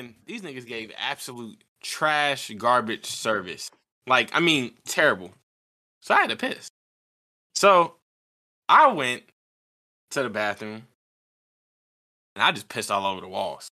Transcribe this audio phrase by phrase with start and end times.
[0.00, 3.70] and these niggas gave absolute trash, garbage service.
[4.06, 5.30] Like, I mean, terrible.
[6.00, 6.68] So I had to piss.
[7.54, 7.94] So
[8.68, 9.22] I went
[10.12, 10.86] to the bathroom
[12.34, 13.68] and I just pissed all over the walls.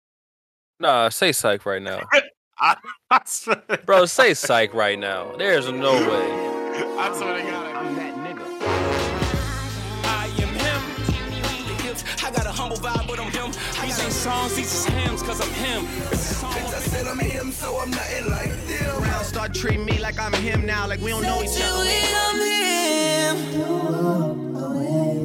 [0.80, 2.02] Nah, say psych right now.
[2.60, 2.78] I,
[3.12, 5.36] I Bro, say psych right now.
[5.38, 6.98] There's no way.
[6.98, 7.76] I swear to God.
[7.76, 8.23] I'm that
[14.24, 15.86] songs, these is hymns, cause I'm him.
[16.10, 19.04] I said I'm him, so I'm nothing like them.
[19.04, 21.84] Round start treating me like I'm him now, like we don't know each other.
[22.24, 23.36] I'm him.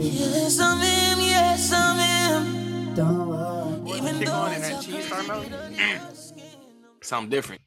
[0.00, 1.18] Yes, I'm him.
[1.20, 3.86] Yes, I'm him.
[3.86, 5.22] Even though on in it's that cheese star
[7.00, 7.62] Something different.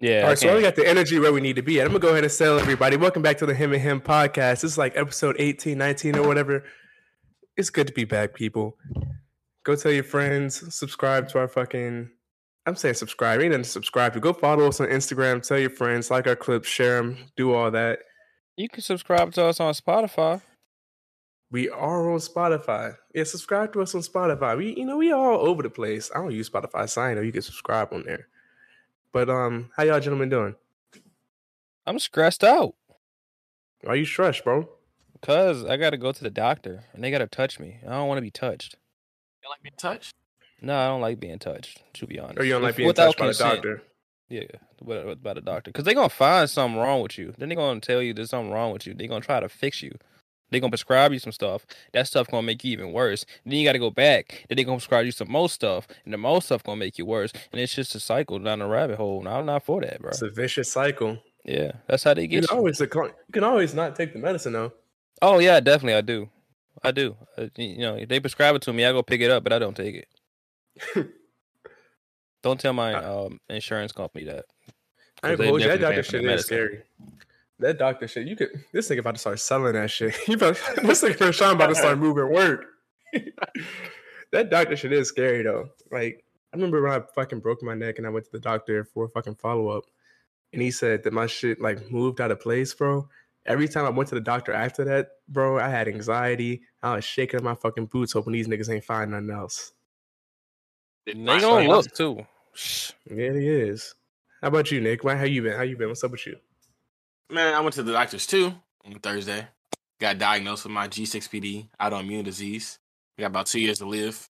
[0.00, 0.24] Yeah.
[0.24, 1.86] All I so we got the energy where we need to be at.
[1.86, 2.98] I'm gonna go ahead and tell everybody.
[2.98, 4.60] Welcome back to the Him and Him podcast.
[4.60, 6.62] This is like episode 18, 19, or whatever.
[7.56, 8.76] It's good to be back, people.
[9.64, 12.10] Go tell your friends, subscribe to our fucking.
[12.66, 13.40] I'm saying subscribe.
[13.40, 14.20] Ain't nothing to subscribe to.
[14.20, 15.46] Go follow us on Instagram.
[15.46, 18.00] Tell your friends, like our clips, share them, do all that.
[18.56, 20.40] You can subscribe to us on Spotify.
[21.50, 22.96] We are on Spotify.
[23.14, 24.56] Yeah, subscribe to us on Spotify.
[24.56, 26.10] We, you know, we all over the place.
[26.14, 28.28] I don't use Spotify, so I know you can subscribe on there.
[29.12, 30.56] But um, how y'all gentlemen doing?
[31.86, 32.74] I'm stressed out
[33.82, 34.68] Why are you stressed, bro?
[35.12, 37.78] because I got to go to the doctor and they got to touch me.
[37.86, 38.76] I don't want to be touched.
[39.44, 40.14] You like being touched?
[40.62, 42.38] No, I don't like being touched, to be honest.
[42.40, 43.82] Or you don't like With- being without touched by the doctor?
[44.30, 44.44] Yeah,
[44.80, 45.70] with- with- by the doctor.
[45.70, 47.34] Because they're going to find something wrong with you.
[47.36, 48.94] Then they're going to tell you there's something wrong with you.
[48.94, 49.92] They're going to try to fix you.
[50.50, 51.66] They're going to prescribe you some stuff.
[51.92, 53.26] That stuff going to make you even worse.
[53.44, 54.46] Then you got to go back.
[54.48, 55.86] Then they're going to prescribe you some more stuff.
[56.04, 57.32] And the more stuff going to make you worse.
[57.52, 59.18] And it's just a cycle down the rabbit hole.
[59.18, 60.10] And I'm not for that, bro.
[60.10, 61.18] It's a vicious cycle.
[61.44, 62.58] Yeah, that's how they You get can you.
[62.58, 64.72] always decline- you can always not take the medicine though.
[65.20, 66.30] Oh yeah, definitely I do.
[66.82, 67.16] I do.
[67.36, 69.52] Uh, you know, if they prescribe it to me, I go pick it up, but
[69.52, 70.06] I don't take
[70.96, 71.08] it.
[72.42, 74.44] don't tell my um, insurance company that.
[75.22, 75.68] I ain't 'Cause they gonna hold you.
[75.68, 76.82] That doctor shit is scary.
[77.60, 78.50] That doctor shit, you could.
[78.72, 80.14] This nigga about to start selling that shit.
[80.28, 82.66] You about, this nigga Sean about to start moving work.
[84.32, 85.68] that doctor shit is scary though.
[85.90, 88.84] Like I remember when I fucking broke my neck and I went to the doctor
[88.84, 89.84] for a fucking follow up,
[90.52, 93.08] and he said that my shit like moved out of place, bro.
[93.46, 96.62] Every time I went to the doctor after that, bro, I had anxiety.
[96.82, 99.72] I was shaking my fucking boots, hoping these niggas ain't find nothing else.
[101.06, 102.26] They gonna look too.
[102.54, 102.92] Shh.
[103.10, 103.94] Yeah, it is.
[104.40, 105.04] How about you, Nick?
[105.04, 105.56] Why- How you been?
[105.56, 105.88] How you been?
[105.88, 106.36] What's up with you?
[107.30, 109.46] Man, I went to the doctors too on Thursday.
[110.00, 112.78] Got diagnosed with my G6PD autoimmune disease.
[113.18, 114.28] I got about two years to live.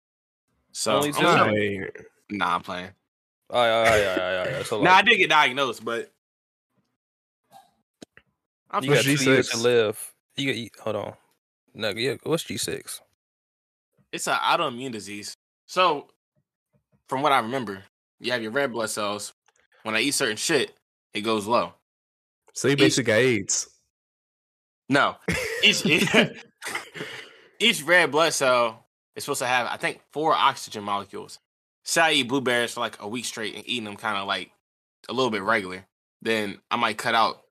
[0.71, 1.21] So Only I'm two?
[1.21, 1.55] chilling.
[1.55, 1.89] Hey,
[2.29, 2.91] nah, I'm playing.
[3.49, 4.63] Oh yeah, yeah, yeah, yeah, yeah.
[4.63, 6.11] So Nah, I did get diagnosed, but
[8.71, 9.51] I'm you What's got two years G6?
[9.51, 10.13] to live.
[10.37, 11.13] You got, you, hold on.
[11.73, 12.15] No, yeah.
[12.23, 13.01] What's G six?
[14.11, 15.35] it's an autoimmune disease.
[15.67, 16.07] So,
[17.07, 17.83] from what I remember,
[18.19, 19.33] you have your red blood cells.
[19.83, 20.73] When I eat certain shit,
[21.13, 21.73] it goes low.
[22.53, 23.69] so you basically got AIDS.
[24.89, 25.15] No,
[25.63, 25.85] each
[27.59, 31.39] each red blood cell is supposed to have, I think, four oxygen molecules.
[31.83, 34.51] Say I eat blueberries for like a week straight and eating them kind of like
[35.09, 35.85] a little bit regular,
[36.21, 37.41] then I might cut out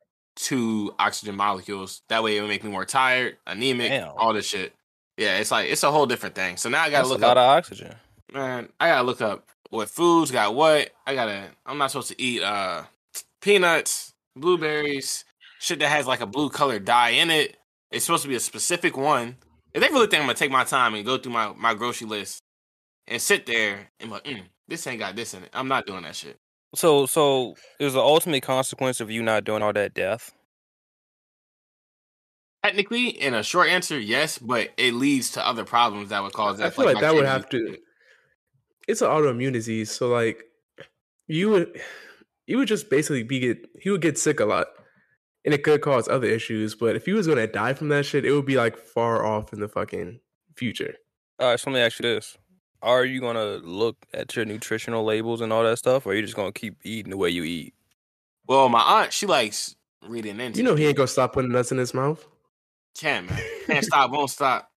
[0.42, 2.02] two oxygen molecules.
[2.08, 4.12] That way, it would make me more tired, anemic, Damn.
[4.16, 4.74] all this shit.
[5.16, 6.56] Yeah, it's like it's a whole different thing.
[6.56, 7.42] So now I gotta That's a look lot up.
[7.42, 7.94] of oxygen.
[8.32, 10.90] man, I gotta look up what foods got what.
[11.06, 11.50] I gotta.
[11.66, 12.84] I'm not supposed to eat uh
[13.40, 15.24] peanuts, blueberries,
[15.60, 17.56] shit that has like a blue colored dye in it.
[17.90, 19.36] It's supposed to be a specific one.
[19.74, 22.06] If they really think I'm gonna take my time and go through my my grocery
[22.08, 22.42] list
[23.06, 25.50] and sit there and be like, mm, this ain't got this in it.
[25.52, 26.38] I'm not doing that shit.
[26.74, 30.32] So, so is the ultimate consequence of you not doing all that death?
[32.64, 36.58] Technically, in a short answer, yes, but it leads to other problems that would cause
[36.58, 36.66] that.
[36.66, 37.78] I feel like, my that would have to.
[38.86, 40.44] It's an autoimmune disease, so like
[41.26, 41.80] you would,
[42.46, 43.66] you would just basically be get.
[43.80, 44.66] He would get sick a lot,
[45.44, 46.74] and it could cause other issues.
[46.74, 49.54] But if he was gonna die from that shit, it would be like far off
[49.54, 50.20] in the fucking
[50.54, 50.96] future.
[51.38, 52.36] All right, so let me ask you this:
[52.82, 56.22] Are you gonna look at your nutritional labels and all that stuff, or are you
[56.22, 57.74] just gonna keep eating the way you eat?
[58.46, 59.76] Well, my aunt, she likes
[60.06, 60.58] reading into.
[60.58, 62.26] You know he ain't gonna stop putting nuts in his mouth.
[62.98, 63.40] Can man.
[63.66, 64.70] Can't stop, won't stop.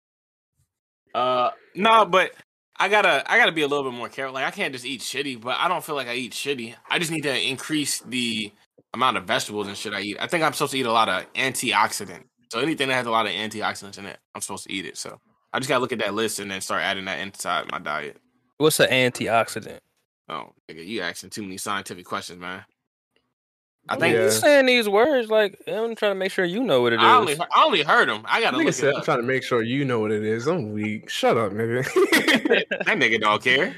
[1.15, 2.33] Uh no, but
[2.77, 4.35] I gotta I gotta be a little bit more careful.
[4.35, 6.75] Like I can't just eat shitty, but I don't feel like I eat shitty.
[6.89, 8.53] I just need to increase the
[8.95, 10.17] amount of vegetables and shit I eat.
[10.19, 12.25] I think I'm supposed to eat a lot of antioxidant.
[12.51, 14.97] So anything that has a lot of antioxidants in it, I'm supposed to eat it.
[14.97, 15.21] So
[15.53, 18.17] I just gotta look at that list and then start adding that inside my diet.
[18.59, 19.81] What's an antioxidant?
[20.29, 22.65] Oh, nigga, you asking too many scientific questions, man.
[23.89, 24.25] I I think mean, Yeah.
[24.27, 27.05] you saying these words like I'm trying to make sure you know what it is.
[27.05, 28.23] I only I only heard them.
[28.27, 30.23] I gotta Nigga look said, it "I'm trying to make sure you know what it
[30.23, 31.09] is." I'm weak.
[31.09, 31.85] Shut up, nigga.
[32.87, 33.75] that nigga don't care.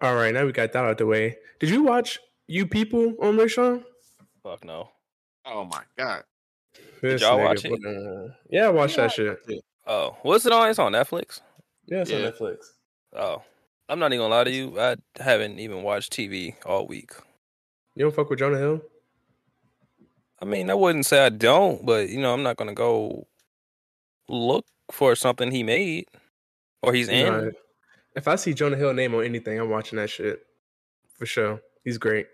[0.00, 1.36] All right, now we got that out the way.
[1.58, 3.84] Did you watch You People on Rayshawn?
[4.44, 4.88] Fuck no.
[5.44, 6.22] Oh my god.
[7.00, 7.72] This y'all nigga, watch it?
[7.72, 9.40] uh, Yeah, I watched that shit.
[9.86, 10.68] Oh, what's it on?
[10.68, 11.40] It's on Netflix.
[11.86, 12.18] Yeah, it's Yeah.
[12.26, 12.56] on Netflix.
[13.14, 13.42] Oh,
[13.88, 14.78] I'm not even gonna lie to you.
[14.78, 17.12] I haven't even watched TV all week.
[17.94, 18.82] You don't fuck with Jonah Hill?
[20.40, 23.26] I mean, I wouldn't say I don't, but you know, I'm not gonna go
[24.28, 26.06] look for something he made
[26.82, 27.26] or he's in.
[27.26, 27.50] Nah,
[28.14, 30.44] if I see Jonah Hill name on anything, I'm watching that shit
[31.14, 31.60] for sure.
[31.84, 32.26] He's great.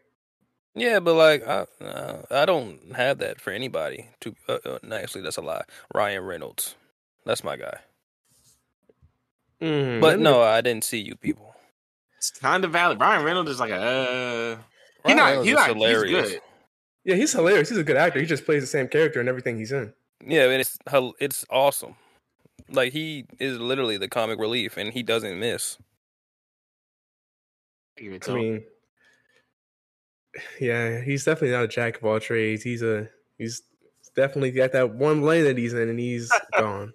[0.74, 4.08] Yeah, but like I, uh, I don't have that for anybody.
[4.20, 5.64] To uh, uh, actually, that's a lie.
[5.94, 6.74] Ryan Reynolds,
[7.24, 7.78] that's my guy.
[9.62, 11.54] Mm, But that no, I didn't see you people.
[12.18, 13.00] It's kind of valid.
[13.00, 13.76] Ryan Reynolds is like a.
[13.76, 15.26] Uh, he not.
[15.30, 15.68] Reynolds He not.
[15.68, 16.22] hilarious.
[16.24, 16.42] He's good.
[17.04, 17.68] Yeah, he's hilarious.
[17.68, 18.18] He's a good actor.
[18.20, 19.92] He just plays the same character in everything he's in.
[20.26, 20.78] Yeah, and it's
[21.20, 21.96] it's awesome.
[22.70, 25.78] Like he is literally the comic relief, and he doesn't miss.
[27.96, 28.40] Give it to I him.
[28.40, 28.64] mean,
[30.60, 32.62] yeah, he's definitely not a jack of all trades.
[32.62, 33.08] He's a
[33.38, 33.62] he's
[34.14, 36.92] definitely got that one lane that he's in, and he's gone.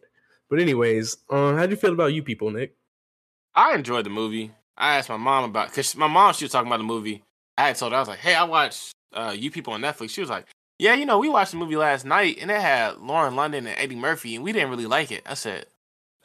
[0.49, 2.75] But anyways, um, how do you feel about you people, Nick?
[3.55, 4.51] I enjoyed the movie.
[4.77, 7.23] I asked my mom about because my mom she was talking about the movie.
[7.57, 10.11] I had told her I was like, "Hey, I watched uh, you people on Netflix."
[10.11, 10.45] She was like,
[10.77, 13.77] "Yeah, you know, we watched the movie last night, and it had Lauren London and
[13.77, 15.65] Eddie Murphy, and we didn't really like it." I said,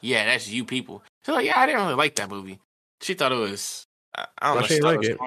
[0.01, 2.59] "Yeah, that's you people." She's like, "Yeah, I didn't really like that movie."
[3.01, 3.85] She thought it was.
[4.15, 4.67] I, I don't know.
[4.67, 5.17] she like it.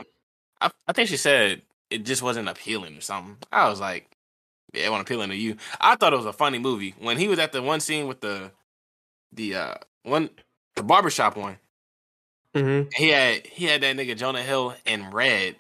[0.61, 3.37] I, I think she said it just wasn't appealing or something.
[3.53, 4.11] I was like,
[4.73, 7.29] "Yeah, it wasn't appealing to you." I thought it was a funny movie when he
[7.29, 8.53] was at the one scene with the
[9.33, 10.31] the uh one
[10.77, 11.59] the barbershop one.
[12.55, 12.89] Mm-hmm.
[12.95, 15.57] He had he had that nigga Jonah Hill in red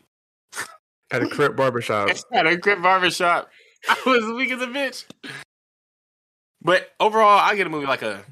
[1.11, 2.11] At a Crip barbershop.
[2.33, 3.51] at a crib barbershop.
[3.89, 5.05] I was weak as a bitch.
[6.61, 8.25] But overall, I get a movie like a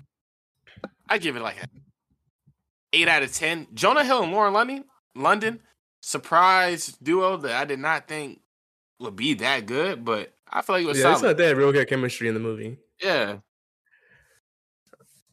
[1.09, 1.67] I give it like a
[2.93, 3.67] eight out of ten.
[3.75, 4.85] Jonah Hill and Lauren London
[5.15, 5.61] London
[6.07, 8.41] surprise duo that I did not think
[9.01, 11.37] would be that good, but I feel like it was Yeah, it's solid.
[11.37, 12.79] not that real good chemistry in the movie.
[13.03, 13.39] yeah.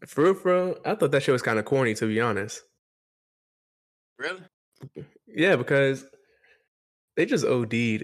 [0.07, 2.61] For real, for real, I thought that shit was kind of corny, to be honest.
[4.17, 4.41] Really?
[5.27, 6.05] Yeah, because
[7.15, 8.03] they just OD'd.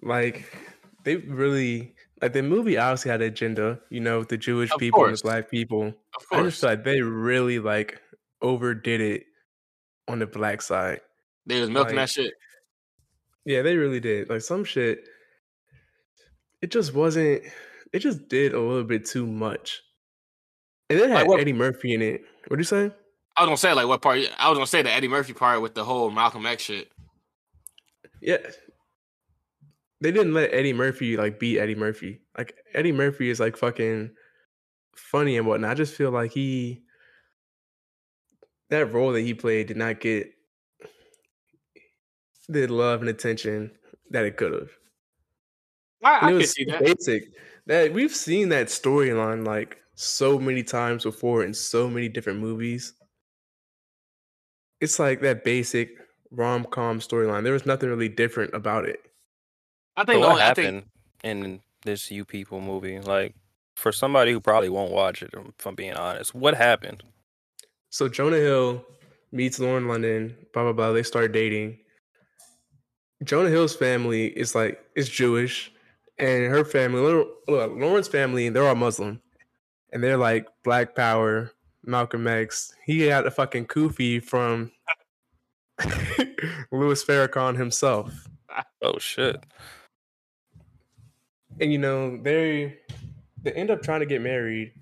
[0.00, 0.50] Like
[1.04, 4.78] they really like the movie obviously had an agenda, you know, with the Jewish Of
[4.78, 5.88] people and the black people.
[5.88, 6.40] Of course.
[6.40, 6.62] I just course.
[6.62, 8.00] like they really like
[8.40, 9.24] overdid it
[10.06, 11.00] on the black side.
[11.48, 12.34] They was milking like- that shit.
[13.44, 14.28] Yeah, they really did.
[14.28, 15.08] Like some shit,
[16.60, 17.42] it just wasn't.
[17.92, 19.80] It just did a little bit too much.
[20.90, 22.22] And then it Like had what- Eddie Murphy in it.
[22.48, 22.92] What'd you say?
[23.36, 25.62] I was gonna say like what part I was gonna say the Eddie Murphy part
[25.62, 26.90] with the whole Malcolm X shit.
[28.20, 28.38] Yeah.
[30.00, 32.20] They didn't let Eddie Murphy like beat Eddie Murphy.
[32.36, 34.10] Like Eddie Murphy is like fucking
[34.96, 35.70] funny and whatnot.
[35.70, 36.82] I just feel like he
[38.70, 40.30] that role that he played did not get
[42.48, 43.70] the love and attention
[44.10, 44.70] that it could have.
[46.02, 46.84] I, I And it can was see that.
[46.84, 47.32] basic.
[47.66, 52.94] That we've seen that storyline like so many times before in so many different movies.
[54.80, 55.90] It's like that basic
[56.30, 57.42] rom com storyline.
[57.42, 59.00] There was nothing really different about it.
[59.96, 60.84] I think the what only, happened
[61.22, 63.00] think in this You People movie?
[63.00, 63.34] Like,
[63.76, 67.02] for somebody who probably won't watch it, if I'm being honest, what happened?
[67.90, 68.84] So Jonah Hill
[69.32, 70.92] meets Lauren London, blah blah blah.
[70.92, 71.78] They start dating.
[73.24, 75.72] Jonah Hill's family is like is Jewish,
[76.18, 77.00] and her family,
[77.48, 79.20] Lau- Lauren's family, they're all Muslim,
[79.92, 81.52] and they're like Black Power,
[81.84, 82.74] Malcolm X.
[82.84, 84.70] He got a fucking kufi from
[86.70, 88.28] Louis Farrakhan himself,
[88.82, 89.44] Oh shit!
[91.60, 92.78] and you know they
[93.42, 94.72] they end up trying to get married.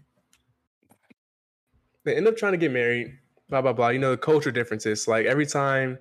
[2.05, 3.19] They end up trying to get married.
[3.49, 3.89] Blah blah blah.
[3.89, 5.09] You know the culture differences.
[5.09, 5.99] Like every time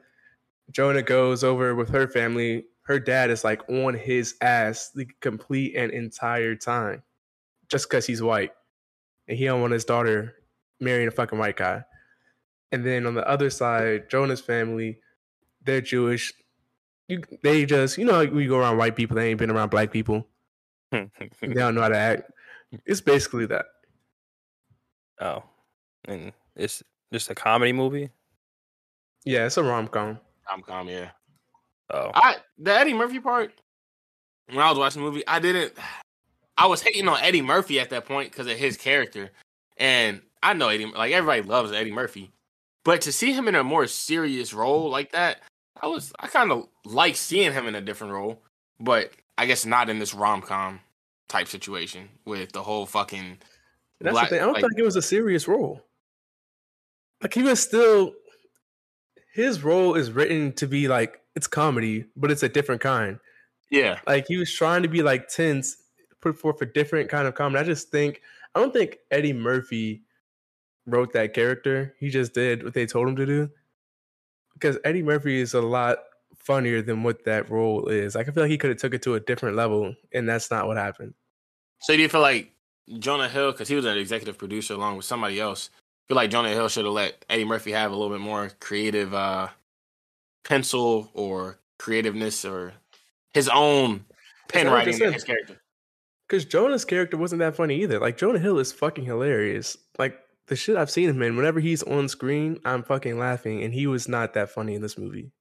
[0.72, 5.76] Jonah goes over with her family, her dad is like on his ass the complete
[5.76, 7.04] and entire time,
[7.70, 8.52] just because he's white,
[9.28, 10.36] and he don't want his daughter
[10.80, 11.84] marrying a fucking white guy.
[12.72, 15.00] And then on the other side, Jonah's family,
[15.64, 16.34] they're Jewish.
[17.08, 19.92] You, they just, you know, you go around white people, they ain't been around black
[19.92, 20.28] people.
[20.92, 22.32] They don't know how to act.
[22.86, 23.66] It's basically that.
[25.22, 25.44] oh,
[26.06, 28.10] and it's just a comedy movie.
[29.26, 30.20] Yeah, it's a rom com.
[30.52, 31.10] I'm calm, yeah.
[31.92, 33.54] Oh, I the Eddie Murphy part.
[34.48, 35.74] When I was watching the movie, I didn't.
[36.58, 39.30] I was hating on Eddie Murphy at that point because of his character,
[39.78, 40.86] and I know Eddie.
[40.86, 42.32] Like everybody loves Eddie Murphy,
[42.86, 45.42] but to see him in a more serious role like that,
[45.82, 48.42] I was I kind of like seeing him in a different role,
[48.80, 50.80] but I guess not in this rom com
[51.28, 53.38] type situation with the whole fucking.
[54.00, 54.42] That's black- the thing.
[54.42, 55.82] I don't like- think it was a serious role.
[57.22, 58.14] Like he was still
[59.36, 63.20] his role is written to be like it's comedy, but it's a different kind.
[63.70, 64.00] Yeah.
[64.08, 65.76] Like he was trying to be like tense,
[66.22, 67.60] put forth a different kind of comedy.
[67.60, 68.22] I just think
[68.56, 70.04] I don't think Eddie Murphy
[70.86, 71.94] wrote that character.
[72.00, 73.52] He just did what they told him to do.
[74.54, 75.98] Because Eddie Murphy is a lot
[76.38, 78.16] funnier than what that role is.
[78.16, 80.50] Like I feel like he could have took it to a different level, and that's
[80.50, 81.14] not what happened.
[81.82, 82.54] So do you feel like
[83.00, 85.70] Jonah Hill, because he was an executive producer along with somebody else,
[86.08, 89.14] feel like Jonah Hill should have let Eddie Murphy have a little bit more creative
[89.14, 89.50] uh
[90.44, 92.74] pencil or creativeness or
[93.34, 94.06] his own
[94.48, 95.14] pen writing said.
[95.14, 95.62] his character.
[96.28, 98.00] Because Jonah's character wasn't that funny either.
[98.00, 99.78] Like Jonah Hill is fucking hilarious.
[100.00, 103.74] Like the shit I've seen him in, whenever he's on screen, I'm fucking laughing, and
[103.74, 105.32] he was not that funny in this movie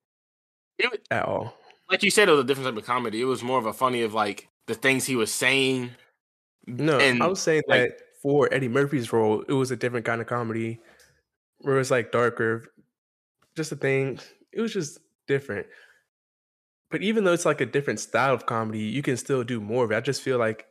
[0.83, 1.55] was- at all.
[1.91, 3.21] like you said, it was a different type of comedy.
[3.21, 5.91] It was more of a funny of like the things he was saying.
[6.67, 10.07] No, And, I was saying like- that for Eddie Murphy's role, it was a different
[10.07, 10.81] kind of comedy,
[11.59, 12.65] where it was like darker,
[13.55, 14.19] just a thing.
[14.51, 15.67] It was just different.
[16.91, 19.85] But even though it's like a different style of comedy, you can still do more
[19.85, 19.97] of it.
[19.97, 20.65] I just feel like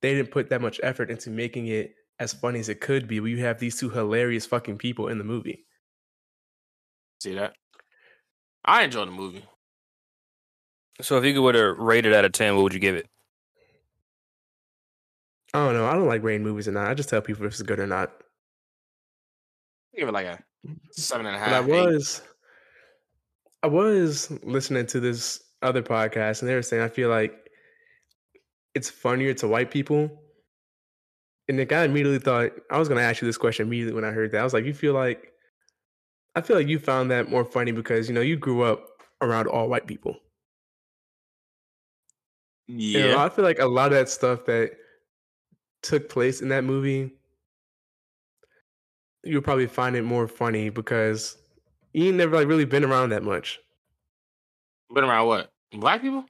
[0.00, 3.20] they didn't put that much effort into making it as funny as it could be.
[3.20, 5.66] Where you have these two hilarious fucking people in the movie.
[7.20, 7.52] See that?
[8.64, 9.44] I enjoyed the movie.
[11.02, 13.08] So if you would have rated out of ten, what would you give it?
[15.54, 15.86] I don't know.
[15.86, 16.88] I don't like rating movies or not.
[16.90, 18.12] I just tell people if it's good or not.
[19.94, 20.74] I give it like a mm-hmm.
[20.90, 21.68] seven and a But I half.
[21.72, 21.86] eight.
[21.86, 22.22] was,
[23.62, 27.34] I was listening to this other podcast, and they were saying I feel like
[28.74, 30.22] it's funnier to white people.
[31.48, 34.04] And the guy immediately thought I was going to ask you this question immediately when
[34.04, 34.40] I heard that.
[34.40, 35.32] I was like, you feel like,
[36.34, 38.86] I feel like you found that more funny because you know you grew up
[39.22, 40.16] around all white people.
[42.92, 43.24] You know, Yeah.
[43.24, 44.72] I feel like a lot of that stuff that
[45.82, 47.12] took place in that movie,
[49.24, 51.36] you'll probably find it more funny because
[51.92, 53.60] you ain't never like really been around that much.
[54.94, 55.52] Been around what?
[55.72, 56.24] Black people?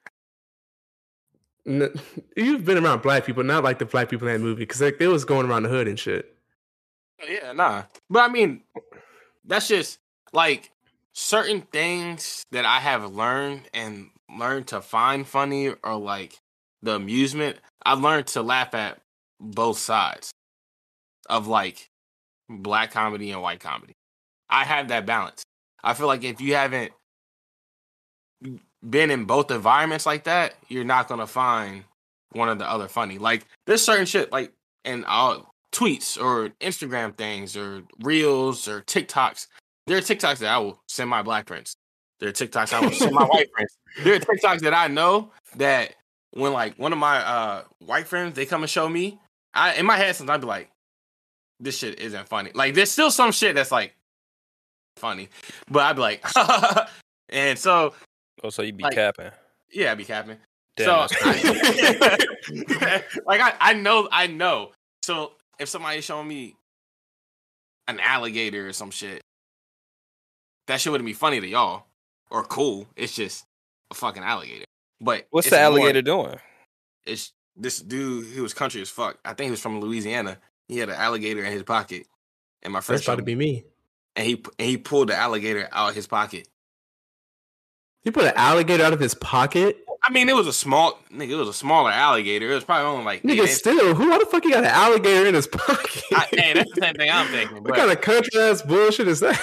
[1.67, 1.93] N-
[2.37, 4.99] You've been around black people, not like the black people in that movie, because like
[4.99, 6.35] they was going around the hood and shit.
[7.23, 7.85] Oh, yeah, nah.
[8.09, 8.63] But I mean,
[9.45, 9.99] that's just
[10.33, 10.71] like
[11.13, 16.39] certain things that I have learned and learned to find funny or like
[16.83, 17.59] the amusement.
[17.85, 19.01] I've learned to laugh at
[19.41, 20.31] both sides
[21.29, 21.89] of like
[22.49, 23.95] black comedy and white comedy.
[24.49, 25.43] I have that balance.
[25.83, 26.93] I feel like if you haven't
[28.89, 31.85] been in both environments like that, you're not gonna find
[32.33, 33.19] one or the other funny.
[33.19, 34.53] Like there's certain shit like
[34.85, 39.47] and I'll tweets or Instagram things or reels or TikToks.
[39.87, 41.77] There are TikToks that I will send my black friends.
[42.21, 43.77] There are TikToks I will send my white friends.
[44.03, 45.95] There are TikToks that I know that
[46.33, 49.19] when like one of my uh white friends they come and show me,
[49.55, 50.71] I in my head sometimes I'd be like,
[51.61, 52.51] this shit isn't funny.
[52.55, 53.95] Like there's still some shit that's like
[54.97, 55.29] funny,
[55.71, 56.25] but I'd be like,
[57.29, 57.95] and so
[58.45, 59.31] Oh, so you'd be Like- capping.
[59.73, 60.37] yeah, I'd be capping.
[60.77, 61.17] Damn, so
[63.27, 64.71] like I, I know I know.
[65.03, 66.55] So if somebody's showing me
[67.89, 69.23] an alligator or some shit,
[70.69, 71.85] that shit wouldn't be funny to y'all
[72.31, 72.87] or cool.
[72.97, 73.45] It's just
[73.91, 74.65] a fucking alligator.
[75.01, 76.37] But What's the more- alligator doing?
[77.07, 78.33] it's this dude.
[78.33, 79.19] He was country as fuck.
[79.25, 80.39] I think he was from Louisiana.
[80.69, 82.07] He had an alligator in his pocket,
[82.63, 83.65] and my friend about to be me,
[84.17, 86.49] and he and he pulled the alligator out of his pocket.
[88.03, 89.79] He put an alligator out of his pocket.
[90.03, 91.31] I mean, it was a small nigga.
[91.31, 92.51] It was a smaller alligator.
[92.51, 94.19] It was probably only like Nigga, still, who?
[94.19, 96.05] The fuck he got an alligator in his pocket?
[96.13, 97.65] I, hey, that's the same thing I'm thinking.
[97.65, 99.39] what kind of country ass bullshit is that?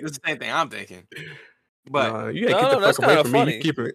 [0.00, 1.06] That's the same thing I'm thinking.
[1.92, 3.38] But Nah, you gotta No, get the that's fuck away kinda from me.
[3.40, 3.54] funny.
[3.56, 3.94] You keep it.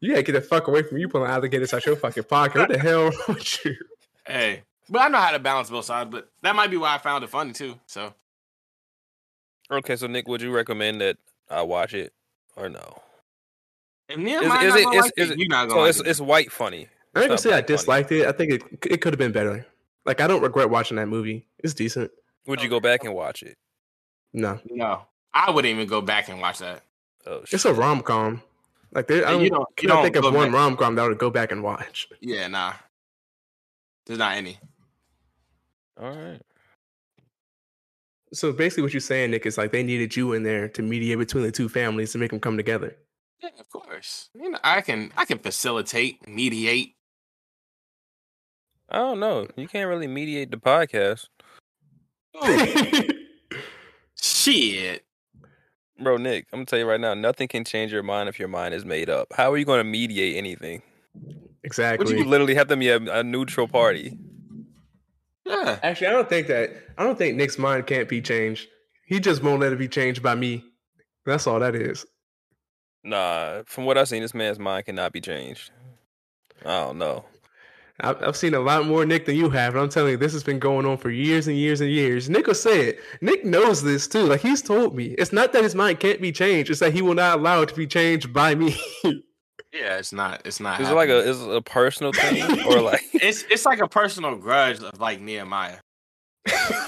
[0.00, 0.98] You gotta get the fuck away from.
[0.98, 2.58] You pulling alligators out your fucking pocket.
[2.60, 3.74] What the hell with you?
[4.26, 6.08] hey, but I know how to balance both sides.
[6.10, 7.78] But that might be why I found it funny too.
[7.86, 8.14] So
[9.70, 11.16] Okay, so Nick, would you recommend that
[11.50, 12.12] I watch it
[12.56, 13.02] or no?
[14.08, 15.68] if Nia Is- might is not it- gonna is- like is it, it- you're not
[15.68, 16.06] gonna like it's it.
[16.06, 16.88] it's white funny.
[17.14, 17.76] I ain't gonna say I black funny.
[17.76, 18.26] disliked it.
[18.26, 19.66] I think it it could have been better.
[20.06, 21.46] Like I don't regret watching that movie.
[21.58, 22.10] It's decent.
[22.46, 23.58] Would you go back and watch it?
[24.32, 25.02] No, no,
[25.34, 26.82] I wouldn't even go back and watch that.
[27.28, 28.42] Oh, it's a rom com.
[28.92, 30.94] Like there, I Yeah, don't, you you don't- don't, don't think of one rom com
[30.94, 32.08] that I would go back and watch.
[32.20, 32.72] Yeah, nah.
[34.06, 34.58] There's not any.
[36.00, 36.40] all right.
[38.32, 41.18] So basically, what you're saying, Nick, is like they needed you in there to mediate
[41.18, 42.96] between the two families to make them come together.
[43.42, 44.30] Yeah, of course.
[44.34, 46.94] You know, I can I can facilitate, mediate.
[48.90, 49.46] I don't know.
[49.56, 51.26] You can't really mediate the podcast,
[52.34, 53.02] oh.
[54.20, 55.04] Shit.
[55.98, 56.16] Bro.
[56.16, 58.74] Nick, I'm gonna tell you right now, nothing can change your mind if your mind
[58.74, 59.28] is made up.
[59.32, 60.82] How are you gonna mediate anything?
[61.64, 61.98] Exactly.
[61.98, 62.24] Would exactly.
[62.24, 64.16] you literally have them be a, a neutral party?
[65.44, 65.78] Yeah.
[65.82, 66.70] Actually, I don't think that.
[66.96, 68.68] I don't think Nick's mind can't be changed.
[69.06, 70.64] He just won't let it be changed by me.
[71.24, 72.04] That's all that is.
[73.04, 75.70] Nah, from what I've seen, this man's mind cannot be changed.
[76.64, 77.24] I don't know.
[78.00, 80.32] I've, I've seen a lot more Nick than you have, and I'm telling you, this
[80.32, 82.30] has been going on for years and years and years.
[82.30, 83.00] Nick will say it.
[83.20, 84.24] Nick knows this too.
[84.24, 87.02] Like he's told me, it's not that his mind can't be changed; it's that he
[87.02, 88.76] will not allow it to be changed by me.
[89.70, 90.40] Yeah, it's not.
[90.46, 90.80] It's not.
[90.80, 91.30] Is it like a happening.
[91.34, 95.20] is it a personal thing or like It's it's like a personal grudge of like
[95.20, 95.76] Nehemiah.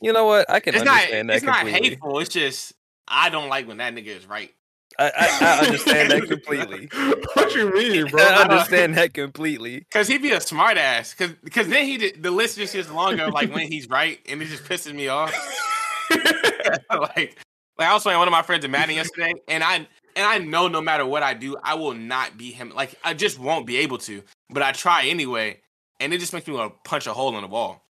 [0.00, 0.50] you know what?
[0.50, 0.94] I can It's not.
[0.94, 2.18] understand that It's not hateful.
[2.20, 2.72] It's just
[3.06, 4.50] I don't like when that nigga is right.
[4.98, 6.88] I, I, I understand that completely.
[7.34, 8.22] what you mean, bro?
[8.22, 9.86] I understand that completely.
[9.90, 11.14] Cause he'd be a smart ass.
[11.14, 13.30] Cause cause then he did, the list just gets longer.
[13.30, 15.32] Like when he's right, and it just pisses me off.
[16.90, 17.38] like
[17.78, 19.88] like I was playing one of my friends in Madden yesterday, and I and
[20.26, 22.70] I know no matter what I do, I will not beat him.
[22.74, 24.22] Like I just won't be able to.
[24.50, 25.60] But I try anyway,
[26.00, 27.82] and it just makes me want to punch a hole in the wall.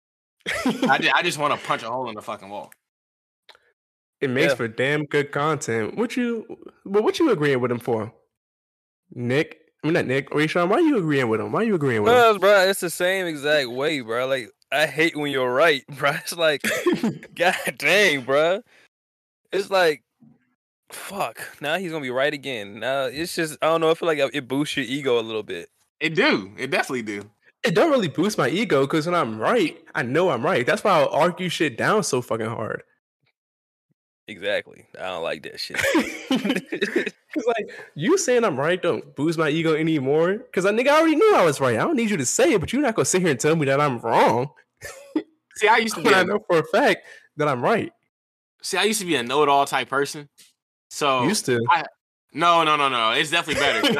[0.46, 2.70] I just, I just want to punch a hole in the fucking wall.
[4.24, 4.54] It makes Yeah.
[4.56, 5.96] for damn good content.
[5.96, 6.46] What you,
[6.84, 8.12] but what you agreeing with him for?
[9.14, 10.30] Nick, I mean not Nick.
[10.30, 11.52] Rashawn, why are you agreeing with him?
[11.52, 14.26] Why are you agreeing with Well, bro, it's the same exact way, bro.
[14.26, 16.12] Like I hate when you're right, bro.
[16.12, 16.62] It's like,
[17.34, 18.62] god dang, bro.
[19.52, 20.02] It's like,
[20.90, 21.38] fuck.
[21.60, 22.80] Now he's gonna be right again.
[22.80, 23.90] Now it's just, I don't know.
[23.90, 25.68] I feel like it boosts your ego a little bit.
[26.00, 26.52] It do.
[26.58, 27.30] It definitely do.
[27.64, 30.66] it don't really boost my ego because when I'm right, I know I'm right.
[30.66, 32.82] That's why I'll argue shit down so fucking hard.
[34.26, 34.86] Exactly.
[34.98, 35.76] I don't like that shit.
[37.34, 40.38] Cause like you saying I'm right don't boost my ego anymore.
[40.52, 41.76] Cause I nigga I already knew I was right.
[41.76, 43.56] I don't need you to say it, but you're not gonna sit here and tell
[43.56, 44.50] me that I'm wrong
[45.56, 46.06] See, I used to be.
[46.10, 47.04] when I A, know for a fact
[47.36, 47.92] that I'm right.
[48.62, 50.28] see, I used to be a know-it-all type person.
[50.90, 51.64] So Used to.
[51.70, 51.84] I,
[52.32, 53.12] No, no, no, no.
[53.12, 53.98] It's definitely better.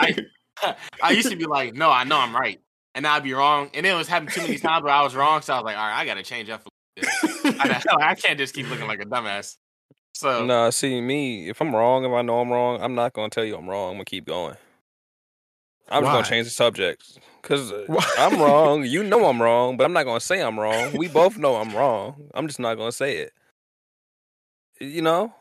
[0.62, 2.60] I, I used to be like, no, I know I'm right,
[2.94, 5.14] and I'd be wrong, and then it was happening too many times where I was
[5.14, 5.42] wrong.
[5.42, 6.62] So I was like, all right, I got to change up.
[6.62, 7.08] For this.
[7.60, 9.56] I, I can't just keep looking like a dumbass.
[10.24, 11.50] So nah, see me.
[11.50, 13.90] If I'm wrong, if I know I'm wrong, I'm not gonna tell you I'm wrong.
[13.90, 14.56] I'm gonna keep going.
[15.90, 17.84] I'm just gonna change the subject because uh,
[18.16, 18.84] I'm wrong.
[18.86, 20.96] You know I'm wrong, but I'm not gonna say I'm wrong.
[20.96, 22.30] We both know I'm wrong.
[22.32, 23.32] I'm just not gonna say it.
[24.80, 25.34] You know,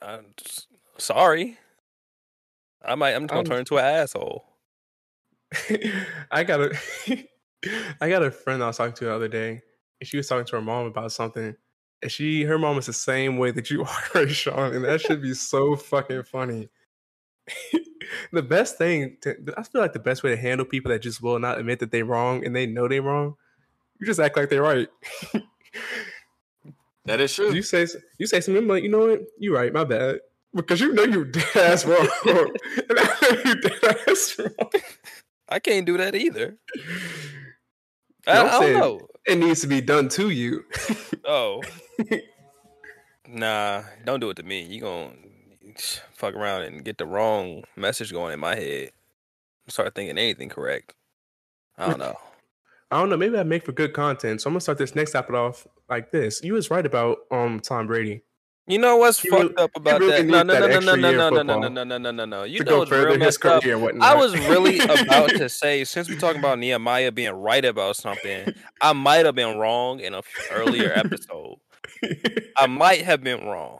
[0.00, 1.58] I'm just- sorry.
[2.84, 3.14] I might.
[3.14, 4.44] I'm just gonna I'm- turn into an asshole.
[6.30, 6.78] I got a
[8.00, 9.62] I got a friend I was talking to the other day,
[10.00, 11.56] and she was talking to her mom about something.
[12.06, 13.84] She her mom is the same way that you
[14.14, 16.68] are, Sean, and that should be so fucking funny.
[18.32, 21.22] the best thing to, I feel like the best way to handle people that just
[21.22, 23.34] will not admit that they're wrong and they know they're wrong,
[23.98, 24.88] you just act like they're right.
[27.06, 27.52] that is true.
[27.52, 27.86] you say
[28.18, 30.20] you say something I'm like, you know what, you're right, my bad.
[30.54, 32.08] Because you know you dead ass wrong.
[32.26, 34.70] and I know you dead ass wrong.
[35.48, 36.56] I can't do that either.
[38.26, 39.08] I, I'm don't know.
[39.26, 40.64] It needs to be done to you.
[41.24, 41.62] Oh.
[43.28, 44.62] Nah, don't do it to me.
[44.62, 45.12] You gonna
[46.14, 48.90] fuck around and get the wrong message going in my head.
[49.68, 50.94] Start thinking anything correct.
[51.76, 52.16] I don't know.
[52.90, 53.16] I don't know.
[53.18, 54.40] Maybe I make for good content.
[54.40, 56.42] So I'm gonna start this next episode off like this.
[56.42, 58.22] You was right about um Tom Brady.
[58.66, 60.26] You know what's You fucked really- up about really that?
[60.26, 62.44] No, no, that no, no, no, no, no, no, no, no, no, no, no, no.
[62.44, 63.64] You know what's real messed up?
[63.64, 68.52] I was really about to say, since we're talking about Nehemiah being right about something,
[68.82, 71.56] I might have been wrong in a f- earlier episode.
[72.56, 73.78] I might have been wrong.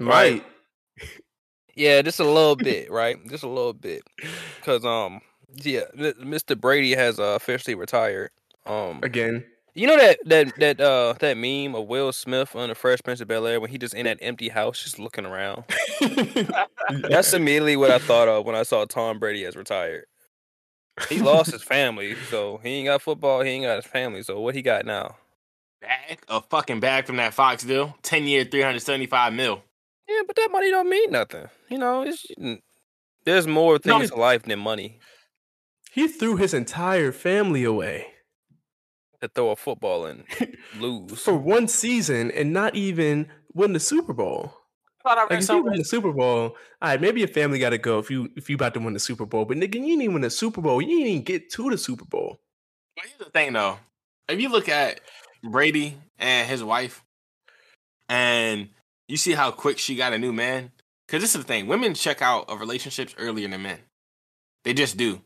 [0.00, 0.44] Right.
[1.74, 3.16] Yeah, just a little bit, right?
[3.28, 4.02] Just a little bit,
[4.56, 5.20] because um,
[5.62, 6.60] yeah, Mr.
[6.60, 8.30] Brady has uh, officially retired.
[8.66, 9.44] Um, Again.
[9.74, 13.20] you know that that that uh that meme of Will Smith on the Fresh Prince
[13.20, 15.64] of Bel Air when he just in that empty house just looking around.
[17.08, 20.04] That's immediately what I thought of when I saw Tom Brady has retired.
[21.08, 23.42] He lost his family, so he ain't got football.
[23.42, 24.22] He ain't got his family.
[24.22, 25.16] So what he got now?
[25.80, 29.62] Bag, a fucking bag from that Fox deal, ten year, three hundred seventy five mil.
[30.08, 31.46] Yeah, but that money don't mean nothing.
[31.68, 32.26] You know, it's
[33.24, 34.98] there's more No, things to life than money.
[35.92, 38.06] he threw his entire family away
[39.20, 40.24] To throw a football and
[40.78, 41.20] lose.
[41.20, 44.54] for one season and not even win the Super Bowl.
[45.04, 47.28] I thought I Like read if you win the Super Bowl, all right, maybe your
[47.28, 49.44] family got to go if you if you about to win the Super Bowl.
[49.44, 50.82] But nigga, you didn't even win the Super Bowl.
[50.82, 52.40] You didn't even get to the Super Bowl.
[52.96, 53.78] But here's the thing, though.
[54.28, 55.00] If you look at
[55.42, 57.02] Brady and his wife,
[58.08, 58.68] and
[59.08, 60.72] you see how quick she got a new man,
[61.06, 63.78] because this is the thing: women check out of relationships earlier than men.
[64.64, 65.20] They just do.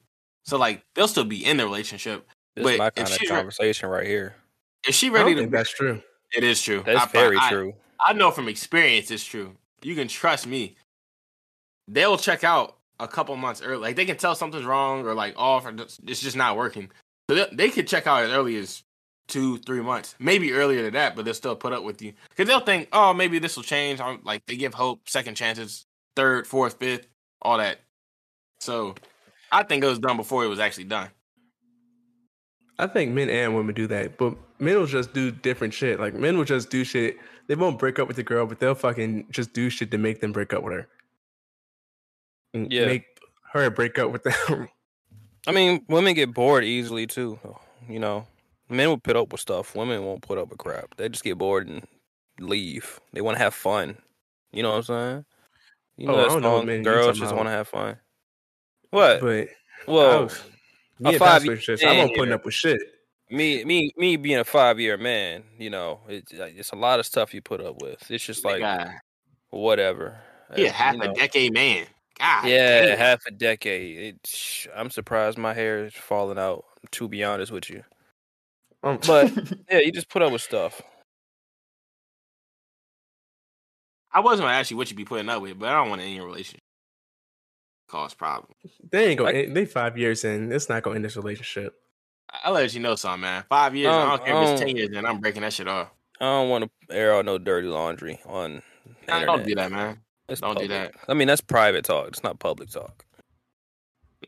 [0.44, 2.26] So like they'll still be in the relationship.
[2.56, 4.34] This Wait, is my if kind of she's re- conversation right here.
[4.86, 6.02] Is If she I ready don't to, think that's true.
[6.36, 6.82] it is true.
[6.84, 7.74] That's I- very I- true.
[8.04, 9.56] I know from experience it's true.
[9.82, 10.76] You can trust me.
[11.88, 13.80] They'll check out a couple months early.
[13.82, 16.90] Like they can tell something's wrong or like off or just- it's just not working.
[17.30, 18.82] So they, they could check out as early as
[19.32, 22.46] two, three months, maybe earlier than that, but they'll still put up with you because
[22.46, 23.98] they'll think, oh, maybe this will change.
[23.98, 27.08] I'm like they give hope, second chances, third, fourth, fifth,
[27.40, 27.78] all that.
[28.60, 28.94] So
[29.50, 31.08] I think it was done before it was actually done.
[32.78, 35.98] I think men and women do that, but men will just do different shit.
[35.98, 37.16] Like men will just do shit.
[37.46, 40.20] They won't break up with the girl, but they'll fucking just do shit to make
[40.20, 40.88] them break up with her.
[42.52, 42.84] And Yeah.
[42.84, 43.04] Make
[43.52, 44.68] her break up with them.
[45.46, 47.38] I mean, women get bored easily too.
[47.88, 48.26] You know,
[48.72, 49.74] men will put up with stuff.
[49.74, 50.96] Women won't put up with crap.
[50.96, 51.86] They just get bored and
[52.40, 53.00] leave.
[53.12, 53.96] They want to have fun.
[54.52, 55.24] You know what I'm saying?
[55.96, 57.52] You know Oh, I that don't know what song, men you're girls just want to
[57.52, 57.98] have fun.
[58.90, 59.20] What?
[59.20, 59.48] but
[59.86, 62.80] well, I, me and five Pastor shit, year I'm not man putting up with shit.
[63.30, 67.06] me, me, me being a five year man, you know, it's it's a lot of
[67.06, 68.10] stuff you put up with.
[68.10, 68.90] It's just like God,
[69.50, 70.18] whatever.
[70.54, 71.86] he a Uh, half you a decade man.
[72.18, 72.98] God, Yeah, damn.
[72.98, 74.14] half a decade.
[74.24, 76.64] It, I'm surprised my hair is falling out.
[76.92, 77.84] To be honest with you,
[78.82, 79.32] Um, But-
[79.70, 80.80] yeah, you just put up with stuff.
[84.14, 86.00] I wasn't gonna ask you what you be putting up with, but I don't want
[86.02, 86.60] to end your relationship.
[87.88, 88.54] Cause problems.
[88.90, 89.34] they ain't going.
[89.34, 90.50] Like- They five years in.
[90.52, 91.74] It's not gonna end this relationship.
[92.44, 93.44] I'll let you know something, man.
[93.48, 95.52] Five years, I Um, don't care if it's um, ten years, and I'm breaking that
[95.52, 95.88] shit off.
[96.20, 98.62] I don't want to air out no dirty laundry on.
[99.06, 100.00] the Nah, don't do that, man.
[100.28, 100.94] It's don't do public.
[101.08, 102.08] I mean, that's private talk.
[102.08, 103.04] It's not public talk.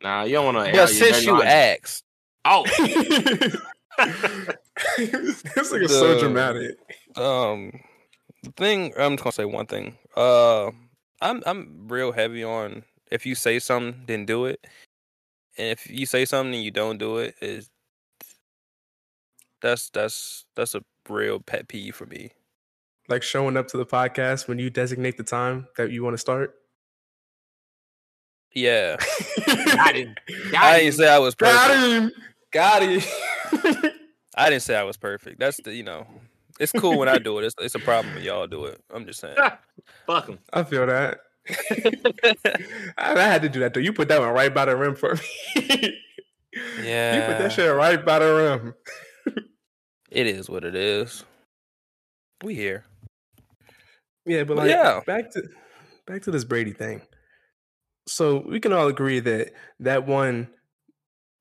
[0.02, 0.72] Nah, you don't want to.
[0.72, 2.04] But since you asked,
[2.44, 2.64] oh,
[4.98, 6.76] this nigga's so dramatic.
[7.16, 7.72] um,
[8.42, 9.96] the thing I'm just gonna say one thing.
[10.16, 10.70] Uh,
[11.20, 14.66] I'm I'm real heavy on if you say something, then do it.
[15.56, 17.70] And if you say something and you don't do it, is
[19.62, 22.32] that's that's that's a real pet peeve for me.
[23.08, 26.18] Like showing up to the podcast when you designate the time that you want to
[26.18, 26.54] start.
[28.52, 28.96] Yeah,
[29.46, 30.14] got him.
[30.50, 31.56] Got I didn't say I was perfect.
[31.56, 32.12] Got him.
[32.52, 33.02] Got him.
[34.36, 35.38] I didn't say I was perfect.
[35.38, 36.06] That's the you know,
[36.58, 37.44] it's cool when I do it.
[37.44, 38.80] It's it's a problem when y'all do it.
[38.92, 39.36] I'm just saying.
[40.06, 40.38] Fuck them.
[40.52, 41.20] I feel that.
[42.98, 43.80] I, I had to do that though.
[43.80, 46.00] You put that one right by the rim for me.
[46.82, 47.16] Yeah.
[47.16, 48.74] You put that shit right by the rim.
[50.10, 51.24] It is what it is.
[52.42, 52.84] We here.
[54.24, 55.00] Yeah, but like yeah.
[55.04, 55.42] back to
[56.06, 57.02] back to this Brady thing.
[58.06, 60.48] So we can all agree that that one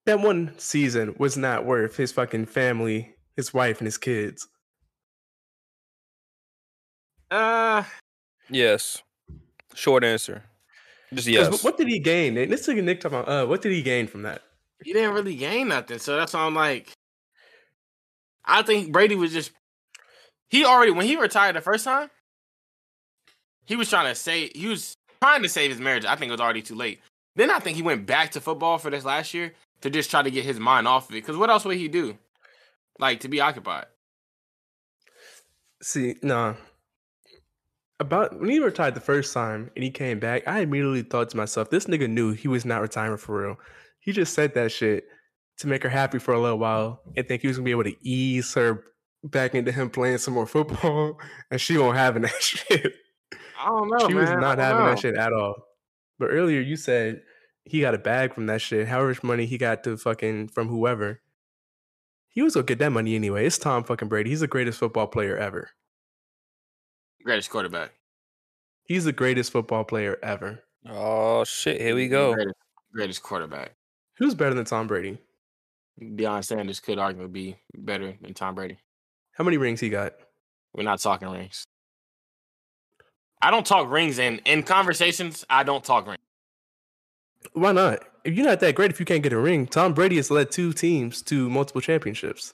[0.06, 4.48] that one season was not worth his fucking family, his wife, and his kids.
[7.32, 7.84] Uh,
[8.50, 9.02] Yes.
[9.74, 10.44] Short answer.
[11.13, 11.63] Just 'Cause yes.
[11.63, 12.38] What did he gain?
[12.38, 14.42] And this nigga Nick talking about uh what did he gain from that?
[14.84, 16.92] he didn't really gain nothing, so that's why I'm like.
[18.44, 19.52] I think Brady was just.
[20.50, 22.10] He already when he retired the first time.
[23.66, 26.04] He was trying to say he was trying to save his marriage.
[26.04, 27.00] I think it was already too late.
[27.38, 30.22] Then I think he went back to football for this last year to just try
[30.22, 31.19] to get his mind off of it.
[31.19, 32.17] Because what else would he do?
[33.00, 33.86] Like to be occupied.
[35.82, 36.56] See, nah.
[38.00, 41.38] About when he retired the first time and he came back, I immediately thought to
[41.38, 43.58] myself, this nigga knew he was not retiring for real.
[44.00, 45.04] He just said that shit
[45.58, 47.84] to make her happy for a little while and think he was gonna be able
[47.84, 48.86] to ease her
[49.26, 51.19] back into him playing some more football,
[51.52, 52.93] and she won't having that shit.
[53.60, 54.08] I don't know.
[54.08, 54.39] she was man.
[54.39, 54.89] not don't having know.
[54.91, 55.56] that shit at all.
[56.19, 57.22] But earlier you said
[57.65, 58.88] he got a bag from that shit.
[58.88, 61.21] However much money he got to fucking from whoever.
[62.30, 63.45] He was gonna get that money anyway.
[63.45, 64.32] It's Tom fucking Brady.
[64.32, 65.69] He's the greatest football player ever.
[67.23, 67.91] Greatest quarterback.
[68.86, 70.63] He's the greatest football player ever.
[70.89, 72.34] Oh shit, here we go.
[72.34, 72.56] Greatest,
[72.91, 73.76] greatest quarterback.
[74.17, 75.17] Who's better than Tom Brady?
[76.02, 78.78] Deion Sanders could arguably be better than Tom Brady.
[79.34, 80.13] How many rings he got?
[80.73, 81.65] We're not talking rings.
[83.41, 85.45] I don't talk rings in in conversations.
[85.49, 86.19] I don't talk rings.
[87.53, 87.99] Why not?
[88.23, 90.49] If you're not that great, if you can't get a ring, Tom Brady has led
[90.49, 92.53] two teams to multiple championships.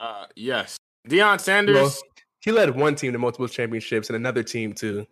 [0.00, 0.76] Uh, yes,
[1.08, 1.76] Deion Sanders.
[1.76, 1.92] Well,
[2.40, 5.06] he led one team to multiple championships and another team to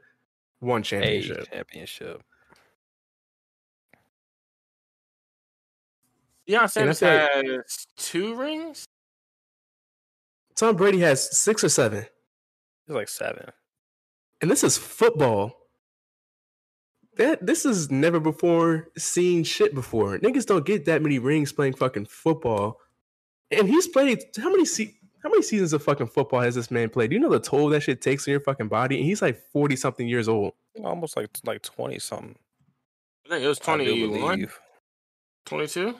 [0.58, 0.88] one Hey,
[1.22, 1.50] championship.
[1.50, 2.22] championship.
[6.48, 8.86] Deion Sanders said- has two rings.
[10.56, 12.00] Tom Brady has six or seven,
[12.86, 13.50] It's like seven.
[14.40, 15.61] and this is football.
[17.16, 20.18] That this is never before seen shit before.
[20.18, 22.80] Niggas don't get that many rings playing fucking football,
[23.50, 26.88] and he's played how many se- how many seasons of fucking football has this man
[26.88, 27.10] played?
[27.10, 28.96] Do you know the toll that shit takes on your fucking body?
[28.96, 30.54] And he's like forty something years old.
[30.82, 32.34] Almost like like twenty something.
[33.26, 34.58] I think it was I do 21, believe.
[35.46, 35.94] 22.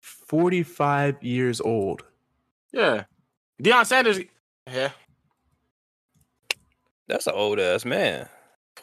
[0.00, 2.04] 45 years old.
[2.72, 3.04] Yeah,
[3.62, 4.18] Deion Sanders.
[4.66, 4.90] Yeah,
[7.08, 8.28] That's an old ass man.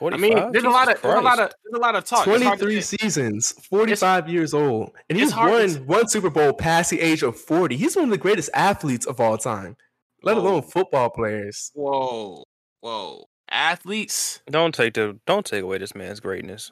[0.02, 0.52] I mean, 45?
[0.54, 2.28] there's a lot of there's a lot of there's a lot of talk.
[2.28, 6.54] It's hard to 23 seasons, 45 years old, and he's won to- one Super Bowl
[6.54, 7.75] past the age of 40.
[7.75, 9.75] He's one of the greatest athletes of all time,
[10.23, 10.43] let Whoa.
[10.43, 11.71] alone football players.
[11.73, 12.43] Whoa,
[12.82, 14.41] whoa, athletes.
[14.49, 16.71] Don't take the don't take away this man's greatness.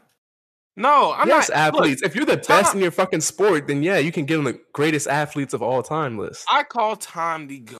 [0.79, 1.73] No, I'm yes, not.
[1.73, 2.03] look, athletes.
[2.03, 4.43] if you're the Tom- best in your fucking sport, then yeah, you can get on
[4.43, 6.45] the greatest athletes of all time list.
[6.51, 7.79] I call Tom the goat.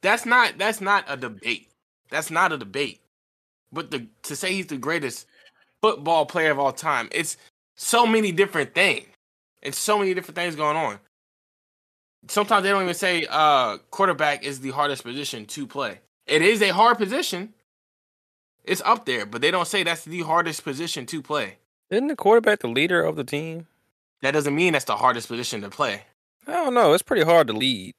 [0.00, 1.68] That's not that's not a debate.
[2.10, 3.00] That's not a debate.
[3.74, 5.26] But the to say he's the greatest
[5.82, 7.36] football player of all time, it's
[7.76, 9.06] so many different things.
[9.60, 11.00] It's so many different things going on.
[12.28, 16.00] Sometimes they don't even say uh quarterback is the hardest position to play.
[16.26, 17.52] It is a hard position.
[18.62, 21.58] It's up there, but they don't say that's the hardest position to play.
[21.90, 23.66] Isn't the quarterback the leader of the team?
[24.22, 26.04] That doesn't mean that's the hardest position to play.
[26.46, 26.94] I don't know.
[26.94, 27.94] It's pretty hard to lead.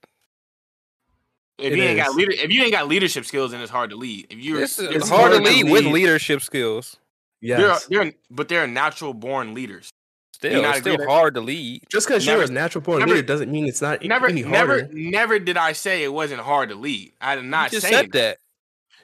[1.58, 3.90] If It you ain't got leader, if you ain't got leadership skills, then it's hard
[3.92, 4.28] to lead.
[4.30, 6.98] If you're, It's, it's it's hard to hard to lead with leadership skills.
[7.42, 7.86] Yes.
[7.86, 9.90] They're, they're, but they're natural born leaders.
[10.34, 11.84] Still, it's still agree hard to lead.
[11.90, 14.80] Just because you're a natural born never- leader doesn't mean it's not Never, any never,
[14.80, 14.82] harder.
[14.92, 17.14] never never did I say it wasn't hard to lead.
[17.22, 18.38] I did not you just say said that.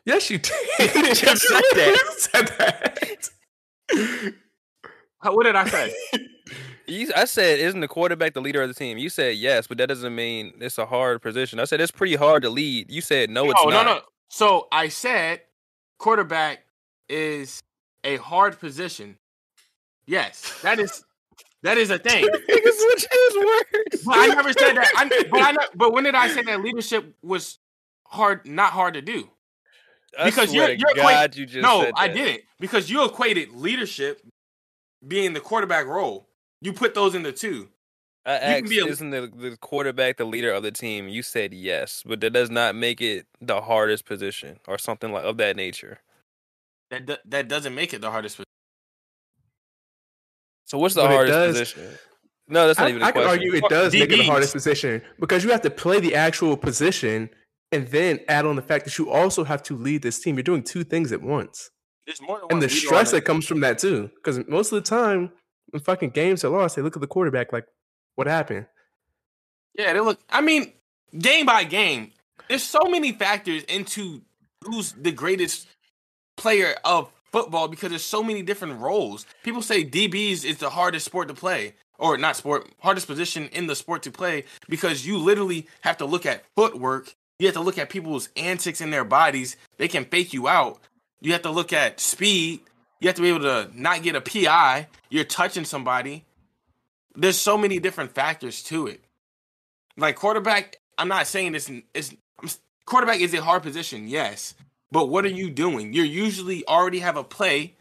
[0.04, 0.54] Yes, you did.
[0.96, 1.98] You just said that.
[2.18, 4.34] said that.
[5.24, 5.94] What did I say?
[6.92, 8.98] You, I said, isn't the quarterback the leader of the team?
[8.98, 11.60] You said yes, but that doesn't mean it's a hard position.
[11.60, 12.92] I said it's pretty hard to lead.
[12.92, 13.86] You said no, it's no, not.
[13.86, 14.02] no, no.
[14.28, 15.42] So I said
[15.98, 16.66] quarterback
[17.08, 17.62] is
[18.04, 19.18] a hard position.
[20.06, 21.06] Yes, that is
[21.64, 22.24] that is a thing.
[22.50, 24.04] Switch his words.
[24.06, 24.92] But I never said that.
[24.96, 27.58] I, but I but when did I say that leadership was
[28.06, 29.30] hard, not hard to do?
[30.26, 34.22] Because you're- you're God, you just no, I didn't because you equated leadership
[35.08, 36.28] being the quarterback role.
[36.62, 37.70] You put those in the two.
[38.26, 41.08] I can asked, be a- isn't the, the quarterback the leader of the team?
[41.08, 45.24] You said yes, but that does not make it the hardest position or something like
[45.24, 46.00] of that nature.
[46.92, 48.36] That do- that doesn't make it the hardest.
[48.38, 48.46] position.
[50.66, 51.98] So what's the But hardest does- position?
[52.48, 53.02] No, that's not I, even.
[53.02, 53.48] a I could question.
[53.48, 56.58] argue it does make it the hardest position because you have to play the actual
[56.58, 57.30] position
[57.72, 60.36] and then add on the fact that you also have to lead this team.
[60.36, 61.70] You're doing two things at once.
[62.06, 64.10] There's more than And one the stress on that comes from that too.
[64.16, 65.32] Because most of the time,
[65.72, 67.66] when fucking games are lost, they look at the quarterback like,
[68.16, 68.68] what happened?
[69.78, 70.20] Yeah, they look.
[70.30, 70.74] I mean,
[71.18, 72.12] game by game,
[72.48, 74.22] there's so many factors into
[74.64, 75.68] who's the greatest
[76.38, 79.26] player of football because there's so many different roles.
[79.44, 83.68] People say DBs is the hardest sport to play, or not sport, hardest position in
[83.68, 87.16] the sport to play because you literally have to look at footwork.
[87.40, 89.56] You have to look at people's antics in their bodies.
[89.78, 90.80] They can fake you out.
[91.22, 92.62] You have to look at speed.
[93.02, 94.88] You have to be able to not get a PI.
[95.10, 96.24] You're touching somebody.
[97.16, 99.04] There's so many different factors to it.
[99.98, 102.16] Like quarterback, I'm not saying this is
[102.86, 104.54] quarterback is a hard position, yes.
[104.92, 105.94] But what are you doing?
[105.94, 107.76] You usually already have a play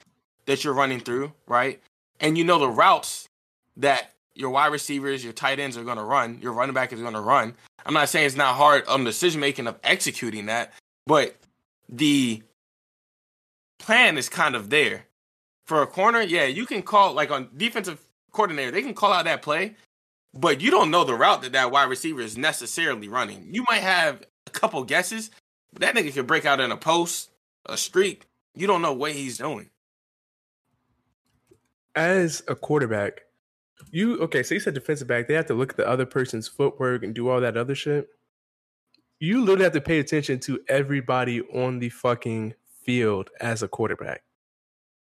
[0.46, 1.80] that you're running through, right?
[2.18, 3.28] And you know the routes
[3.76, 7.00] that your wide receivers, your tight ends are going to run, your running back is
[7.00, 7.54] going to run.
[7.85, 10.72] I'm not saying it's not hard on decision making of executing that,
[11.06, 11.37] but
[11.88, 12.42] the
[13.78, 15.06] plan is kind of there.
[15.70, 19.26] For a corner, yeah, you can call like on defensive coordinator, they can call out
[19.26, 19.76] that play,
[20.35, 23.46] but you don't know the route that that wide receiver is necessarily running.
[23.54, 25.30] You might have a couple guesses,
[25.72, 27.30] but that nigga could break out in a post,
[27.66, 28.26] a streak.
[28.56, 29.70] You don't know what he's doing.
[31.94, 33.20] As a quarterback,
[33.92, 34.42] you okay?
[34.42, 35.28] So you said defensive back.
[35.28, 38.09] They have to look at the other person's footwork and do all that other shit.
[39.20, 44.24] You literally have to pay attention to everybody on the fucking field as a quarterback.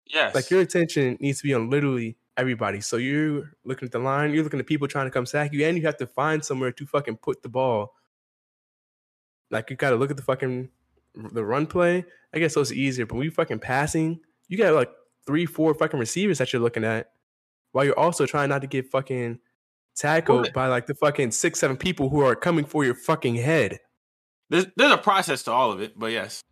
[0.07, 0.35] Yes.
[0.35, 2.81] Like your attention needs to be on literally everybody.
[2.81, 5.65] So you're looking at the line, you're looking at people trying to come sack you,
[5.67, 7.95] and you have to find somewhere to fucking put the ball.
[9.51, 10.71] Like you gotta look at the fucking
[11.15, 12.05] the run play.
[12.35, 14.91] I guess those are easier, but when you fucking passing, you got like
[15.27, 17.11] three, four fucking receivers that you're looking at,
[17.73, 19.39] while you're also trying not to get fucking
[19.95, 23.35] tackled Well, by like the fucking six, seven people who are coming for your fucking
[23.37, 23.81] head.
[24.49, 26.43] there's there's a process to all of it, but yes.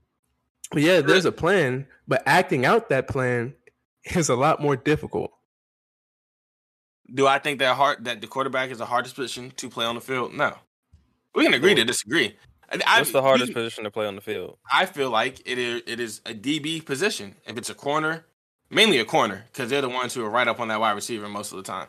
[0.71, 3.55] But yeah, there's a plan, but acting out that plan
[4.15, 5.33] is a lot more difficult.
[7.13, 9.97] Do I think that hard that the quarterback is the hardest position to play on
[9.97, 10.33] the field?
[10.33, 10.57] No.
[11.35, 12.37] We can agree to disagree.
[12.71, 14.59] I- I- What's the hardest we- position to play on the field?
[14.73, 17.35] I feel like it is it is a DB position.
[17.47, 18.27] If it's a corner,
[18.71, 21.29] mainly a corner, because they're the ones who are right up on that wide receiver
[21.29, 21.89] most of the time,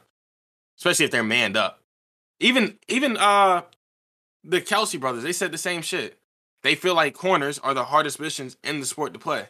[0.79, 1.83] especially if they're manned up.
[2.39, 3.61] Even even uh
[4.43, 6.17] the Kelce brothers, they said the same shit.
[6.63, 9.45] They feel like corners are the hardest positions in the sport to play.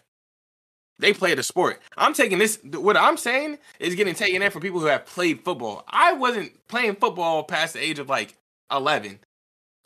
[0.99, 1.81] They play the sport.
[1.97, 2.59] I'm taking this.
[2.63, 5.83] What I'm saying is getting taken in from people who have played football.
[5.87, 8.35] I wasn't playing football past the age of like
[8.71, 9.19] 11.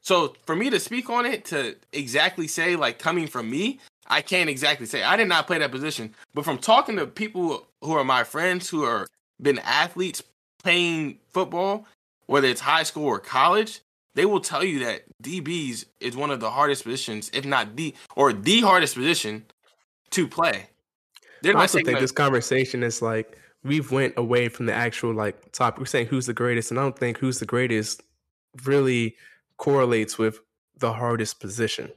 [0.01, 4.21] So for me to speak on it, to exactly say like coming from me, I
[4.21, 5.03] can't exactly say.
[5.03, 8.69] I did not play that position, but from talking to people who are my friends
[8.69, 9.07] who are
[9.41, 10.21] been athletes
[10.61, 11.87] playing football,
[12.27, 13.81] whether it's high school or college,
[14.15, 17.93] they will tell you that DBs is one of the hardest positions, if not the
[18.15, 19.45] or the hardest position
[20.11, 20.69] to play.
[21.41, 25.51] They're I also think this conversation is like we've went away from the actual like
[25.51, 25.79] topic.
[25.79, 28.01] We're saying who's the greatest, and I don't think who's the greatest
[28.63, 29.15] really
[29.57, 30.39] correlates with
[30.77, 31.91] the hardest position.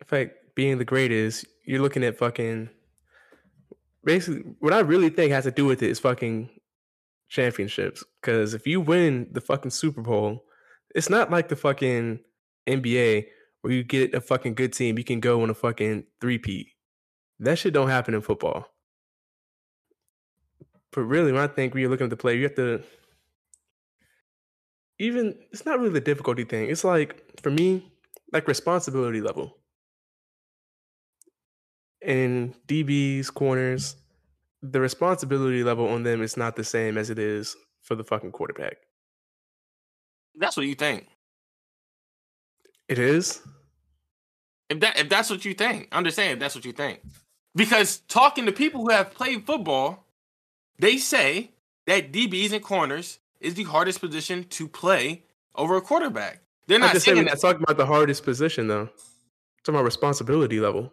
[0.00, 2.68] In fact, being the greatest, you're looking at fucking
[4.04, 6.50] basically what I really think has to do with it is fucking
[7.32, 8.04] championships.
[8.20, 10.44] Because if you win the fucking Super Bowl,
[10.94, 12.20] it's not like the fucking
[12.68, 13.26] NBA
[13.62, 16.66] where you get a fucking good team, you can go on a fucking three-peat.
[17.40, 18.66] That shit don't happen in football.
[20.92, 22.82] But really, when I think when you're looking at the player, you have to
[24.98, 26.68] even it's not really the difficulty thing.
[26.68, 27.90] It's like for me,
[28.32, 29.56] like responsibility level.
[32.04, 33.96] And DBs, corners,
[34.62, 38.32] the responsibility level on them is not the same as it is for the fucking
[38.32, 38.76] quarterback.
[40.36, 41.06] that's what you think.
[42.88, 43.40] It is.
[44.68, 47.00] If that if that's what you think, understand if that's what you think.
[47.54, 50.06] Because talking to people who have played football,
[50.78, 51.50] they say
[51.86, 56.40] that DBs and corners is the hardest position to play over a quarterback.
[56.66, 57.40] They're not just saying that.
[57.40, 58.88] talking about the hardest position though.
[59.64, 60.92] talking about responsibility level.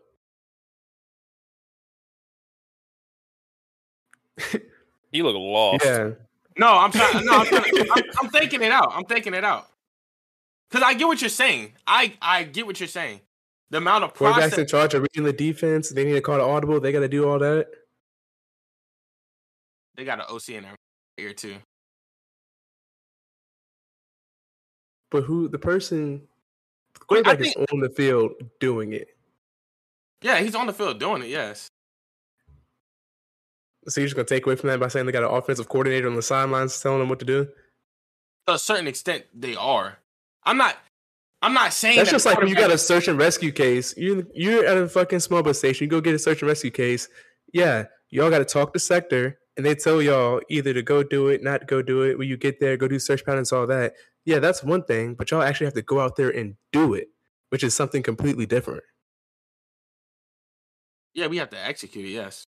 [5.12, 5.84] You look lost.
[5.84, 6.12] Yeah.
[6.58, 7.26] No, I'm trying.
[7.26, 8.92] No, I'm, trying I'm, I'm thinking it out.
[8.94, 9.68] I'm thinking it out.
[10.70, 11.74] Because I get what you're saying.
[11.88, 13.22] I I get what you're saying.
[13.72, 14.58] The amount of Quarterbacks process.
[14.58, 15.90] in charge of reading the defense.
[15.90, 16.80] They need to call the audible.
[16.80, 17.70] They got to do all that.
[19.96, 20.76] They got an OC in there
[21.18, 21.56] here too.
[25.12, 26.22] But who the person?
[26.94, 29.08] The Wait, I quarterback is on the field doing it.
[30.22, 31.30] Yeah, he's on the field doing it.
[31.30, 31.70] Yes.
[33.90, 36.08] So you're just gonna take away from that by saying they got an offensive coordinator
[36.08, 37.48] on the sidelines telling them what to do?
[38.48, 39.98] To a certain extent, they are.
[40.44, 40.78] I'm not.
[41.42, 43.96] I'm not saying That's that just like when you got a search and rescue case.
[43.98, 45.86] You you're at a fucking small bus station.
[45.86, 47.08] You go get a search and rescue case.
[47.54, 51.30] Yeah, y'all got to talk to sector, and they tell y'all either to go do
[51.30, 52.18] it, not go do it.
[52.18, 53.94] When you get there, go do search patterns, all that.
[54.26, 55.14] Yeah, that's one thing.
[55.14, 57.08] But y'all actually have to go out there and do it,
[57.50, 58.84] which is something completely different.
[61.14, 62.12] Yeah, we have to execute it.
[62.12, 62.46] Yes.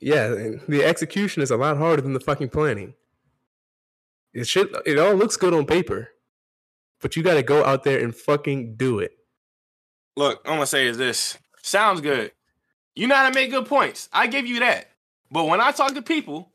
[0.00, 0.28] Yeah,
[0.68, 2.94] the execution is a lot harder than the fucking planning.
[4.32, 4.74] It should.
[4.86, 6.10] It all looks good on paper,
[7.00, 9.12] but you got to go out there and fucking do it.
[10.16, 11.36] Look, I'm gonna say is this.
[11.62, 12.32] Sounds good.
[12.94, 14.08] You know how to make good points.
[14.12, 14.90] I give you that.
[15.30, 16.52] But when I talk to people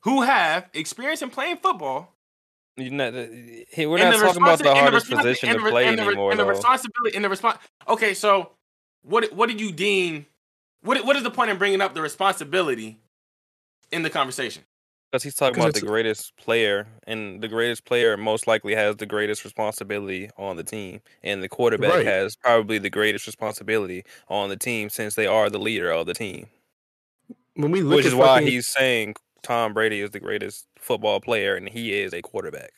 [0.00, 2.14] who have experience in playing football,
[2.76, 5.98] You're not, hey, we're not talking about the and hardest responsi- position to play and
[5.98, 6.30] the, anymore.
[6.30, 6.50] And the though.
[6.50, 7.58] responsibility and the response.
[7.88, 8.52] Okay, so
[9.02, 10.26] what what did you deem?
[10.84, 13.00] What what is the point in bringing up the responsibility
[13.92, 14.64] in the conversation?
[15.10, 19.06] Because he's talking about the greatest player, and the greatest player most likely has the
[19.06, 22.04] greatest responsibility on the team, and the quarterback Right.
[22.04, 26.14] has probably the greatest responsibility on the team since they are the leader of the
[26.14, 26.50] team.
[27.54, 31.20] When we look Which at is why he's saying Tom Brady is the greatest football
[31.20, 32.72] player, and he is a quarterback.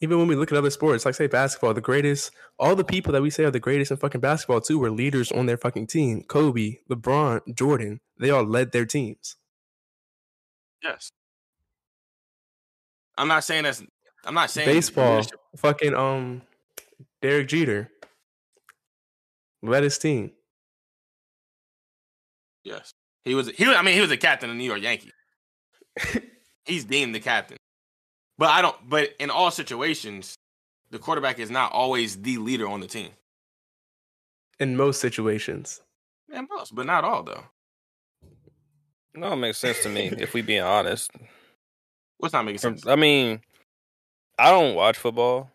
[0.00, 3.12] Even when we look at other sports, like say basketball, the greatest, all the people
[3.12, 5.86] that we say are the greatest in fucking basketball too were leaders on their fucking
[5.88, 6.22] team.
[6.28, 9.36] Kobe, LeBron, Jordan, they all led their teams.
[10.82, 11.10] Yes.
[13.16, 13.82] I'm not saying that's.
[14.24, 15.24] I'm not saying Baseball,
[15.56, 16.42] fucking um,
[17.22, 17.90] Derek Jeter
[19.62, 20.32] led his team.
[22.64, 22.92] Yes,
[23.24, 23.48] he was.
[23.48, 23.66] He.
[23.66, 25.12] was- I mean, he was the captain of the New York Yankees.
[26.64, 27.56] He's deemed the captain,
[28.38, 28.76] but I don't.
[28.88, 30.34] But in all situations,
[30.90, 33.10] the quarterback is not always the leader on the team.
[34.58, 35.80] In most situations,
[36.32, 37.44] And most, but not all though.
[39.14, 41.10] No, it makes sense to me if we being honest.
[42.18, 42.86] What's not making sense?
[42.86, 43.40] I mean,
[44.38, 45.50] I don't watch football.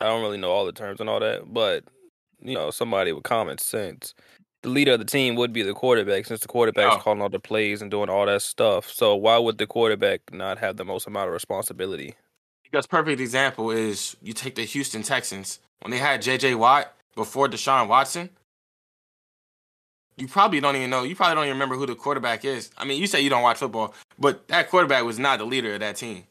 [0.00, 1.84] I don't really know all the terms and all that, but
[2.40, 4.14] you know, somebody with common sense.
[4.62, 7.38] The leader of the team would be the quarterback, since the quarterback's calling all the
[7.38, 8.90] plays and doing all that stuff.
[8.90, 12.14] So why would the quarterback not have the most amount of responsibility?
[12.64, 16.56] Because perfect example is you take the Houston Texans when they had J.J.
[16.56, 18.30] Watt before Deshaun Watson.
[20.16, 21.04] You probably don't even know.
[21.04, 22.70] You probably don't even remember who the quarterback is.
[22.76, 25.74] I mean, you say you don't watch football, but that quarterback was not the leader
[25.74, 26.24] of that team.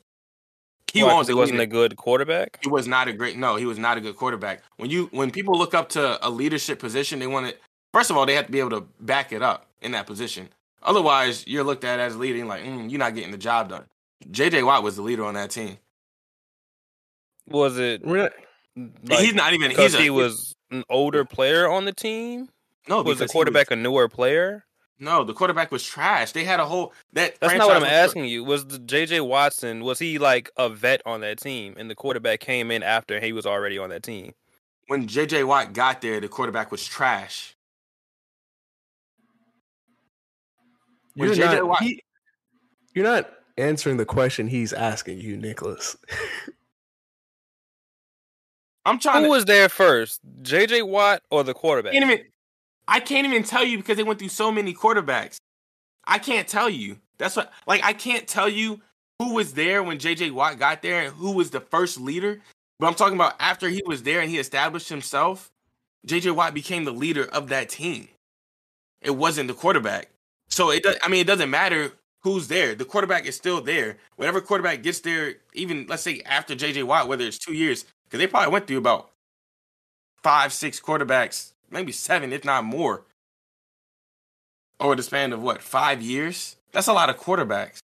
[0.91, 2.60] He Why, he wasn't a good quarterback.
[2.62, 5.32] he was not a great no he was not a good quarterback when you when
[5.32, 7.56] people look up to a leadership position they want to
[7.94, 10.50] first of all they have to be able to back it up in that position
[10.84, 13.86] otherwise you're looked at as leading like mm, you're not getting the job done
[14.32, 15.78] jj watt was the leader on that team
[17.48, 18.06] Was it?
[18.06, 18.32] we're.
[19.10, 22.50] Like, he's not even he's a, he was an older player on the team?
[22.88, 24.66] No, was the because he quarterback a newer player?
[25.00, 26.32] no, the quarterback was trash.
[26.32, 27.40] They had a whole that.
[27.40, 28.44] That's not what I'm franchise was- asking you.
[28.44, 32.40] Was the JJ Watson was he like a vet on that team, and the quarterback
[32.40, 34.34] came in after he was already on that team?
[34.88, 37.56] When JJ Watt got there, the quarterback was trash.
[41.26, 42.03] You're JJ not, Watt- he-
[42.93, 45.97] you're not answering the question he's asking you, Nicholas.
[48.86, 49.30] I'm trying Who to.
[49.32, 51.91] was there first, JJ Watt or the quarterback?
[51.93, 52.26] can't even,
[52.88, 55.38] I can't even tell you because they went through so many quarterbacks.
[56.05, 56.97] I can't tell you.
[57.18, 58.80] That's what like I can't tell you
[59.20, 62.39] who was there when JJ Watt got there and who was the first leader.
[62.80, 65.49] But I'm talking about after he was there and he established himself,
[66.07, 68.07] JJ Watt became the leader of that team.
[69.01, 70.09] It wasn't the quarterback.
[70.50, 71.91] So it does, I mean it doesn't matter
[72.22, 72.76] who's there.
[72.76, 73.98] The quarterback is still there.
[74.16, 78.20] Whatever quarterback gets there, even let's say after JJ Watt, whether it's two years, because
[78.20, 79.12] they probably went through about
[80.24, 83.04] five, six quarterbacks, maybe seven, if not more,
[84.80, 86.56] over the span of what, five years?
[86.72, 87.80] That's a lot of quarterbacks.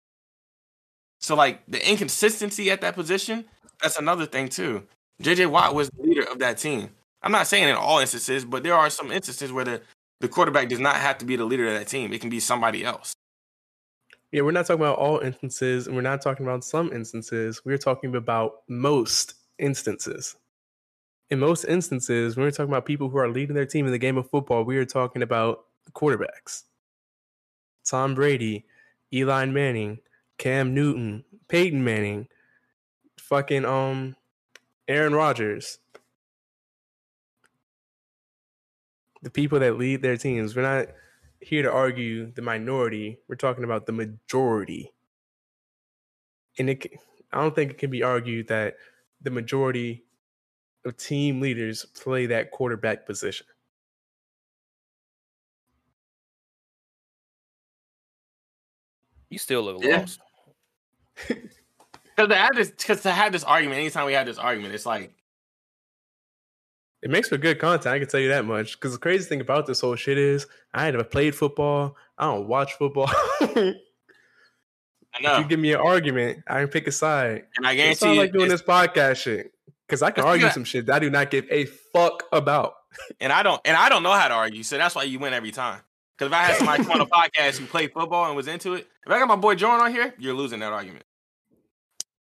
[1.20, 3.44] So, like, the inconsistency at that position,
[3.82, 4.84] that's another thing, too.
[5.22, 6.90] JJ Watt was the leader of that team.
[7.22, 9.80] I'm not saying in all instances, but there are some instances where the,
[10.20, 12.12] the quarterback does not have to be the leader of that team.
[12.12, 13.14] It can be somebody else.
[14.32, 17.62] Yeah, we're not talking about all instances, and we're not talking about some instances.
[17.64, 20.36] We're talking about most instances.
[21.30, 23.98] In most instances, when we're talking about people who are leading their team in the
[23.98, 26.64] game of football, we are talking about quarterbacks.
[27.84, 28.66] Tom Brady,
[29.12, 29.98] Eli Manning,
[30.36, 32.28] Cam Newton, Peyton Manning,
[33.18, 34.14] fucking um
[34.88, 35.78] Aaron Rodgers.
[39.28, 40.56] The people that lead their teams.
[40.56, 40.86] We're not
[41.40, 43.18] here to argue the minority.
[43.28, 44.90] We're talking about the majority.
[46.58, 46.86] And it,
[47.30, 48.76] I don't think it can be argued that
[49.20, 50.02] the majority
[50.86, 53.46] of team leaders play that quarterback position.
[59.28, 59.98] You still look Yeah.
[59.98, 60.20] lost.
[62.16, 64.86] Because to have this, because to have this argument, anytime we have this argument, it's
[64.86, 65.12] like
[67.03, 68.72] It makes for good content, I can tell you that much.
[68.78, 71.96] Because the crazy thing about this whole shit is I never played football.
[72.18, 73.09] I don't watch football.
[73.40, 73.74] I
[75.22, 77.44] know, you give me an argument, I can pick a side.
[77.57, 79.53] and I guarantee it's not you, like doing this podcast shit.
[79.86, 80.55] Because I can argue that.
[80.55, 82.74] some shit that I do not give a fuck about.
[83.20, 85.32] and I don't, and I don't know how to argue, so that's why you win
[85.32, 85.80] every time.
[86.16, 88.74] Because if I had somebody come on a podcast who played football and was into
[88.74, 91.05] it, if I got my boy Jordan on here, you're losing that argument.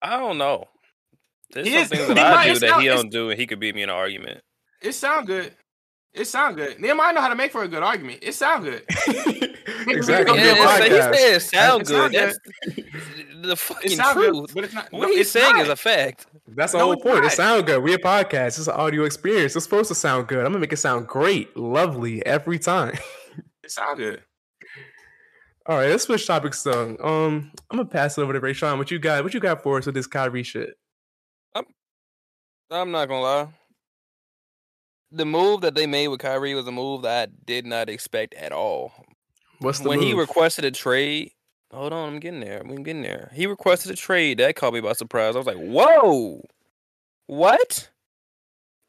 [0.01, 0.65] I don't know.
[1.51, 3.39] There's He some is- things that I might- do that not- he don't do, and
[3.39, 4.41] he could beat me in an argument.
[4.81, 5.53] It sound good.
[6.13, 6.79] It sound good.
[6.81, 8.19] Nehemiah know how to make for a good argument.
[8.21, 8.83] It sound good.
[9.87, 10.37] exactly.
[10.37, 12.11] Yeah, Your it's- he said it sound It good.
[12.11, 12.37] That's
[13.41, 14.53] the It fucking sound good, truth.
[14.53, 14.91] but it's not.
[14.91, 15.61] What no, he's it's saying not.
[15.63, 16.25] is a fact.
[16.47, 17.23] That's the No, whole it's point.
[17.25, 17.81] It sound good.
[17.81, 18.57] We a podcast.
[18.59, 19.55] It's an audio experience.
[19.55, 20.39] It's supposed to sound good.
[20.39, 22.93] I'm gonna make it sound great, lovely every time.
[23.63, 24.21] It sound good.
[25.67, 26.97] All right, let's switch topics though.
[27.01, 28.77] Um, I'm gonna pass it over to Rayshawn.
[28.79, 29.23] What you got?
[29.23, 30.71] What you got for us with this Kyrie shit?
[31.55, 31.63] I'm,
[32.71, 33.47] I'm not gonna lie.
[35.11, 38.33] The move that they made with Kyrie was a move that I did not expect
[38.35, 38.93] at all.
[39.59, 41.31] What's the when he requested a trade,
[41.71, 42.61] hold on, I'm getting there.
[42.61, 43.31] I'm getting there.
[43.33, 44.39] He requested a trade.
[44.39, 45.35] That caught me by surprise.
[45.35, 46.41] I was like, whoa,
[47.27, 47.89] what?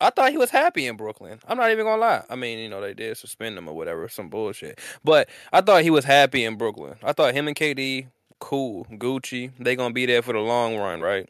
[0.00, 1.38] I thought he was happy in Brooklyn.
[1.46, 2.24] I'm not even gonna lie.
[2.28, 4.80] I mean, you know, they did suspend him or whatever, some bullshit.
[5.04, 6.96] But I thought he was happy in Brooklyn.
[7.04, 8.08] I thought him and KD,
[8.40, 11.28] cool, Gucci, they gonna be there for the long run, right?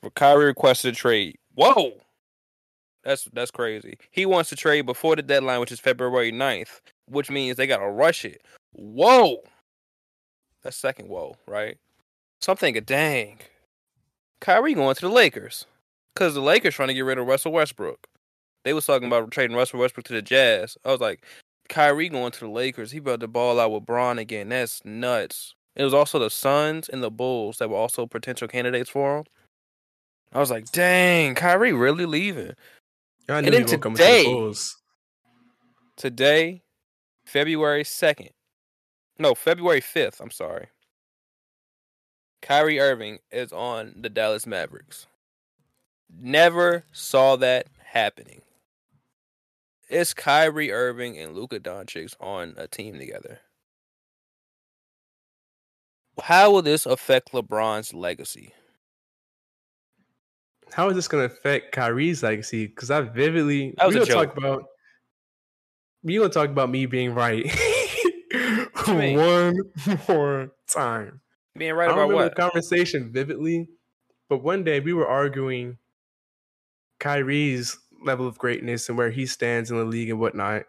[0.00, 1.38] But Kyrie requested a trade.
[1.54, 1.92] Whoa.
[3.04, 3.98] That's that's crazy.
[4.10, 7.88] He wants to trade before the deadline, which is February 9th, which means they gotta
[7.88, 8.42] rush it.
[8.72, 9.38] Whoa.
[10.62, 11.78] That's second whoa, right?
[12.40, 13.38] So I'm thinking, dang.
[14.40, 15.66] Kyrie going to the Lakers.
[16.14, 18.06] Cause the Lakers trying to get rid of Russell Westbrook.
[18.64, 20.76] They was talking about trading Russell Westbrook to the Jazz.
[20.84, 21.24] I was like,
[21.68, 22.90] Kyrie going to the Lakers.
[22.90, 24.50] He about to ball out with Bron again.
[24.50, 25.54] That's nuts.
[25.74, 29.24] It was also the Suns and the Bulls that were also potential candidates for him.
[30.32, 32.54] I was like, dang, Kyrie really leaving.
[33.28, 34.76] I and then he was gonna come to today- Bulls.
[35.96, 36.62] Today,
[37.24, 38.30] February 2nd.
[39.18, 40.68] No, February 5th, I'm sorry.
[42.40, 45.06] Kyrie Irving is on the Dallas Mavericks.
[46.10, 48.42] Never saw that happening.
[49.88, 53.40] It's Kyrie Irving and Luka Doncic on a team together.
[56.20, 58.54] How will this affect LeBron's legacy?
[60.72, 62.66] How is this gonna affect Kyrie's legacy?
[62.66, 64.64] Because I vividly That was we gonna talk about
[66.02, 67.46] we gonna talk about me being right
[68.86, 69.58] one
[70.08, 71.20] more time.
[71.56, 72.34] Being right I about remember what?
[72.34, 73.68] the conversation vividly,
[74.28, 75.78] but one day we were arguing
[76.98, 80.64] Kyrie's level of greatness and where he stands in the league and whatnot.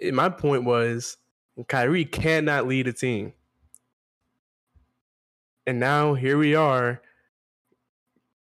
[0.00, 1.16] eh, my point was
[1.68, 3.32] Kyrie cannot lead a team.
[5.66, 7.00] And now here we are.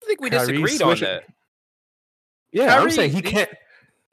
[0.10, 1.24] I think we Kyrie disagreed on that.
[2.52, 3.50] Yeah, I'm Kyrie- saying he he- can't.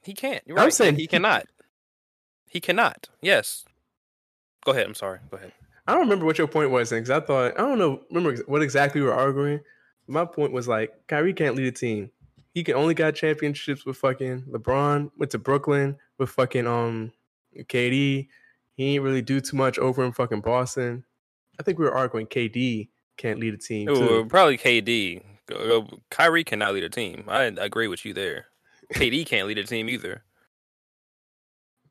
[0.02, 0.42] He can't.
[0.46, 1.46] You're I'm saying he cannot.
[2.48, 3.08] He cannot.
[3.22, 3.64] Yes.
[4.64, 4.86] Go ahead.
[4.86, 5.20] I'm sorry.
[5.30, 5.52] Go ahead.
[5.86, 8.02] I don't remember what your point was because I thought I don't know.
[8.10, 9.60] Remember what exactly we were arguing?
[10.06, 12.10] My point was like Kyrie can't lead a team.
[12.52, 15.10] He can only got championships with fucking LeBron.
[15.16, 17.12] Went to Brooklyn with fucking um
[17.56, 18.28] KD.
[18.74, 21.04] He ain't really do too much over in fucking Boston.
[21.58, 23.88] I think we were arguing KD can't lead a team.
[23.88, 25.22] Ooh, probably KD.
[25.46, 27.24] Go- go- Kyrie cannot lead a team.
[27.28, 28.46] I agree with you there.
[28.94, 30.22] KD can't lead a team either.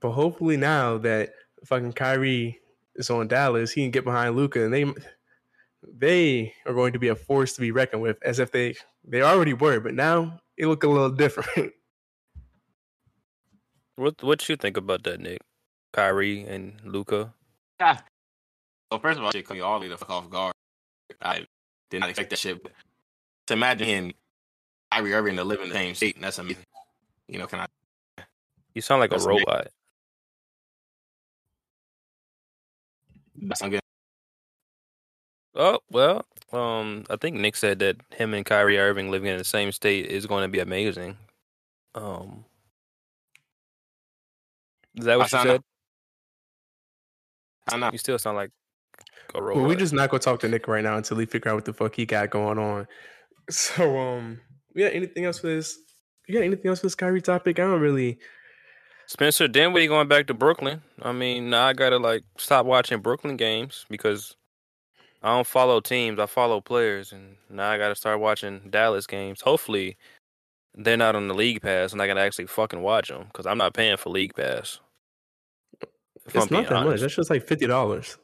[0.02, 1.34] But hopefully now that
[1.66, 2.60] fucking Kyrie
[2.96, 4.86] is on Dallas, he can get behind Luka, and they
[5.98, 9.22] they are going to be a force to be reckoned with, as if they they
[9.22, 11.74] already were, but now it look a little different.
[13.98, 15.40] What what you think about that, Nick?
[15.94, 17.34] Kyrie and Luka.
[17.80, 18.04] Ah.
[18.92, 20.54] So first of all, shit caught me all the the fuck off guard.
[21.22, 21.46] I
[21.90, 22.62] did not expect that shit.
[22.62, 22.74] But
[23.48, 24.14] to imagine him,
[24.92, 26.64] Kyrie Irving to live in the same state, that's amazing.
[27.28, 27.68] You know, can I?
[28.74, 29.46] You sound like a That's amazing.
[29.48, 29.68] robot.
[33.42, 33.80] That's not good.
[35.56, 39.44] Oh well, um, I think Nick said that him and Kyrie Irving living in the
[39.44, 41.18] same state is going to be amazing.
[41.96, 42.44] Um,
[44.96, 45.62] is that what you I sound- said?
[47.72, 47.90] I know.
[47.92, 48.52] You still sound like
[49.34, 49.62] a robot.
[49.62, 51.66] well, we just not gonna talk to Nick right now until he figure out what
[51.66, 52.88] the fuck he got going on.
[53.50, 54.40] So, um,
[54.74, 55.78] we got anything else for this?
[56.28, 57.60] You got anything else for this Kyrie topic?
[57.60, 58.18] I don't really.
[59.08, 60.82] Spencer Dinwiddie going back to Brooklyn.
[61.04, 64.36] I mean, now I gotta like stop watching Brooklyn games because
[65.22, 66.20] I don't follow teams.
[66.20, 69.42] I follow players, and now I gotta start watching Dallas games.
[69.42, 69.96] Hopefully,
[70.74, 73.60] they're not on the league pass, and I can actually fucking watch them because I'm
[73.60, 74.80] not paying for league pass.
[76.26, 77.00] It's I'm not that much.
[77.02, 78.18] That's just like fifty dollars.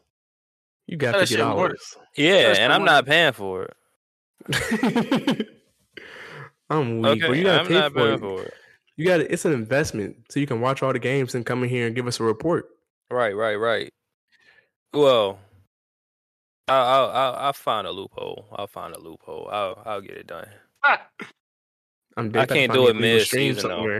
[0.88, 1.96] You got That fifty shit dollars.
[2.18, 3.74] Yeah, That's and I'm one- not paying for it.
[6.70, 8.20] I'm weak, Okay, but you gotta I'm pay not for paying it.
[8.20, 8.54] for it.
[8.98, 11.64] You got to It's an investment, so you can watch all the games and come
[11.64, 12.70] in here and give us a report.
[13.10, 13.90] Right, right, right.
[14.94, 15.40] Well,
[16.68, 18.46] I'll, I'll, I'll, I'll find a loophole.
[18.54, 19.50] I'll find a loophole.
[19.52, 20.48] I'll, I'll get it done.
[22.18, 24.00] I'm I dead to can't do it a legal stream mid-season, though.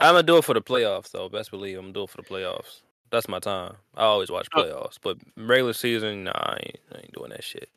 [0.00, 1.28] I'm gonna do it for the playoffs, though.
[1.28, 2.80] Best believe I'm gonna do it for the playoffs.
[3.10, 3.74] That's my time.
[3.94, 4.62] I always watch Oh.
[4.62, 7.68] playoffs, but regular season, nah, I ain't, I ain't doing that shit.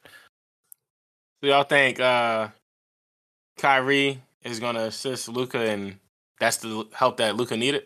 [1.46, 2.48] Do y'all think uh,
[3.60, 6.00] Kyrie is going to assist Luka, and
[6.40, 7.84] that's the help that Luka needed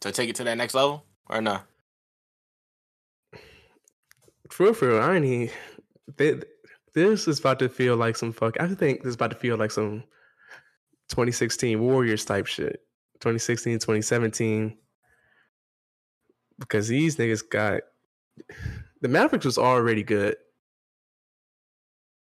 [0.00, 1.60] to take it to that next level, or no?
[4.50, 5.52] For real, I ain't
[6.94, 8.60] This is about to feel like some fuck.
[8.60, 10.02] I think this is about to feel like some
[11.10, 12.80] 2016 Warriors type shit.
[13.20, 14.76] 2016, 2017.
[16.58, 17.82] Because these niggas got
[19.00, 20.34] the Mavericks was already good.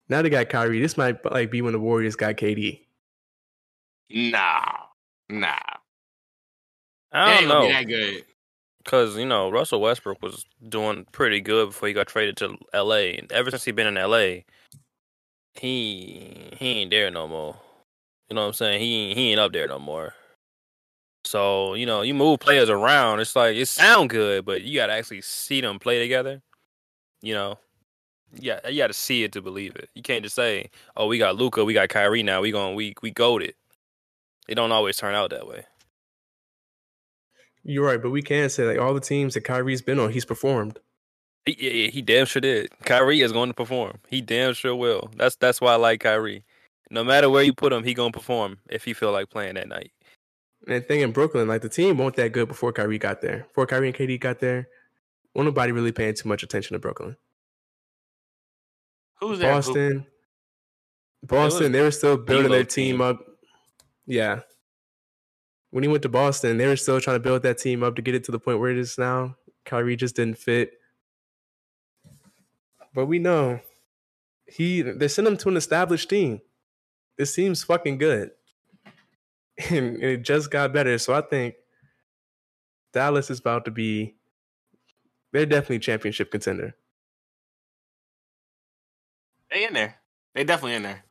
[0.09, 0.81] Now they got Kyrie.
[0.81, 2.81] This might like be when the Warriors got KD.
[4.11, 4.63] Nah,
[5.31, 5.55] nah.
[7.13, 7.73] I don't ain't gonna know.
[7.73, 8.25] that good.
[8.83, 13.17] Because, you know, Russell Westbrook was doing pretty good before he got traded to LA.
[13.17, 14.43] And ever since he been in LA,
[15.55, 17.57] he he ain't there no more.
[18.29, 18.81] You know what I'm saying?
[18.81, 20.13] He he ain't up there no more.
[21.25, 24.93] So, you know, you move players around, it's like it sound good, but you gotta
[24.93, 26.43] actually see them play together.
[27.23, 27.59] You know?
[28.39, 29.89] Yeah, you gotta see it to believe it.
[29.95, 32.95] You can't just say, Oh, we got Luka, we got Kyrie now, we going we
[33.03, 33.55] we goaded.
[34.49, 35.65] It don't always turn out that way.
[37.63, 40.27] You're right, but we can say like all the teams that Kyrie's been on, he's
[40.27, 40.79] performed.
[41.47, 42.71] He, he, he damn sure did.
[42.85, 43.99] Kyrie is going to perform.
[44.09, 45.11] He damn sure will.
[45.17, 46.45] That's that's why I like Kyrie.
[46.91, 49.69] No matter where you put him, he gonna perform if he feel like playing that
[49.69, 49.93] night.
[50.67, 53.45] And the thing in Brooklyn, like the team weren't that good before Kyrie got there.
[53.49, 54.69] Before Kyrie and KD got there,
[55.35, 57.17] nobody really paying too much attention to Brooklyn.
[59.21, 59.51] Who's there?
[59.51, 60.07] Who- Boston,
[61.23, 63.01] Boston, they were still building their team team.
[63.01, 63.25] up.
[64.07, 64.41] Yeah.
[65.71, 68.03] When he went to Boston, they were still trying to build that team up to
[68.03, 69.37] get it to the point where it is now.
[69.65, 70.73] Kyrie just didn't fit.
[72.95, 73.61] But we know
[74.47, 76.41] he they sent him to an established team.
[77.19, 78.31] This team's fucking good.
[79.71, 80.99] And, and it just got better.
[80.99, 81.55] So I think
[82.93, 84.17] Dallas is about to be
[85.33, 86.75] they're definitely championship contender.
[89.55, 89.95] They in there.
[90.35, 91.05] They definitely in there.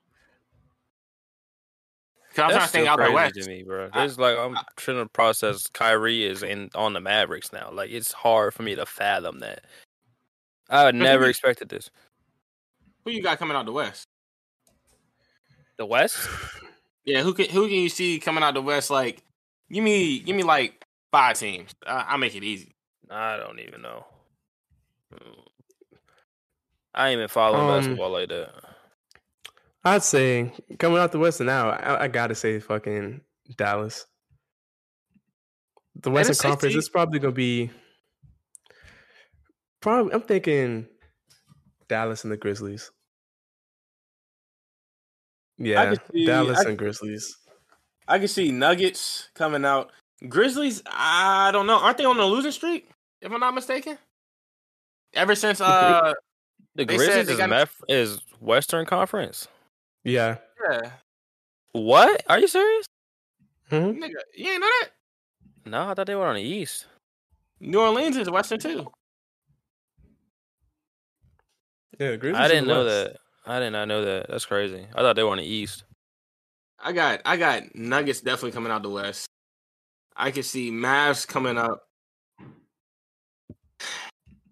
[2.35, 3.35] 'Cause I'm trying to think out the west.
[3.35, 3.89] to me, bro.
[3.93, 5.67] I- It's like I'm trying to process.
[5.67, 7.71] Kyrie is in on the Mavericks now.
[7.71, 9.63] Like it's hard for me to fathom that.
[10.69, 11.89] I would never expected this.
[13.05, 14.07] Who you got coming out the west?
[15.77, 16.27] The West.
[17.05, 18.89] Yeah, who can who can you see coming out the West?
[18.89, 19.21] Like,
[19.69, 21.75] give me give me like five teams.
[21.85, 22.75] Uh, I'll make it easy.
[23.09, 24.05] I don't even know.
[26.93, 28.53] I ain't even following Um, basketball like that.
[29.83, 33.21] I'd say coming out the Western now, I, I gotta say fucking
[33.57, 34.05] Dallas.
[35.95, 36.51] The Western it's 16.
[36.51, 37.69] Conference is probably gonna be.
[39.81, 40.87] Probably, I'm thinking
[41.89, 42.91] Dallas and the Grizzlies.
[45.57, 47.37] Yeah, see- Dallas I- and Grizzlies.
[48.07, 49.91] I can see Nuggets coming out.
[50.27, 51.77] Grizzlies, I don't know.
[51.79, 52.89] Aren't they on a losing streak?
[53.21, 53.97] If I'm not mistaken.
[55.13, 56.13] Ever since uh
[56.75, 59.47] The they Grizzlies is got- Mef- is Western Conference.
[60.03, 60.37] Yeah,
[60.69, 60.91] yeah,
[61.71, 62.23] What?
[62.27, 62.85] Are you serious?
[63.71, 63.97] Mhm.
[63.97, 64.89] nigga, you ain't know that?
[65.65, 66.87] No, I thought they were on the East.
[67.59, 68.91] New Orleans is Western too.
[71.99, 72.15] yeah.
[72.15, 72.41] Grizzlies.
[72.41, 73.13] I didn't know West.
[73.13, 73.17] that.
[73.45, 74.27] I did not know that.
[74.29, 74.85] That's crazy.
[74.95, 75.83] I thought they were on the East.
[76.79, 79.25] I got I got Nuggets definitely coming out the West.
[80.15, 81.83] I can see Mavs coming up.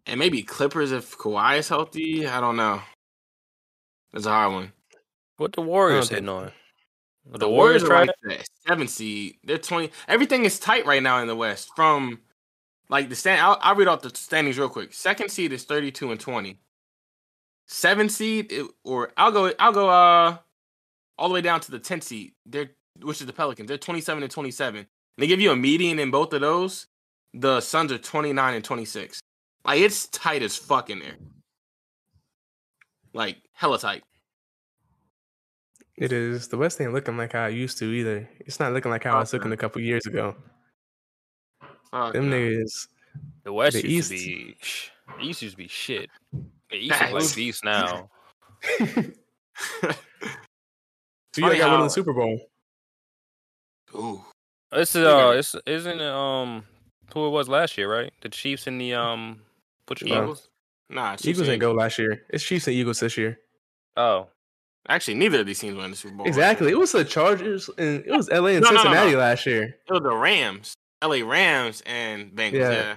[0.05, 2.27] And maybe Clippers if Kawhi is healthy.
[2.27, 2.81] I don't know.
[4.13, 4.71] It's a hard one.
[5.37, 6.51] What the Warriors think hitting on?
[7.31, 7.99] The, The Warriors, Warriors are try
[8.33, 9.35] like the seven seed.
[9.43, 9.91] They're twenty.
[10.07, 11.69] Everything is tight right now in the West.
[11.75, 12.19] From
[12.89, 14.93] like the stand, I'll, I'll read off the standings real quick.
[14.93, 16.59] Second seed is thirty-two and twenty.
[17.67, 19.53] Seven seed, it- or I'll go.
[19.59, 19.89] I'll go.
[19.89, 20.37] Uh,
[21.17, 22.33] all the way down to the tenth seed.
[22.45, 22.71] They're
[23.01, 23.67] which is the Pelicans.
[23.67, 24.79] They're twenty-seven and twenty-seven.
[24.79, 24.87] And
[25.17, 26.87] they give you a median in both of those.
[27.33, 29.21] The Suns are twenty-nine and twenty-six.
[29.65, 31.15] Like it's tight as fuck in there.
[33.13, 34.03] Like hella tight.
[35.97, 36.47] It is.
[36.47, 38.27] The West ain't looking like how it used to either.
[38.39, 40.35] It's not looking like how it's looking a couple years ago.
[41.91, 42.37] Fuck Them no.
[42.37, 42.87] niggas.
[43.43, 44.55] The West The used East- to be.
[44.61, 44.89] sh-
[45.19, 46.09] The East used to be shit.
[46.69, 47.35] The East is like Facts.
[47.35, 48.09] beast now.
[51.33, 52.41] So you Funny got one in the Super Bowl.
[53.95, 54.21] Ooh.
[54.71, 56.65] This is uh, it's isn't it um
[57.13, 58.11] who it was last year, right?
[58.21, 59.41] The Chiefs and the um,
[59.91, 60.23] what you call?
[60.23, 60.49] Eagles?
[60.89, 62.23] Nah, Chiefs Eagles didn't go last year.
[62.29, 63.39] It's Chiefs and Eagles this year.
[63.97, 64.27] Oh,
[64.89, 66.25] Actually, neither of these teams won the Super Bowl.
[66.27, 66.71] Exactly.
[66.71, 69.19] It was the Chargers and it was LA and No, no, no, Cincinnati no.
[69.19, 69.75] last year.
[69.87, 70.73] It was the Rams,
[71.03, 72.53] LA Rams, and Bengals.
[72.53, 72.71] Yeah.
[72.71, 72.95] Yeah.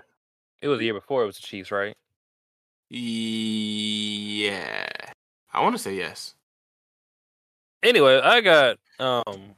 [0.63, 1.25] it was the year before.
[1.25, 1.95] It was the Chiefs, right?
[2.89, 4.87] Yeah.
[5.53, 6.35] I want to say yes.
[7.83, 9.55] Anyway, I got um, I'm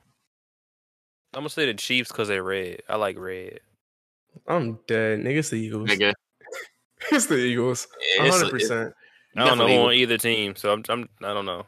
[1.32, 2.82] gonna say the Chiefs because they're red.
[2.88, 3.60] I like red.
[4.48, 5.20] I'm dead.
[5.20, 5.88] Nigga, the Eagles.
[5.88, 6.12] Nigga.
[7.12, 7.86] It's the Eagles.
[8.18, 8.94] It's- hundred percent.
[9.36, 11.66] I don't know on either team, so I'm, I'm I don't know.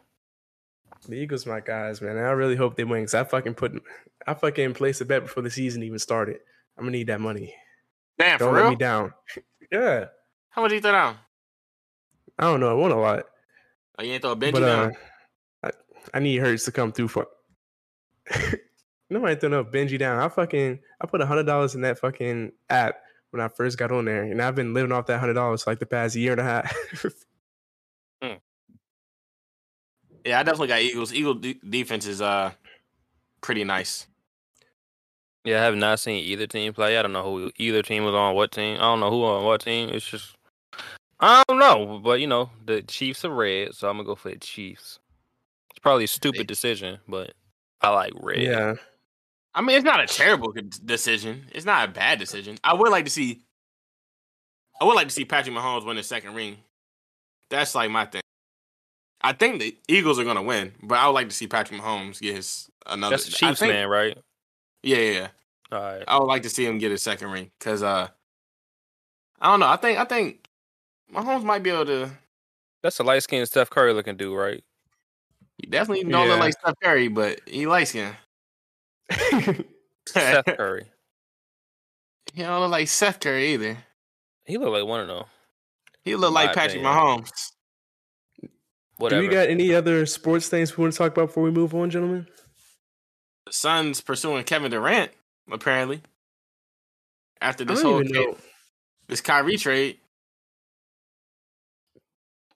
[1.06, 2.16] The Eagles, my guys, man.
[2.16, 3.72] I really hope they win because I fucking put,
[4.26, 6.38] I fucking placed a bet before the season even started.
[6.76, 7.54] I'm gonna need that money.
[8.18, 8.70] Damn, Don't for let real?
[8.70, 9.12] me down.
[9.72, 10.06] yeah,
[10.50, 11.16] How much do you throw down?
[12.38, 12.70] I don't know.
[12.70, 13.24] I won a lot,
[13.98, 14.96] Oh, you ain't throw a Benji but uh, down?
[15.62, 15.70] I,
[16.14, 17.26] I need Hurts to come through for.
[19.10, 20.18] Nobody threw no Benji down.
[20.20, 22.96] I fucking I put a hundred dollars in that fucking app
[23.30, 25.78] when I first got on there, and I've been living off that hundred dollars like
[25.78, 26.76] the past year and a half.
[30.24, 31.14] Yeah, I definitely got Eagles.
[31.14, 32.52] Eagle de- defense is uh
[33.40, 34.06] pretty nice.
[35.44, 36.98] Yeah, I have not seen either team play.
[36.98, 38.76] I don't know who either team was on what team.
[38.76, 39.88] I don't know who on what team.
[39.88, 40.36] It's just
[41.20, 44.28] I don't know, but you know the Chiefs are red, so I'm gonna go for
[44.28, 44.98] the Chiefs.
[45.70, 47.32] It's probably a stupid decision, but
[47.80, 48.42] I like red.
[48.42, 48.74] yeah,
[49.58, 50.54] I mean, it's not a terrible
[50.84, 51.46] decision.
[51.50, 52.58] It's not a bad decision.
[52.62, 53.40] I would like to see.
[54.80, 56.58] I would like to see Patrick Mahomes win his second ring.
[57.50, 58.20] That's like my thing.
[59.20, 62.20] I think the Eagles are gonna win, but I would like to see Patrick Mahomes
[62.20, 63.14] get his another.
[63.14, 64.16] that's the Chiefs think- man, right?
[64.84, 65.28] Yeah, yeah, yeah.
[65.72, 66.04] All right.
[66.06, 68.06] I would like to see him get his second ring because uh,
[69.40, 69.66] I don't know.
[69.66, 70.46] I think I think
[71.12, 72.10] Mahomes might be able to.
[72.84, 74.62] That's a light skinned Steph Curry looking dude, right?
[75.56, 78.14] He definitely don't look like Steph Curry, but he likes him.
[80.06, 80.86] Seth Curry.
[82.34, 83.76] he don't look like Seth Curry either.
[84.44, 85.24] He look like one of them.
[86.02, 86.92] He look like Patrick opinion.
[86.92, 87.52] Mahomes.
[88.96, 89.22] Whatever.
[89.22, 91.74] Do we got any other sports things we want to talk about before we move
[91.74, 92.26] on, gentlemen?
[93.46, 95.10] The Suns pursuing Kevin Durant
[95.50, 96.02] apparently
[97.40, 98.36] after this whole even trade,
[99.06, 99.98] this Kyrie trade.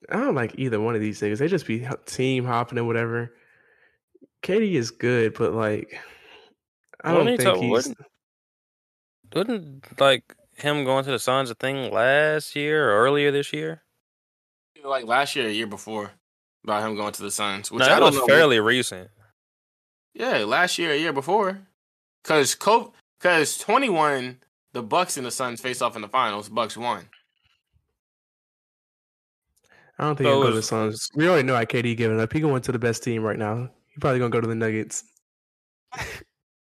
[0.09, 1.39] I don't like either one of these things.
[1.39, 3.33] They just be team hopping and whatever.
[4.43, 5.97] KD is good, but like,
[7.03, 7.69] I don't he think talk- he's.
[7.71, 7.97] wasn't-
[9.35, 13.81] Wasn't like him going to the Suns a thing last year or earlier this year?
[14.83, 16.11] Like last year, a year before,
[16.63, 18.27] about him going to the Suns, which no, I that don't was know.
[18.27, 19.09] fairly recent.
[20.13, 21.59] Yeah, last year, a year before,
[22.21, 24.37] because because twenty one,
[24.73, 26.47] the Bucks and the Suns face off in the finals.
[26.49, 27.09] Bucks won.
[29.97, 31.09] I don't think So he'll go to the Suns.
[31.15, 32.31] We already know how KD giving up.
[32.33, 33.69] He going to the best team right now.
[33.87, 35.03] He probably gonna go to the Nuggets.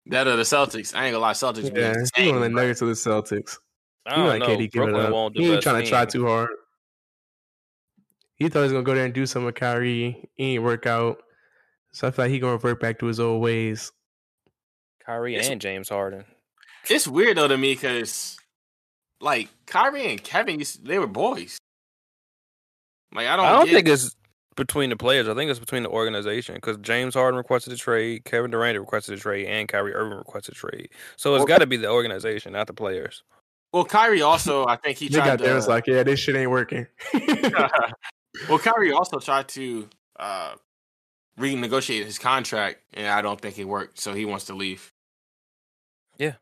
[0.09, 0.95] That or the Celtics.
[0.95, 1.75] I ain't gonna lie, Celtics.
[1.75, 2.61] Yeah, he insane, want the bro.
[2.61, 3.57] Nuggets or the Celtics.
[4.05, 4.47] I He don't like know.
[4.47, 5.11] KD give it Brooklyn up.
[5.13, 6.49] won't do He ain't trying to try too hard.
[8.35, 10.29] He thought he was gonna go there and do some with Kyrie.
[10.35, 11.21] He ain't work out.
[11.91, 13.91] So I feel like he gonna revert back to his old ways.
[15.05, 16.25] Kyrie It's- and James Harden.
[16.89, 18.37] It's weird though to me because,
[19.19, 21.57] like, Kyrie and Kevin, used- they were boys.
[23.13, 23.45] Like I don't.
[23.45, 24.15] I don't get- think it's
[24.57, 25.29] between the players.
[25.29, 29.17] I think it's between the organization because James Harden requested a trade, Kevin Durant requested
[29.17, 30.89] a trade, and Kyrie Irving requested a trade.
[31.15, 33.23] So it's got to be the organization, not the players.
[33.71, 35.43] Well, Kyrie also, I think he They tried got to.
[35.45, 35.57] there.
[35.57, 36.87] It's like, yeah, this shit ain't working.
[38.49, 39.87] well, Kyrie also tried to
[40.19, 40.55] uh,
[41.39, 44.01] renegotiate his contract, and I don't think it worked.
[44.01, 44.91] So he wants to leave.
[46.17, 46.33] Yeah,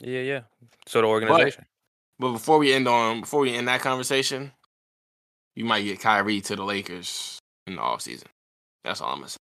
[0.00, 0.20] yeah.
[0.20, 0.40] Yeah.
[0.86, 1.66] So the organization.
[2.18, 4.50] But before we end on, before we end that conversation,
[5.54, 7.38] you might get Kyrie to the Lakers
[7.68, 8.24] in the offseason.
[8.84, 9.38] That's all I'm gonna say.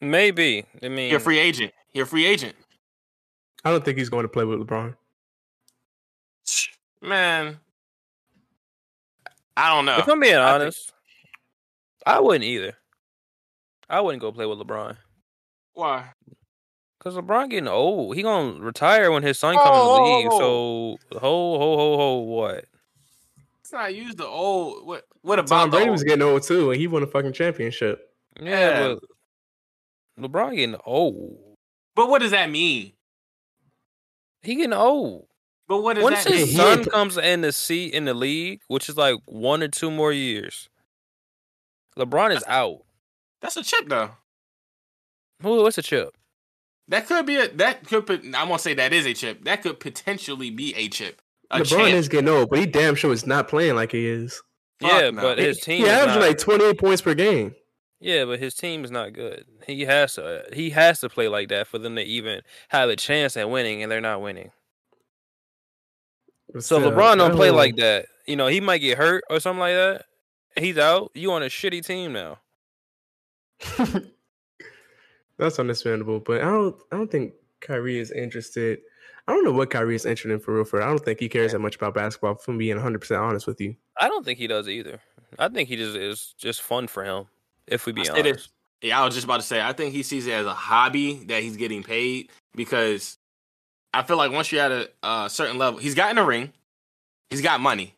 [0.00, 0.64] Maybe.
[0.82, 1.72] I mean, You're a free agent.
[1.92, 2.54] You're a free agent,
[3.64, 4.94] I don't think he's going to play with LeBron.
[7.00, 7.58] man.
[9.56, 9.98] I don't know.
[9.98, 10.92] if I'm being I think- honest,
[12.04, 12.76] I wouldn't either.
[13.88, 14.96] I wouldn't go play with LeBron
[15.74, 16.10] Why?
[16.98, 18.16] because LeBron getting old.
[18.16, 20.28] He gonna retire when his son comes to the league.
[20.30, 20.96] Oh.
[21.10, 22.64] So ho ho ho ho what?
[23.64, 24.86] Let's not use the old.
[24.86, 25.06] What?
[25.22, 28.10] What about Tom Brady was getting old too, and he won a fucking championship.
[28.38, 28.50] Yeah,
[28.90, 28.94] Yeah.
[30.18, 31.38] but LeBron getting old.
[31.94, 32.92] But what does that mean?
[34.42, 35.28] He getting old.
[35.66, 36.56] But what does Once that his mean?
[36.58, 39.90] son ain't- comes in the seat in the league, which is like one or two
[39.90, 40.68] more years,
[41.96, 42.84] LeBron is out.
[43.40, 44.10] That's a chip, though.
[45.40, 45.62] Who?
[45.62, 46.14] What's a chip?
[46.88, 47.48] That could be a.
[47.48, 48.06] That could.
[48.06, 49.44] pot- I won't say that is a chip.
[49.44, 51.22] That could potentially be a chip.
[51.54, 51.94] A LeBron champ.
[51.94, 54.42] is getting old, but he damn sure is not playing like he is.
[54.80, 55.22] Fuck yeah, no.
[55.22, 55.78] but his team.
[55.78, 57.54] he is averaging not- like 28 points per game.
[58.00, 59.46] Yeah, but his team is not good.
[59.66, 60.44] He has to.
[60.52, 63.82] He has to play like that for them to even have a chance at winning,
[63.82, 64.50] and they're not winning.
[66.52, 68.06] But So still, LeBron don't play whole- like that.
[68.26, 70.04] You know, he might get hurt or something like that.
[70.56, 71.10] He's out.
[71.14, 72.38] You on a shitty team now.
[75.38, 76.76] That's understandable, but I don't.
[76.92, 78.80] I don't think Kyrie is interested.
[79.26, 80.64] I don't know what Kyrie is interested in for real.
[80.64, 80.82] For.
[80.82, 82.34] I don't think he cares that much about basketball.
[82.34, 85.00] From being 100 percent honest with you, I don't think he does either.
[85.38, 87.26] I think he just is just fun for him.
[87.66, 88.48] If we be I honest, this.
[88.82, 89.62] Yeah, I was just about to say.
[89.62, 93.16] I think he sees it as a hobby that he's getting paid because
[93.94, 96.52] I feel like once you're at a uh, certain level, he's gotten a ring,
[97.30, 97.94] he's got money.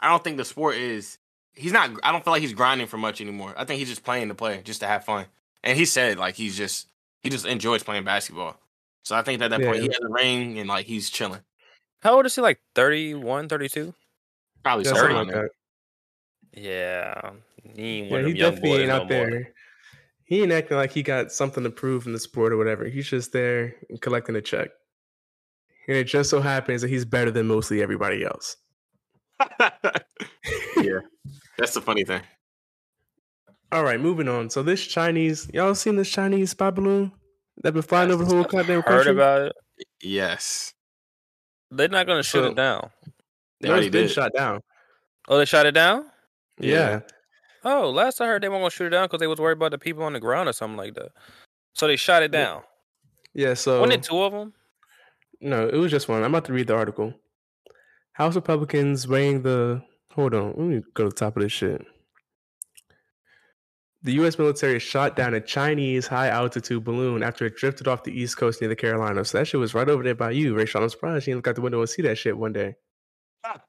[0.00, 1.18] I don't think the sport is.
[1.54, 1.90] He's not.
[2.02, 3.54] I don't feel like he's grinding for much anymore.
[3.56, 5.26] I think he's just playing to play, just to have fun.
[5.62, 6.88] And he said like he's just
[7.20, 8.56] he just enjoys playing basketball.
[9.08, 9.84] So I think at that point Yeah.
[9.84, 11.40] he has a ring and like he's chilling.
[12.02, 12.42] how old is he?
[12.42, 13.94] Like 31, 32?
[14.62, 15.50] Probably Yeah, something something like like that.
[16.52, 16.60] that.
[16.60, 17.30] Yeah,
[17.74, 19.30] he ain't Yeah, he definitely boys ain't no out more.
[19.30, 19.54] there.
[20.24, 22.84] He ain't acting like he got something to prove in the sport or whatever.
[22.84, 24.68] He's just there collecting a check.
[25.88, 28.58] And it just so happens that he's better than mostly everybody else.
[30.76, 31.00] yeah,
[31.56, 32.20] that's the funny thing.
[33.72, 34.50] All right, moving on.
[34.50, 37.12] So this Chinese, y'all seen this Chinese spy balloon
[37.62, 39.52] that been flying Yes, over the whole I've goddamn Heard about it?
[40.02, 40.74] Yes,
[41.70, 42.90] They're not gonna shoot So- it down.
[43.60, 44.12] they No, already it's been did.
[44.12, 44.62] shot down.
[45.28, 46.10] Oh, they shot it down.
[46.58, 47.00] Yeah.
[47.64, 49.72] Oh, last I heard they weren't gonna shoot it down because they was worried about
[49.72, 51.12] the people on the ground or something like that.
[51.74, 52.44] So they shot it Yeah.
[52.44, 52.62] down.
[53.34, 54.54] Yeah, so Wasn't it two of them?
[55.40, 56.22] no, it was just one.
[56.24, 57.12] I'm about to read the article.
[58.12, 59.82] House Republicans weighing the
[60.12, 61.84] hold on, let me go to the top of this shit.
[64.02, 64.38] The U.S.
[64.38, 68.60] military shot down a Chinese high altitude balloon after it drifted off the East Coast
[68.60, 69.30] near the Carolinas.
[69.30, 70.82] So that shit was right over there by you, Rachel.
[70.82, 72.76] I'm surprised you didn't look out the window and see that shit one day.
[73.44, 73.60] Ah.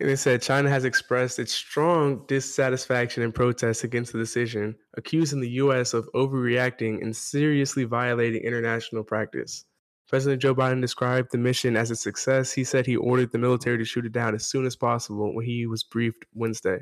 [0.00, 5.40] And it said China has expressed its strong dissatisfaction and protest against the decision, accusing
[5.40, 5.94] the U.S.
[5.94, 9.64] of overreacting and seriously violating international practice.
[10.08, 12.52] President Joe Biden described the mission as a success.
[12.52, 15.46] He said he ordered the military to shoot it down as soon as possible when
[15.46, 16.80] he was briefed Wednesday.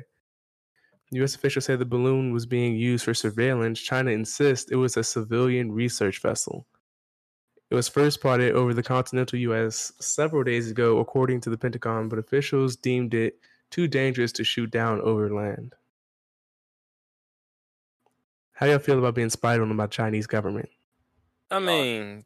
[1.11, 1.35] U.S.
[1.35, 3.79] officials say the balloon was being used for surveillance.
[3.79, 6.65] China insists it was a civilian research vessel.
[7.69, 9.93] It was first spotted over the continental U.S.
[9.99, 13.39] several days ago, according to the Pentagon, but officials deemed it
[13.69, 15.73] too dangerous to shoot down over land.
[18.53, 20.69] How y'all feel about being spied on by Chinese government?
[21.49, 22.23] I mean,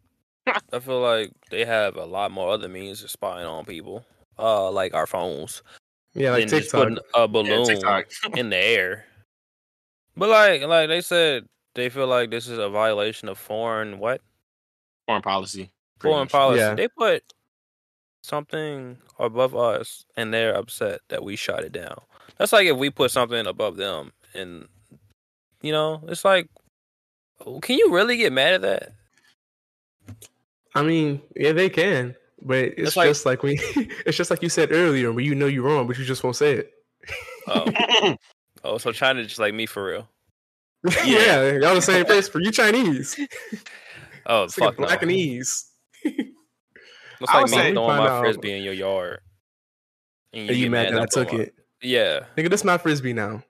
[0.74, 4.06] I feel like they have a lot more other means of spying on people,
[4.38, 5.64] uh, like our phones,
[6.16, 6.82] Yeah, like than just TikTok.
[6.82, 8.06] putting a Yeah, balloon TikTok.
[8.38, 9.06] in the air.
[10.18, 14.22] But like, like they said, they feel like this is a violation of foreign what
[15.08, 15.72] Foreign policy.
[16.00, 16.32] foreign much.
[16.32, 16.60] policy.
[16.62, 16.74] Yeah.
[16.76, 17.22] They put
[18.24, 22.00] something above us, and they're upset that we shot it down.
[22.38, 24.68] That's like if we put something above them, and
[25.62, 26.50] you know, it's like
[27.46, 28.94] Oh, Can you really get mad at that?
[30.74, 33.60] I mean, yeah, they can, but it's It's just like we.
[34.06, 36.36] it's just like you said earlier, where you know you're wrong, but you just won't
[36.36, 36.72] say it.
[37.48, 38.16] Oh,
[38.64, 40.08] oh, so China just like me for real.
[41.06, 43.20] yeah, y'all the same place for you Chinese.
[44.28, 44.88] Oh, It's like fuck a no.
[44.88, 45.66] black and ease.
[46.04, 46.24] It's
[47.22, 48.20] like would me say- throwing my out.
[48.22, 49.20] frisbee in your yard.
[50.34, 51.56] And Are you get mad that I took throwing- it?
[51.82, 52.22] Yeah.
[52.38, 53.44] Nigga, this my frisbee now.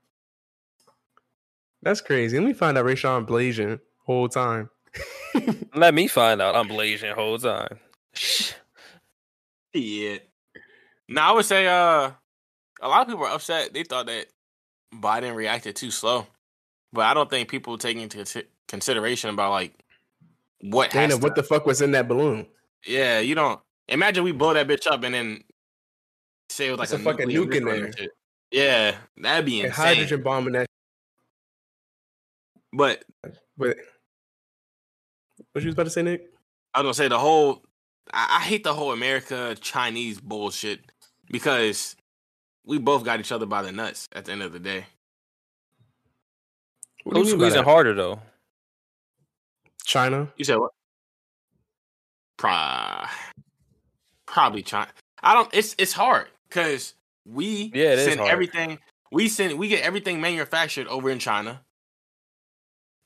[1.81, 2.37] That's crazy.
[2.39, 4.69] Let me find out Rayshawn blazing whole time.
[5.73, 7.79] Let me find out I'm blazing whole time.
[9.79, 10.17] Yeah.
[11.07, 12.11] Now I would say uh
[12.81, 13.73] a lot of people are upset.
[13.73, 14.27] They thought that
[14.93, 16.27] Biden reacted too slow.
[16.93, 19.73] But I don't think people take into consideration about like
[20.61, 22.47] what Dana, to- what the fuck was in that balloon?
[22.85, 25.43] Yeah, you don't imagine we blow that bitch up and then
[26.49, 28.07] say it was like It's a fucking nuclear nuke in there.
[28.51, 29.85] Yeah, that'd be A insane.
[29.85, 30.67] hydrogen bomb in that.
[32.71, 33.03] But
[33.57, 33.77] But
[35.51, 36.21] what you was about to say, Nick?
[36.73, 37.63] I was gonna say the whole.
[38.13, 40.81] I, I hate the whole America Chinese bullshit
[41.29, 41.95] because
[42.65, 44.85] we both got each other by the nuts at the end of the day.
[47.03, 48.19] What Who's squeezing harder though?
[49.85, 50.27] China.
[50.37, 50.71] You said what?
[52.37, 53.05] Pro-
[54.25, 54.89] probably China.
[55.21, 55.49] I don't.
[55.53, 56.95] It's it's hard because
[57.25, 58.79] we Yeah, send everything.
[59.11, 61.61] We send we get everything manufactured over in China,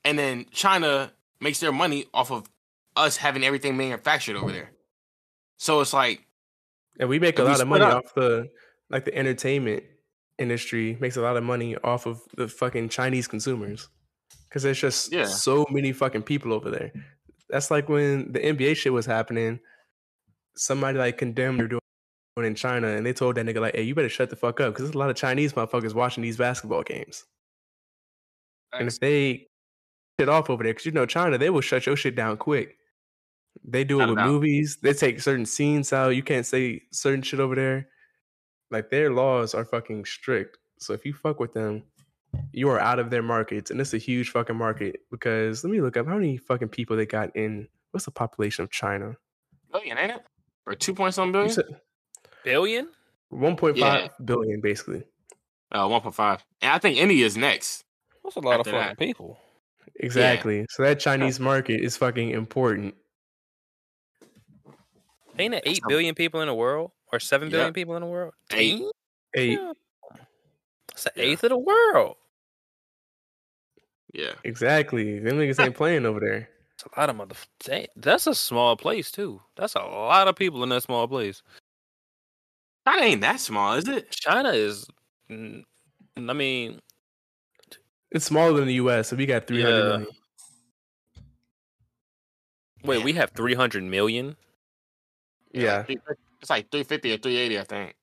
[0.04, 2.48] and then China makes their money off of
[2.96, 4.70] us having everything manufactured over there.
[5.60, 6.22] So it's like
[6.98, 8.04] And we make a lot of money up.
[8.06, 8.48] off the
[8.88, 9.84] like the entertainment
[10.38, 13.88] industry makes a lot of money off of the fucking Chinese consumers.
[14.50, 15.24] Cause there's just Yeah.
[15.26, 16.92] so many fucking people over there.
[17.50, 19.60] That's like when the NBA shit was happening,
[20.56, 21.80] somebody like condemned or doing
[22.38, 24.72] in China and they told that nigga like, hey, you better shut the fuck up
[24.72, 27.24] because there's a lot of Chinese motherfuckers watching these basketball games.
[28.72, 29.46] And if they
[30.18, 32.78] shit off over there, because you know China, they will shut your shit down quick.
[33.64, 34.28] They do it Not a with doubt.
[34.28, 34.78] movies.
[34.82, 36.10] They take certain scenes out.
[36.10, 37.88] You can't say certain shit over there.
[38.70, 40.58] Like their laws are fucking strict.
[40.78, 41.82] So if you fuck with them,
[42.52, 45.00] you are out of their markets, and it's a huge fucking market.
[45.10, 47.68] Because let me look up how many fucking people they got in.
[47.90, 49.16] What's the population of China?
[49.72, 50.22] billion, ain't it?
[50.66, 51.50] Or two point something billion?
[51.52, 51.64] said
[52.44, 52.88] Billion?
[53.28, 54.08] one point Yeah.
[54.08, 55.02] five billion, basically.
[55.72, 56.44] Uh, one point five.
[56.62, 57.84] And I think India's next.
[58.24, 58.98] That's a lot of fucking that.
[58.98, 59.38] people.
[59.96, 60.66] Exactly.
[60.70, 62.94] So that Chinese market is fucking important.
[65.38, 66.90] Ain't it eight billion people in the world?
[67.12, 67.58] Or seven Yeah.
[67.58, 68.34] billion people in the world?
[68.52, 68.78] Eight.
[68.78, 68.90] Damn.
[69.36, 69.58] Eight.
[70.88, 71.22] That's an Yeah.
[71.24, 72.16] eighth of the world.
[74.12, 74.34] Yeah.
[74.44, 75.18] Exactly.
[75.20, 76.48] Them niggas ain't playing over there.
[76.78, 77.36] That's a lot of mother.
[77.96, 79.40] That's a small place too.
[79.56, 81.42] That's a lot of people in that small place.
[82.88, 84.10] China ain't that small, is it?
[84.10, 84.86] China is.
[85.30, 86.80] I mean,
[88.10, 89.88] It's smaller than the US, so we got 300 Yeah.
[89.98, 90.06] million.
[92.82, 94.36] wait, we have three hundred million.
[95.52, 95.84] Yeah.
[95.88, 97.94] It's like three fifty or three eighty, I think.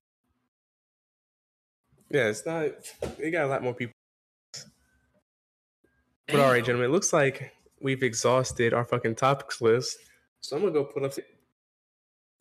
[2.09, 2.69] Yeah, it's not.
[3.17, 3.93] They got a lot more people.
[6.27, 9.97] But all right, gentlemen, it looks like we've exhausted our fucking topics list.
[10.41, 11.13] So I'm gonna go pull up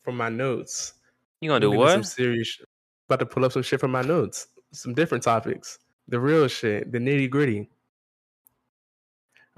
[0.02, 0.94] from my notes.
[1.40, 2.06] You gonna do Maybe Some what?
[2.06, 2.48] serious.
[2.48, 2.60] sh-
[3.08, 4.48] About to pull up some shit from my notes.
[4.72, 5.78] Some different topics.
[6.08, 6.90] The real shit.
[6.92, 7.68] The nitty gritty.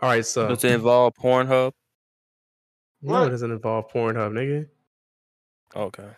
[0.01, 1.72] All right, so Does it involve Pornhub?
[3.03, 4.68] no, it doesn't involve Pornhub, nigga.
[5.76, 6.08] Okay.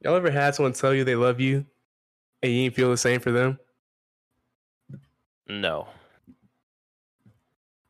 [0.00, 1.64] Y'all ever had someone tell you they love you,
[2.42, 3.58] and you didn't feel the same for them?
[5.48, 5.86] No.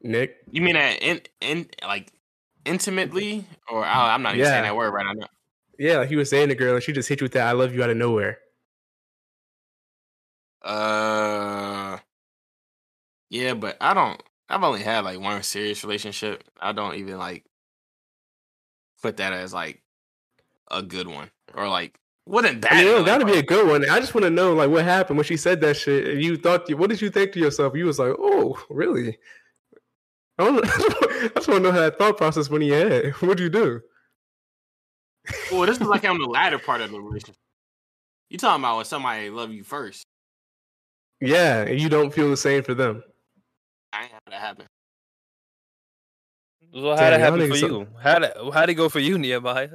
[0.02, 2.12] Nick, You mean that in in like
[2.64, 5.26] intimately, or I, I'm not even saying that word right now.
[5.78, 7.52] yeah, like he was saying to girl, and she just hit you with that "I
[7.52, 8.38] love you" out of nowhere.
[10.60, 11.98] Uh,
[13.30, 14.20] yeah, but I don't.
[14.48, 16.42] I've only had like one serious relationship.
[16.60, 17.44] I don't even like
[19.02, 19.82] put that as like
[20.72, 22.72] a good one or like wasn't that?
[22.72, 23.88] I mean, it but, don't gotta be a good one.
[23.88, 26.06] I just want to know, like, what happened when she said that shit.
[26.06, 27.74] And you thought, what did you think to yourself?
[27.74, 29.18] You was like, oh, really?
[30.38, 33.12] I, don't, I just want to know how that thought process when you had.
[33.20, 33.80] What'd you do?
[35.50, 37.36] Well, this is like on the latter part of the relationship.
[38.30, 40.04] You talking about when somebody love you first?
[41.20, 43.02] Yeah, and you don't feel the same for them.
[43.92, 44.66] I ain't had that happen.
[46.72, 47.88] So how Damn, did it happen for niggas so- you?
[48.00, 49.68] How did how did it go for you, Nehemiah?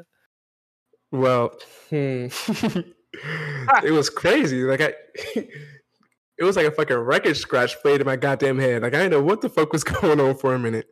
[1.11, 1.53] Well,
[1.89, 2.27] hmm.
[3.83, 4.63] it was crazy.
[4.63, 4.93] Like I,
[5.35, 8.81] it was like a fucking record scratch played in my goddamn head.
[8.83, 10.87] Like I didn't know what the fuck was going on for a minute.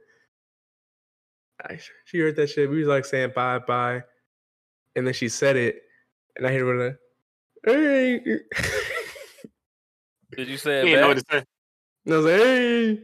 [1.63, 2.69] I, she heard that shit.
[2.69, 4.03] We was like saying bye bye,
[4.95, 5.81] and then she said it,
[6.35, 6.97] and I hit her with a
[7.65, 8.21] hey.
[10.35, 11.25] Did you say He it didn't know what back?
[11.27, 11.45] to say.
[12.05, 12.99] And I was like, hey.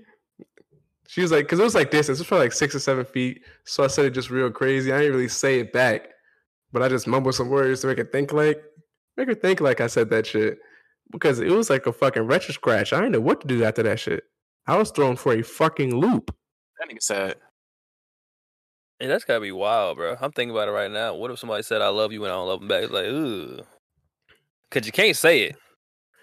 [1.07, 3.03] She was like, because it was like distance, it was probably like six or seven
[3.03, 3.41] feet.
[3.65, 4.93] So I said it just real crazy.
[4.93, 6.09] I didn't really say it back,
[6.71, 8.61] but I just mumbled some words to make her think like,
[9.17, 10.57] make her think like I said that shit.
[11.11, 12.93] Because it was like a fucking retro scratch.
[12.93, 14.23] I didn't know what to do after that shit.
[14.67, 16.33] I was thrown for a fucking loop.
[16.79, 17.35] That nigga said,
[19.01, 20.15] Hey, that's gotta be wild, bro.
[20.21, 21.15] I'm thinking about it right now.
[21.15, 22.83] What if somebody said I love you and I don't love them back?
[22.83, 23.59] It's like, ooh,
[24.69, 25.55] Cause you can't say it.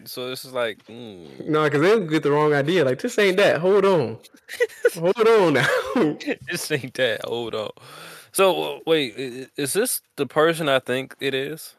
[0.05, 1.49] So this is like, mm.
[1.49, 2.85] No, because they'll get the wrong idea.
[2.85, 3.61] Like, this ain't that.
[3.61, 4.19] Hold on.
[4.95, 5.67] Hold on now.
[6.49, 7.25] this ain't that.
[7.25, 7.71] Hold on.
[8.33, 11.75] So wait, i- i- is this the person I think it is?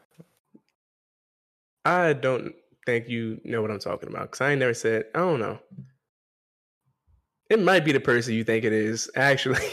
[1.84, 2.54] I don't
[2.86, 5.58] think you know what I'm talking about because I ain't never said, I don't know.
[7.48, 9.58] It might be the person you think it is, actually.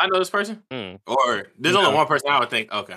[0.00, 0.96] I know this person?" Hmm.
[1.06, 1.82] Or there's No.
[1.86, 2.72] only one person I would think.
[2.72, 2.96] Okay,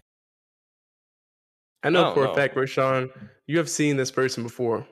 [1.84, 2.32] I know don't for know.
[2.32, 3.12] a fact, Rayshawn,
[3.46, 4.86] you have seen this person before.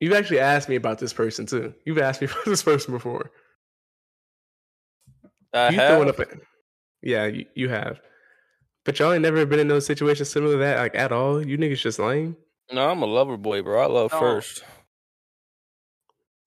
[0.00, 1.74] You've actually asked me about this person too.
[1.84, 3.30] You've asked me about this person before.
[5.52, 5.88] I you have.
[5.90, 6.26] throwing up a,
[7.02, 8.00] yeah, you, you have.
[8.84, 11.44] But y'all ain't never been in no situation similar to that, like at all.
[11.46, 12.36] You niggas just lame.
[12.72, 13.80] No, I'm a lover boy, bro.
[13.82, 14.18] I love No.
[14.18, 14.64] first.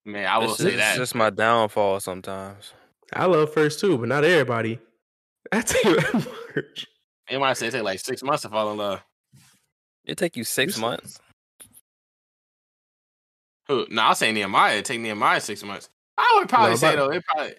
[0.05, 0.89] man, I will It's say just- that.
[0.91, 2.73] It's just my downfall sometimes.
[3.13, 4.79] I love first too, but not everybody.
[5.51, 6.13] I tell you that
[6.55, 6.87] much.
[7.29, 9.01] It might say it take like six months to fall in love.
[10.05, 11.19] It take you six You months.
[13.67, 13.87] Who?
[13.89, 14.77] No, I'll say Nehemiah.
[14.77, 15.89] It take Nehemiah six months.
[16.17, 17.11] I would probably No, say though.
[17.11, 17.53] It probably.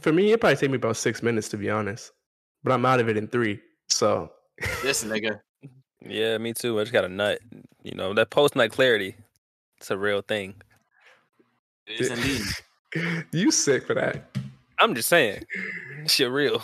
[0.00, 2.12] For me, it probably take me about six minutes to be honest.
[2.62, 3.60] But I'm out of it in three.
[3.88, 4.30] So
[4.82, 5.40] This nigga.
[6.06, 6.78] Yeah, me too.
[6.78, 7.40] I just got a nut.
[7.82, 9.16] You know that post night clarity.
[9.78, 10.54] It's a real thing.
[11.86, 13.24] It is indeed.
[13.32, 14.36] you sick for that.
[14.78, 15.44] I'm just saying,
[16.06, 16.62] shit real.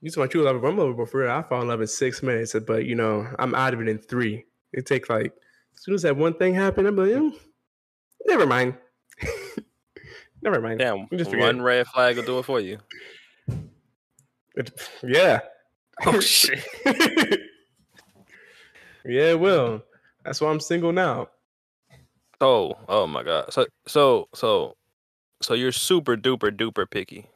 [0.00, 1.30] You talking about you love I'm lovable for real.
[1.30, 3.98] I fall in love in six minutes, but you know, I'm out of it in
[3.98, 4.44] three.
[4.72, 5.32] It takes like
[5.74, 7.34] as soon as that one thing happened, I'm like, "Mm,
[8.26, 8.74] never mind.
[10.44, 10.78] never mind.
[10.78, 12.78] Damn, just one red flag will do it for you.
[14.54, 14.70] It-
[15.02, 15.40] yeah.
[16.06, 16.64] Oh shit.
[19.04, 19.82] yeah, it will.
[20.24, 21.28] That's why I'm single now.
[22.40, 23.52] Oh, oh my god.
[23.52, 24.76] So, so, so,
[25.40, 27.26] so you're super duper duper picky.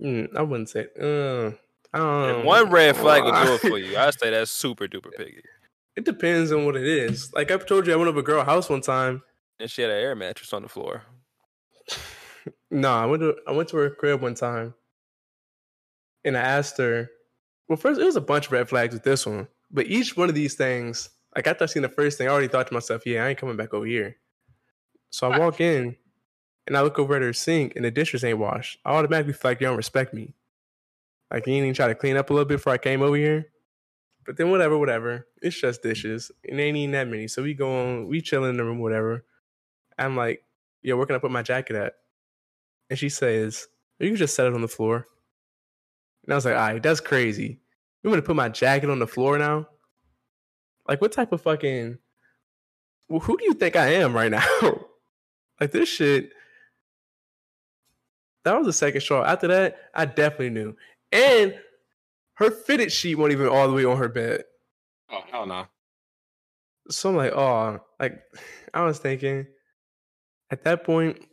[0.00, 1.50] Mm, I wouldn't say uh
[1.92, 3.96] I don't If one red flag will do it for you.
[3.96, 5.42] I say that's super duper picky.
[5.96, 7.32] It depends on what it is.
[7.32, 9.22] Like I've told you, I went over a girl house one time.
[9.60, 11.02] And she had an air mattress on the floor.
[12.74, 14.74] No, I went to I went to her crib one time,
[16.24, 17.08] and I asked her.
[17.68, 20.28] Well, first it was a bunch of red flags with this one, but each one
[20.28, 23.06] of these things, like after I seen the first thing, I already thought to myself,
[23.06, 24.16] "Yeah, I ain't coming back over here."
[25.10, 25.94] So I walk in,
[26.66, 28.80] and I look over at her sink, and the dishes ain't washed.
[28.84, 30.34] I automatically feel like you don't respect me.
[31.30, 33.16] Like you ain't even try to clean up a little bit before I came over
[33.16, 33.52] here.
[34.26, 35.28] But then whatever, whatever.
[35.42, 37.28] It's just dishes, It ain't even that many.
[37.28, 39.24] So we go on, we chill in the room, whatever.
[39.98, 40.44] I'm like,
[40.82, 41.94] "Yo, where can I put my jacket at?"
[42.90, 43.66] And she says,
[43.98, 45.06] You can just set it on the floor.
[46.24, 47.60] And I was like, all right, that's crazy.
[48.02, 49.68] You want to put my jacket on the floor now?
[50.88, 51.98] Like, what type of fucking
[53.08, 54.30] well, who do you think I am right
[54.62, 54.86] now?
[55.60, 56.32] like this shit.
[58.44, 59.24] That was the second straw.
[59.24, 60.76] After that, I definitely knew.
[61.12, 61.58] And
[62.34, 64.44] her fitted sheet wasn't even all the way on her bed.
[65.10, 65.66] Oh hell no.
[66.90, 68.22] So I'm like, oh, like
[68.74, 69.46] I was thinking
[70.50, 71.24] at that point,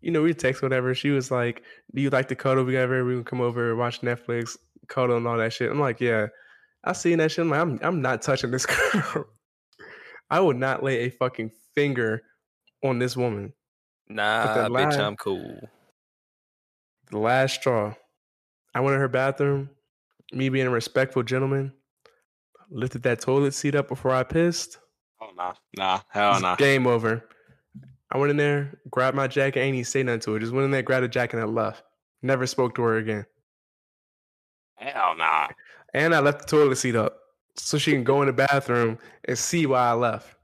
[0.00, 0.94] you know, we text whatever.
[0.94, 1.62] She was like,
[1.94, 3.04] Do you like to cuddle together?
[3.04, 4.56] We can come over, watch Netflix,
[4.88, 5.70] cuddle and all that shit.
[5.70, 6.28] I'm like, Yeah.
[6.82, 7.44] I seen that shit.
[7.44, 9.26] I'm like, I'm I'm not touching this girl.
[10.30, 12.22] I would not lay a fucking finger
[12.82, 13.52] on this woman.
[14.08, 15.60] Nah, bitch, lie- I'm cool.
[17.10, 17.94] The last straw.
[18.74, 19.70] I went in her bathroom,
[20.32, 21.72] me being a respectful gentleman,
[22.70, 24.78] lifted that toilet seat up before I pissed.
[25.20, 25.54] Oh nah.
[25.76, 26.00] Nah.
[26.08, 26.56] Hell nah.
[26.56, 27.28] Game over.
[28.12, 30.38] I went in there, grabbed my jacket, ain't even say nothing to her.
[30.40, 31.84] Just went in there, grabbed a jacket, and I left.
[32.22, 33.24] Never spoke to her again.
[34.76, 35.48] Hell nah.
[35.94, 37.18] And I left the toilet seat up
[37.56, 40.36] so she can go in the bathroom and see why I left.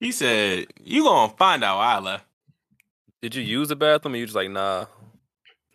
[0.00, 2.26] He said, "You gonna find out why I left."
[3.20, 4.14] Did you use the bathroom?
[4.14, 4.86] Or you just like nah?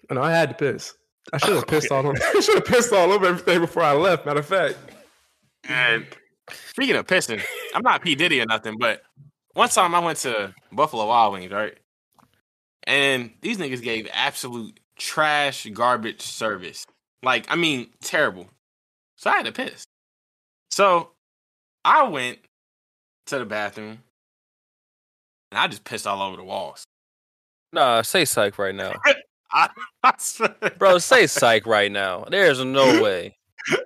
[0.09, 0.93] And I had to piss.
[1.33, 2.17] I should have pissed all over.
[2.35, 4.25] I should have pissed all over everything before I left.
[4.25, 4.75] Matter of fact,
[5.63, 6.05] And
[6.51, 7.41] speaking of pissing,
[7.73, 9.01] I'm not P Diddy or nothing, but
[9.57, 11.75] one time I went to Buffalo Wild Wings, right?
[12.83, 16.85] And these niggas gave absolute trash, garbage service.
[17.23, 18.47] Like, I mean, terrible.
[19.15, 19.83] So I had to piss.
[20.69, 21.09] So
[21.83, 22.37] I went
[23.25, 24.03] to the bathroom
[25.51, 26.83] and I just pissed all over the walls.
[27.73, 28.93] Nah, say psych right now,
[29.51, 29.69] I,
[30.03, 30.99] I, bro.
[30.99, 32.25] Say psych right now.
[32.29, 33.35] There's no way.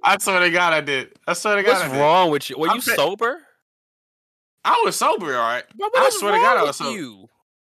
[0.03, 1.13] I swear to God, I did.
[1.25, 2.57] I swear to God, What's wrong with you?
[2.59, 3.41] Were I'm you fit- sober?
[4.63, 5.63] I was sober, all right.
[5.75, 6.97] Bro, I what's swear to God, I wrong was with sober.
[6.99, 7.27] you.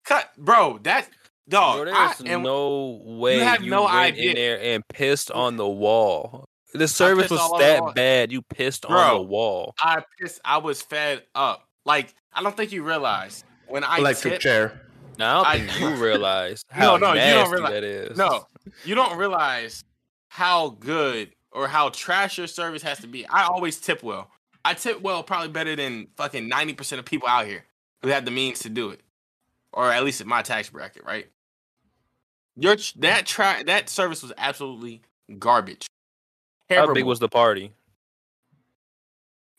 [0.05, 0.78] Cut, bro.
[0.82, 1.09] That
[1.49, 1.76] dog.
[1.76, 4.30] Bro, there's and no way you, have no went idea.
[4.30, 6.45] in there and pissed on the wall.
[6.74, 8.32] The service was all over the that bad.
[8.32, 9.74] You pissed on the wall.
[9.80, 10.41] I pissed.
[10.45, 11.64] I was fed up.
[11.84, 14.82] Like I don't think you realize when I Electric tip, chair.
[15.18, 18.16] Now I I- don't think you realize No, how no, you don't realize- that is.
[18.18, 18.47] No,
[18.84, 19.82] you don't realize
[20.28, 23.26] how good or how trash your service has to be.
[23.26, 24.30] I always tip well.
[24.67, 27.62] I tip well probably better than fucking 90% of people out here
[28.03, 29.01] who have the means to do it.
[29.73, 31.29] Or at least in my tax bracket, right?
[32.57, 35.03] Your that tra- that service was absolutely
[35.39, 35.87] garbage.
[36.69, 37.73] How big was the party?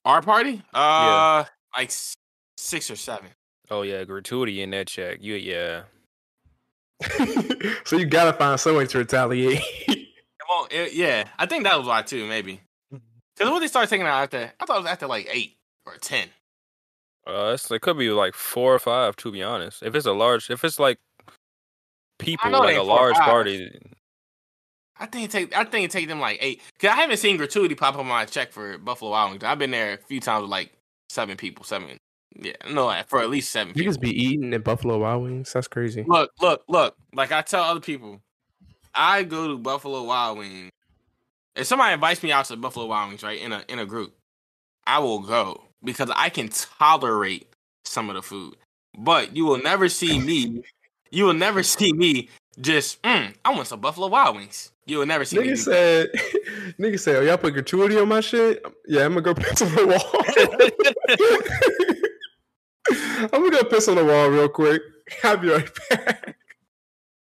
[0.03, 0.61] our party?
[0.73, 1.45] Uh
[1.75, 1.91] like
[2.57, 3.29] 6 or 7.
[3.69, 5.19] Oh yeah, gratuity in that check.
[5.21, 5.83] You yeah.
[7.85, 9.61] so you gotta find some way to retaliate.
[10.49, 12.61] Well, it, yeah, I think that was why too, maybe.
[13.37, 15.57] Because when they started taking it out after, I thought it was after like eight
[15.85, 16.29] or ten.
[17.27, 19.83] Uh, it's, it could be like four or five, to be honest.
[19.83, 20.97] If it's a large, if it's like
[22.19, 23.69] people, like a ain't four or large party,
[24.99, 26.61] I think it take, I think it take them like eight.
[26.79, 29.43] Cause I haven't seen gratuity pop up on my check for Buffalo Wild Wings.
[29.43, 30.71] I've been there a few times with like
[31.09, 31.97] seven people, seven.
[32.39, 33.91] Yeah, no, for at least seven you people.
[33.91, 35.53] just be eating at Buffalo Wild Wings.
[35.53, 36.03] That's crazy.
[36.07, 36.95] Look, look, look.
[37.13, 38.21] Like I tell other people,
[38.93, 40.71] I go to Buffalo Wild Wings.
[41.57, 44.13] If somebody invites me out to Buffalo Wild Wings, right, in a in a group,
[44.85, 47.47] I will go because I can tolerate
[47.83, 48.55] some of the food.
[48.97, 50.63] But you will never see me.
[51.11, 52.29] You will never see me
[52.61, 53.01] just.
[53.01, 54.71] Mm, I want some Buffalo Wild Wings.
[54.85, 55.47] You will never see me.
[55.47, 56.09] Nigga do said,
[56.79, 58.65] nigga said, oh, y'all put gratuity on my shit?
[58.87, 60.23] Yeah, I'm gonna go piss on the wall.
[63.33, 64.81] I'm gonna go piss on the wall real quick.
[65.23, 66.37] I'll be right back.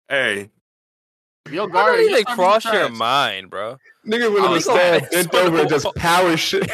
[0.07, 0.51] Hey,
[1.51, 3.77] yo, how guard, did your even cross your mind, bro?
[4.07, 6.63] Nigga went on the he gonna stand, piss bent over and just power shit.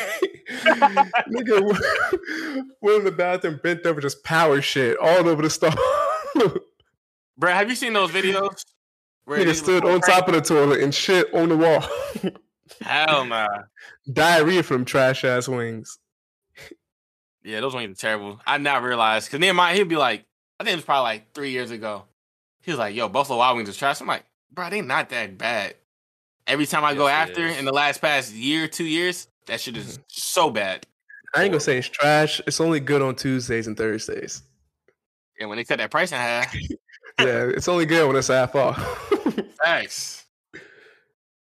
[0.50, 1.62] Nigga
[2.82, 5.74] went in the bathroom, bent over, just power shit all over the stall.
[7.38, 8.64] Bro, have you seen those videos?
[9.26, 11.84] Where Nigga stood on top of the toilet and shit on the wall.
[12.82, 13.48] Hell nah.
[14.12, 16.00] Diarrhea from trash ass wings.
[17.44, 18.40] Yeah, those wings are terrible.
[18.46, 20.26] I now realized because near my he'd be like,
[20.60, 22.06] I think it was probably like three years ago.
[22.62, 25.38] He was like, "Yo, Buffalo Wild Wings is trash." I'm like, "Bro, they not that
[25.38, 25.76] bad."
[26.48, 29.62] Every time I go Yes, it after in the last past year, two years, that
[29.62, 30.04] shit is mm-hmm.
[30.08, 30.86] so bad.
[31.36, 32.42] I ain't gonna say it's trash.
[32.46, 34.44] It's only good on Tuesdays and Thursdays.
[35.40, 36.54] And when they cut that price in half,
[37.20, 38.78] Yeah, it's only good when it's half off.
[39.64, 40.26] thanks.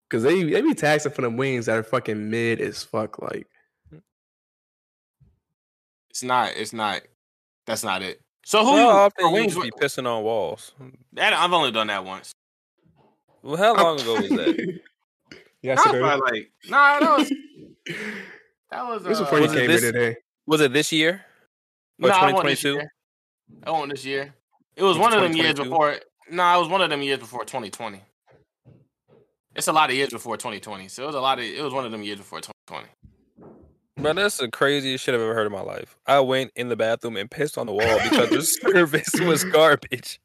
[0.10, 3.22] Cause they they be taxing for them wings that are fucking mid as fuck.
[3.22, 3.47] Like
[6.10, 6.54] It's not.
[6.56, 7.02] It's not.
[7.68, 8.20] That's not it.
[8.43, 8.72] So who?
[8.72, 10.74] How you, often for you wings, be pissing on walls?
[11.14, 12.34] that, I've only done that once.
[13.44, 14.80] Well, how long ago was that?
[15.62, 17.30] yeah, That so was probably like, nah, that was
[18.72, 19.04] that was.
[19.04, 20.16] this was uh, before you was it came this- in today.
[20.48, 21.26] Was it this year?
[22.02, 22.74] Or No, I won this 2022?
[22.74, 22.92] year.
[23.66, 24.34] I won this year.
[24.76, 25.96] It was It's one of them years before.
[26.32, 28.02] No, it was one of them years before 2020.
[29.56, 30.88] It's a lot of years before 2020.
[30.88, 31.46] So it was a lot of.
[31.46, 32.88] It was one of them years before 2020.
[33.98, 35.98] Bro, that's the craziest shit I've ever heard in my life.
[36.08, 40.20] I went in the bathroom and pissed on the wall because the service was garbage.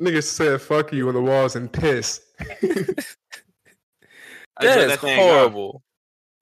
[0.00, 2.20] Niggas said fuck you on the walls and piss.
[4.58, 5.22] I That let is thing go.
[5.38, 5.82] horrible.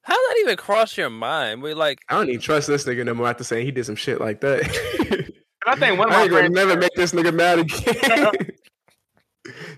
[0.03, 1.63] How did that even cross your mind?
[1.63, 3.97] We like, I don't even trust this nigga no more after saying he did some
[3.97, 4.63] shit like that.
[4.63, 5.33] And
[5.67, 6.55] I think one of I my ain't gonna friends.
[6.55, 8.33] never make this nigga mad again.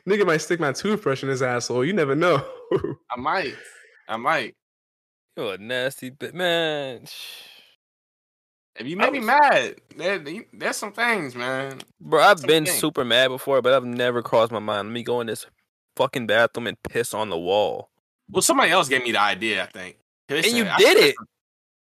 [0.09, 1.85] nigga might stick my toothbrush in his asshole.
[1.85, 2.47] You never know.
[3.11, 3.55] I might.
[4.09, 4.55] I might.
[5.37, 7.05] you're a nasty bit, man.
[8.77, 10.19] If you make me mad, there,
[10.53, 11.81] there's some things, man.
[12.01, 12.79] Bro, I've Some been things.
[12.79, 14.89] super mad before, but I've never crossed my mind.
[14.89, 15.45] Let me go in this
[15.97, 17.91] fucking bathroom and piss on the wall.
[18.31, 19.63] Well, somebody else gave me the idea.
[19.63, 19.97] I think.
[20.29, 21.15] they And you said, I did it.
[21.19, 21.27] on-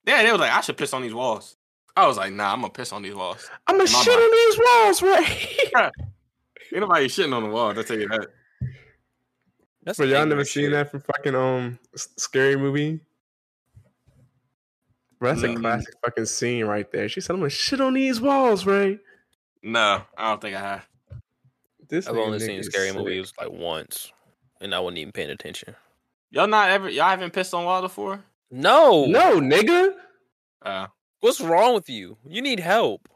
[0.07, 1.56] Yeah, they was like, I should piss on these walls.
[1.98, 3.49] I was like, Nah, I'm gonna piss on these walls.
[3.68, 4.22] I'm gonna shit mind.
[4.22, 5.91] on these walls, right?
[6.73, 7.77] Ain't nobody shitting on the walls.
[7.77, 8.27] I tell you that.
[9.84, 12.99] That's But y'all never ignorant seen that from fucking um scary movie?
[15.19, 15.61] Bro, that's a Mm.
[15.61, 17.07] classic fucking scene right there.
[17.07, 18.99] She said, "I'm gonna shit on these walls, right?"
[19.64, 20.88] No, I don't think I have.
[21.88, 22.98] This I've only seen scary sick.
[22.98, 24.12] movies like once,
[24.62, 25.76] and I wasn't even paying attention.
[26.32, 26.90] Y'all not ever.
[26.90, 28.24] Y'all haven't pissed on water before.
[28.52, 29.94] No, No, nigga.
[30.62, 30.88] Uh,
[31.20, 32.18] What's wrong with you?
[32.28, 33.07] You need help.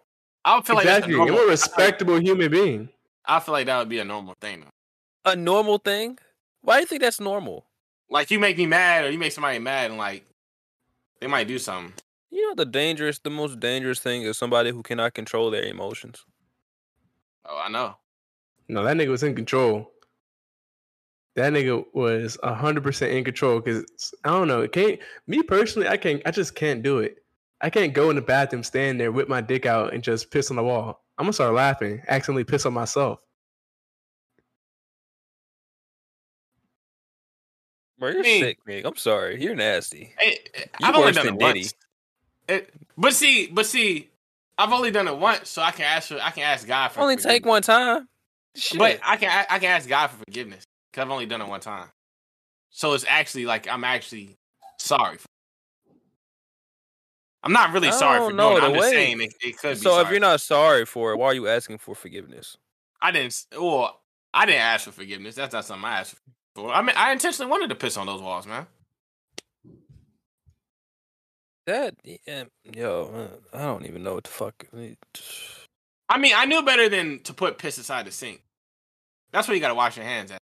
[0.46, 1.16] I would feel like that's a exactly.
[1.18, 2.90] normal, You're a feel like- respectable human being.
[3.26, 4.62] I feel like that would be a normal thing.
[4.62, 5.32] Though.
[5.32, 6.18] A normal thing?
[6.62, 7.66] Why do you think that's normal?
[8.10, 10.26] Like you make me mad, or you make somebody mad, and like
[11.20, 11.94] they might do something.
[12.32, 16.26] You know the dangerous, the most dangerous thing is somebody who cannot control their emotions.
[17.46, 17.96] Oh, I know.
[18.70, 19.92] No, that nigga was in control.
[21.36, 23.86] That nigga was hundred percent in control because
[24.24, 24.62] I don't know.
[24.62, 25.88] It can't me personally.
[25.88, 26.22] I can't.
[26.26, 27.18] I just can't do it.
[27.62, 30.50] I can't go in the bathroom, stand there with my dick out, and just piss
[30.50, 31.04] on the wall.
[31.18, 33.20] I'm gonna start laughing, accidentally piss on myself.
[37.98, 38.86] Bro, you're I mean, sick, Nick.
[38.86, 39.44] I'm sorry.
[39.44, 40.14] You're nasty.
[40.20, 41.60] It, it, you're I've only done it Diddy.
[41.60, 41.74] once.
[42.48, 44.10] It, but see, but see,
[44.58, 46.12] I've only done it once, so I can ask.
[46.12, 47.02] I can ask God for.
[47.02, 48.08] Only take one time.
[48.56, 48.80] Shit.
[48.80, 51.60] But I can I can ask God for forgiveness because I've only done it one
[51.60, 51.88] time.
[52.72, 54.36] So it's actually like I'm actually
[54.78, 55.18] sorry.
[55.18, 55.28] For,
[57.44, 58.66] I'm not really sorry for know doing it.
[58.68, 59.82] I'm just saying it, it could be.
[59.82, 62.58] so if you're not sorry for it, why are you asking for forgiveness?
[63.02, 63.46] I didn't.
[63.58, 64.02] Well,
[64.34, 65.36] I didn't ask for forgiveness.
[65.36, 66.16] That's not something I asked
[66.56, 66.72] for.
[66.72, 68.68] I mean, I intentionally wanted to piss on those walls, man.
[71.66, 72.46] That yeah,
[72.76, 74.66] yo, uh, I don't even know what the fuck.
[76.10, 78.42] I mean, I knew better than to put piss inside the sink.
[79.32, 80.40] That's where you gotta wash your hands at.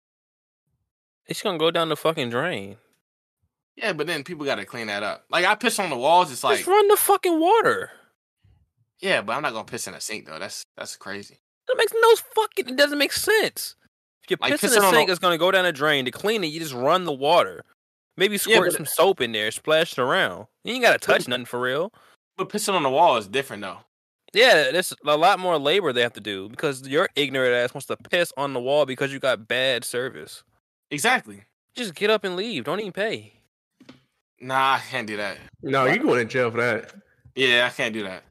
[1.26, 2.76] It's gonna go down the fucking drain.
[3.76, 5.24] Yeah, but then people gotta clean that up.
[5.30, 6.32] Like I piss on the walls.
[6.32, 7.90] It's like Just run the fucking water.
[9.00, 10.38] yeah, but I'm not gonna piss in a sink though.
[10.38, 11.38] That's that's crazy.
[11.68, 12.68] That makes no fucking.
[12.68, 13.76] It doesn't make sense.
[14.24, 15.72] If you Like piss in pissing the on sink, a- it's gonna go down the
[15.72, 16.04] drain.
[16.06, 17.64] To clean it, you just run the water.
[18.16, 20.48] Maybe Yeah, squirt but- some soap in there, splash it around.
[20.64, 21.92] You ain't gotta touch nothing for real.
[22.36, 23.78] But pissing on the wall is different though.
[24.34, 27.86] Yeah, there's a lot more labor they have to do because your ignorant ass wants
[27.86, 30.42] to piss on the wall because you got bad service.
[30.90, 31.42] Exactly.
[31.74, 32.64] Just get up and leave.
[32.64, 33.34] Don't even pay.
[34.40, 35.38] Nah, I can't do that.
[35.62, 36.94] No, you're going to jail for that.
[37.34, 38.24] Yeah, I can't do that.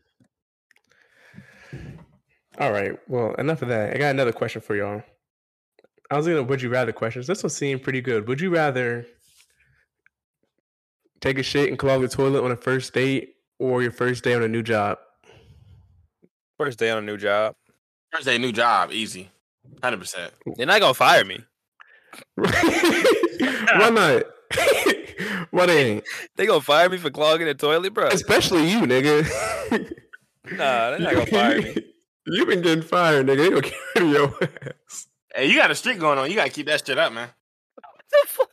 [2.59, 2.97] All right.
[3.07, 3.93] Well, enough of that.
[3.95, 5.01] I got another question for y'all.
[6.11, 7.25] I was gonna would you rather questions.
[7.25, 8.27] This one seemed pretty good.
[8.27, 9.05] Would you rather
[11.21, 14.33] take a shit and clog the toilet on a first date or your first day
[14.33, 14.97] on a new job?
[16.61, 17.55] First day on a new job.
[18.13, 19.31] First day, new job, easy,
[19.81, 20.31] hundred percent.
[20.57, 21.39] They're not gonna fire me.
[22.35, 24.23] Why not?
[25.49, 26.03] Why they ain't?
[26.35, 28.09] They gonna fire me for clogging the toilet, bro.
[28.09, 29.23] Especially you, nigga.
[30.51, 31.75] Nah, they're not gonna fire me.
[32.27, 33.37] You've been getting fired, nigga.
[33.37, 33.61] They gonna
[33.95, 35.07] carry your ass.
[35.33, 36.29] Hey, you got a streak going on.
[36.29, 37.29] You gotta keep that shit up, man.
[38.11, 38.49] the fuck?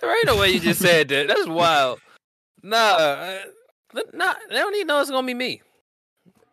[0.00, 1.28] There ain't no way you just said that.
[1.28, 2.00] That's wild.
[2.64, 3.38] Nah, uh,
[4.12, 5.62] nah, they don't even know it's gonna be me.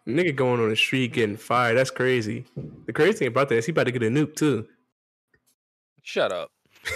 [0.07, 1.77] Nigga going on the street getting fired.
[1.77, 2.45] That's crazy.
[2.85, 4.65] The crazy thing about that is he about to get a nuke too.
[6.03, 6.51] Shut up.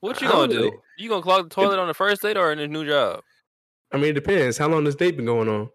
[0.00, 0.74] What you gonna don't?
[0.98, 3.22] You gonna clog the toilet on the first date or in a new job?
[3.92, 4.58] I mean, it depends.
[4.58, 5.70] How long this date been going on?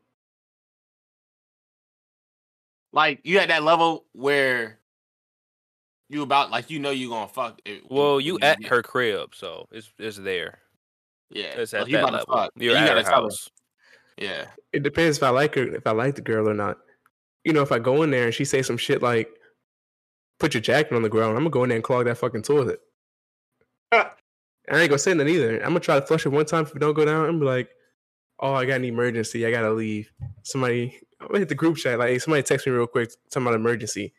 [2.91, 4.79] Like you at that level where
[6.09, 7.61] you about like you know you gonna fuck.
[7.63, 10.59] It, Well, you when at get- her crib, so it's it's there.
[11.29, 12.35] Yeah, It's like, at you that about to level.
[12.35, 12.51] fuck.
[12.57, 13.21] You're you at gotta her tell her.
[13.27, 13.49] house.
[14.17, 16.77] Yeah, It depends if I like her, if I like the girl or not.
[17.43, 19.29] You know, if I go in there and she say some shit like,
[20.39, 22.41] "Put your jacket on the ground," I'm gonna go in there and clog that fucking
[22.43, 22.81] toilet.
[23.91, 24.09] I
[24.69, 25.57] ain't gonna say nothing either.
[25.61, 26.63] I'm gonna try to flush it one time.
[26.63, 27.69] If it don't go down, I'm gonna be like,
[28.39, 29.45] "Oh, I got an emergency.
[29.45, 30.11] I gotta leave."
[30.43, 31.99] Somebody, I'm gonna hit the group chat.
[31.99, 33.11] Like, hey, somebody text me real quick.
[33.29, 34.13] Talking about emergency.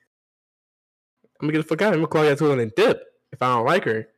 [1.41, 1.93] I'm gonna get the fuck out.
[1.93, 3.03] I'm gonna clog that toilet and dip
[3.33, 4.09] if I don't like her.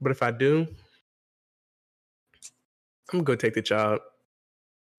[0.00, 0.66] But if I do,
[3.12, 4.00] I'm gonna go take the job.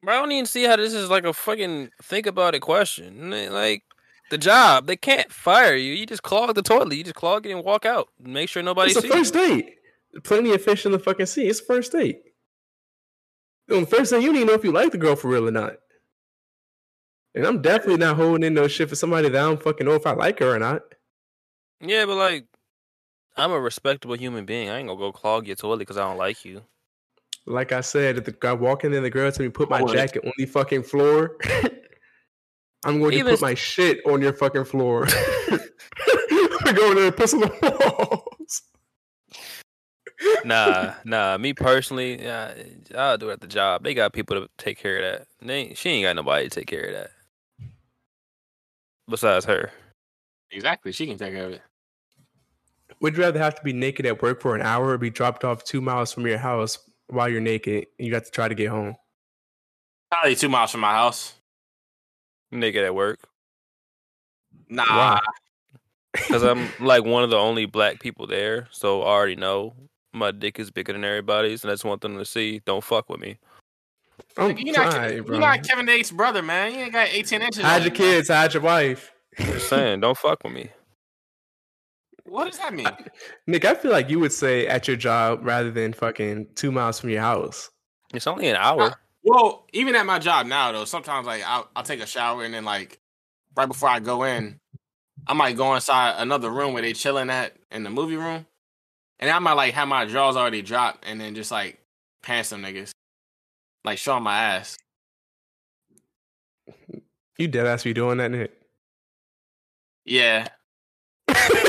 [0.01, 3.31] Bro, I don't even see how this is like a fucking think about it question.
[3.51, 3.83] Like
[4.29, 5.93] the job, they can't fire you.
[5.93, 6.95] You just clog the toilet.
[6.95, 8.09] You just clog it and walk out.
[8.19, 9.41] Make sure nobody It's the first you.
[9.47, 9.75] date.
[10.23, 11.47] Plenty of fish in the fucking sea.
[11.47, 12.21] It's the first date.
[13.71, 15.47] On the first date, you don't even know if you like the girl for real
[15.47, 15.73] or not.
[17.35, 19.93] And I'm definitely not holding in no shit for somebody that I don't fucking know
[19.93, 20.81] if I like her or not.
[21.79, 22.45] Yeah, but like,
[23.37, 24.69] I'm a respectable human being.
[24.69, 26.63] I ain't gonna go clog your toilet because I don't like you.
[27.49, 29.85] Like I said, if the guy walking in, the girl tell me put my I
[29.85, 31.35] jacket on the fucking floor,
[32.85, 35.07] I'm going to Even put my shit on your fucking floor.
[35.51, 38.61] I'm going there and piss on the walls.
[40.45, 41.37] Nah, nah.
[41.39, 42.53] Me personally, uh,
[42.95, 43.83] I'll do it at the job.
[43.83, 45.27] They got people to take care of that.
[45.41, 47.09] They ain't, she ain't got nobody to take care of that.
[49.09, 49.71] Besides her.
[50.51, 50.91] exactly.
[50.91, 51.61] She can take care of it.
[53.01, 55.43] Would you rather have to be naked at work for an hour or be dropped
[55.43, 56.77] off two miles from your house
[57.09, 58.95] while you're naked and you got to try to get home?
[60.11, 61.33] Probably two miles from my house.
[62.51, 63.19] Naked at work.
[64.69, 65.19] Nah, Why?
[66.11, 68.67] Because I'm like one of the only black people there.
[68.71, 69.75] So I already know
[70.11, 71.63] my dick is bigger than everybody's.
[71.63, 73.37] And I just want them to see, don't fuck with me.
[74.35, 75.37] Oh I'm you're not, sorry, you're bro.
[75.37, 76.73] not Kevin Nate's brother, man.
[76.73, 77.63] You ain't got 18 inches.
[77.63, 79.11] Hide your kids, hide your wife.
[79.37, 80.71] Just saying, don't fuck with me.
[82.25, 82.87] What does that mean?
[83.47, 86.99] Nick, I feel like you would say at your job rather than fucking two miles
[86.99, 87.69] from your house.
[88.13, 88.95] It's only an hour.
[89.23, 92.53] Well, even at my job now, though, sometimes like I'll, I'll take a shower and
[92.53, 92.99] then like
[93.55, 94.59] right before I go in,
[95.27, 98.45] I might go inside another room where they chilling at in the movie room,
[99.19, 101.79] and I might like have my drawers already dropped and then just like
[102.23, 102.91] pants them niggas,
[103.83, 104.77] like showing my ass.
[107.37, 108.53] You dead ass be doing that, Nick.
[110.05, 110.47] Yeah,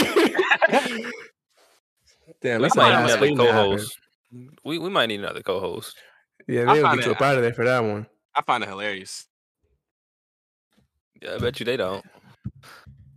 [2.42, 3.70] Damn, We that's might like need another waiting to happen.
[3.70, 3.98] co-host.
[4.64, 5.96] We we might need another co-host.
[6.48, 8.06] Yeah, they'll find get you it- up out of there for that one.
[8.34, 9.26] I find it hilarious.
[11.20, 12.04] Yeah, I bet you they don't.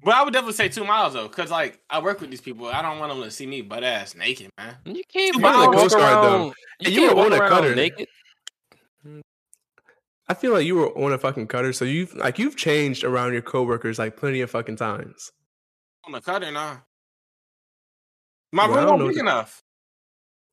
[0.03, 2.67] But I would definitely say two miles though, because like I work with these people.
[2.67, 4.75] I don't want them to see me butt ass naked, man.
[4.85, 5.67] You can't Two fucking miles.
[5.67, 6.45] walk Coast Guard, though.
[6.47, 6.53] You,
[6.85, 7.75] And you were on a cutter.
[7.75, 8.07] naked.
[10.27, 13.33] I feel like you were on a fucking cutter, so you've like you've changed around
[13.33, 15.31] your coworkers like plenty of fucking times.
[16.05, 16.77] On the cutter, nah.
[18.53, 19.63] My room know big that- enough.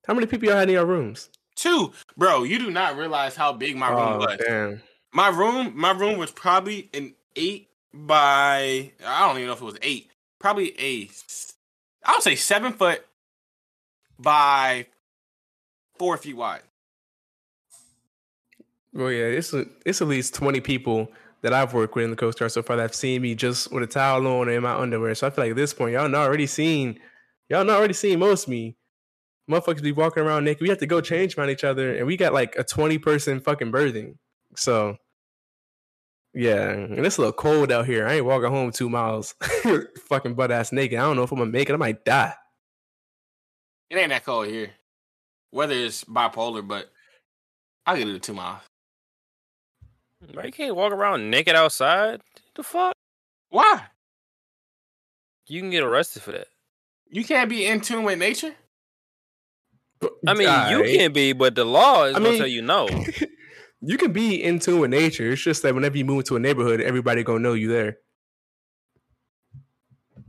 [0.06, 1.28] How many people y'all had in your rooms?
[1.54, 2.42] Two, bro.
[2.42, 4.38] You do not realize how big my room oh, was.
[4.46, 4.82] damn.
[5.12, 8.92] My room, my room was probably an eight by.
[9.06, 10.10] I don't even know if it was eight.
[10.38, 11.10] Probably a.
[12.04, 13.04] I would say seven foot
[14.18, 14.86] by
[15.98, 16.62] four feet wide.
[18.94, 21.12] Well, yeah, it's a, it's at least twenty people
[21.42, 23.70] that I've worked with in the Coast Guard so far that have seen me just
[23.70, 25.14] with a towel on and in my underwear.
[25.14, 26.98] So I feel like at this point, y'all already seen,
[27.50, 28.76] y'all not already seen most of me.
[29.50, 30.62] Motherfuckers be walking around naked.
[30.62, 33.40] We have to go change around each other, and we got like a twenty person
[33.40, 34.16] fucking berthing.
[34.56, 34.96] So
[36.32, 38.06] yeah, and it's a little cold out here.
[38.06, 39.34] I ain't walking home two miles,
[40.08, 40.98] fucking butt ass naked.
[40.98, 41.72] I don't know if I'm gonna make it.
[41.74, 42.34] I might die.
[43.90, 44.70] It ain't that cold here.
[45.52, 46.90] Weather is bipolar, but
[47.84, 48.60] I can do the two miles.
[50.32, 52.20] Bro, you can't walk around naked outside.
[52.54, 52.94] The fuck?
[53.48, 53.82] Why?
[55.48, 56.46] You can get arrested for that.
[57.10, 58.54] You can't be in tune with nature.
[60.26, 60.96] I mean, you Alright.
[60.98, 62.88] can be, but the law is I gonna mean- tell you no.
[63.82, 65.32] You can be in tune with nature.
[65.32, 67.96] It's just that whenever you move into a neighborhood, everybody gonna know you there.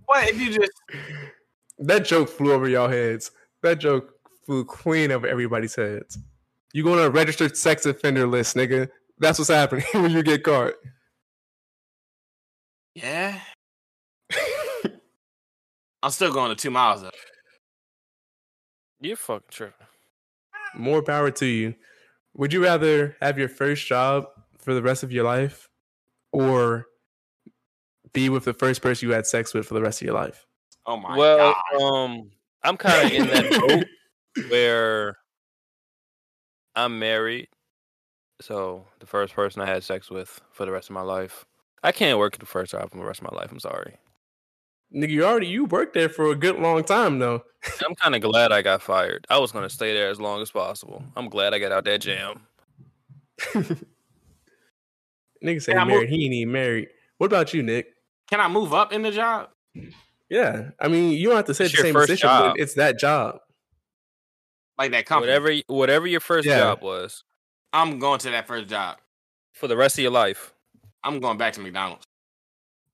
[0.06, 0.72] What if you just
[1.80, 3.32] That joke flew over y'all heads.
[3.62, 4.14] That joke
[4.46, 6.18] flew clean over everybody's heads.
[6.74, 8.88] You go on a registered sex offender list, nigga.
[9.20, 10.76] That's what's happening when you get caught.
[12.96, 13.38] Yeah.
[16.04, 17.12] I'm still going to two miles though.
[19.00, 19.88] You're fucking tripping.
[20.76, 21.76] More power to you.
[22.36, 24.26] Would you rather have your first job
[24.58, 25.68] for the rest of your life
[26.32, 26.86] or
[28.14, 30.46] be with the first person you had sex with for the rest of your life?
[30.86, 31.82] Oh my well, god.
[31.82, 32.32] um,
[32.64, 33.50] I'm kind of in that
[34.36, 35.18] boat where
[36.76, 37.50] I'm married,
[38.40, 41.46] so the first person I had sex with for the rest of my life.
[41.84, 43.52] I can't work at the first job for the rest of my life.
[43.52, 43.96] I'm sorry.
[44.94, 47.44] Nigga, you already you worked there for a good long time though.
[47.88, 49.26] I'm kind of glad I got fired.
[49.30, 51.04] I was gonna stay there as long as possible.
[51.16, 52.42] I'm glad I got out that jam.
[55.44, 56.10] Nigga said Yeah, he I'm- married.
[56.10, 56.90] He ain't even married.
[57.18, 57.88] What about you, Nick?
[58.30, 59.50] Can I move up in the job?
[60.30, 62.54] Yeah, I mean, you don't have to say It's the same position, job.
[62.56, 63.40] but it's that job.
[64.78, 65.32] Like that company.
[65.32, 66.60] Whatever, whatever your first Yeah.
[66.60, 67.24] job was
[67.74, 68.98] I'm going to that first job.
[69.54, 70.54] for the rest of your life.
[71.04, 72.04] I'm going back to McDonald's.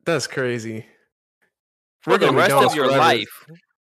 [0.05, 0.85] That's crazy.
[2.07, 3.01] For Working the at rest McDonald's of your forever.
[3.01, 3.45] life,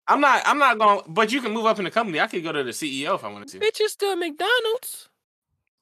[0.07, 0.41] I'm not.
[0.45, 1.01] I'm not going.
[1.09, 2.21] But you can move up in the company.
[2.21, 3.59] I could go to the CEO if I wanted to.
[3.59, 5.09] bitch is still McDonald's.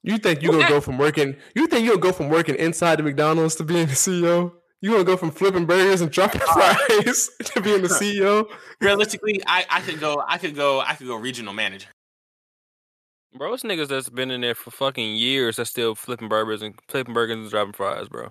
[0.01, 1.35] You think you gonna go from working?
[1.55, 4.53] You think you gonna go from working inside the McDonald's to being the CEO?
[4.81, 8.19] You gonna go from flipping burgers and dropping uh, fries to being the uh, E
[8.19, 8.45] CEO?
[8.81, 10.23] Realistically, I, I could go.
[10.27, 10.79] I could go.
[10.79, 11.89] I could go regional manager.
[13.37, 16.73] Bro, it's niggas that's been in there for fucking years that's still flipping burgers and
[16.87, 18.29] flipping burgers and dropping fries, bro.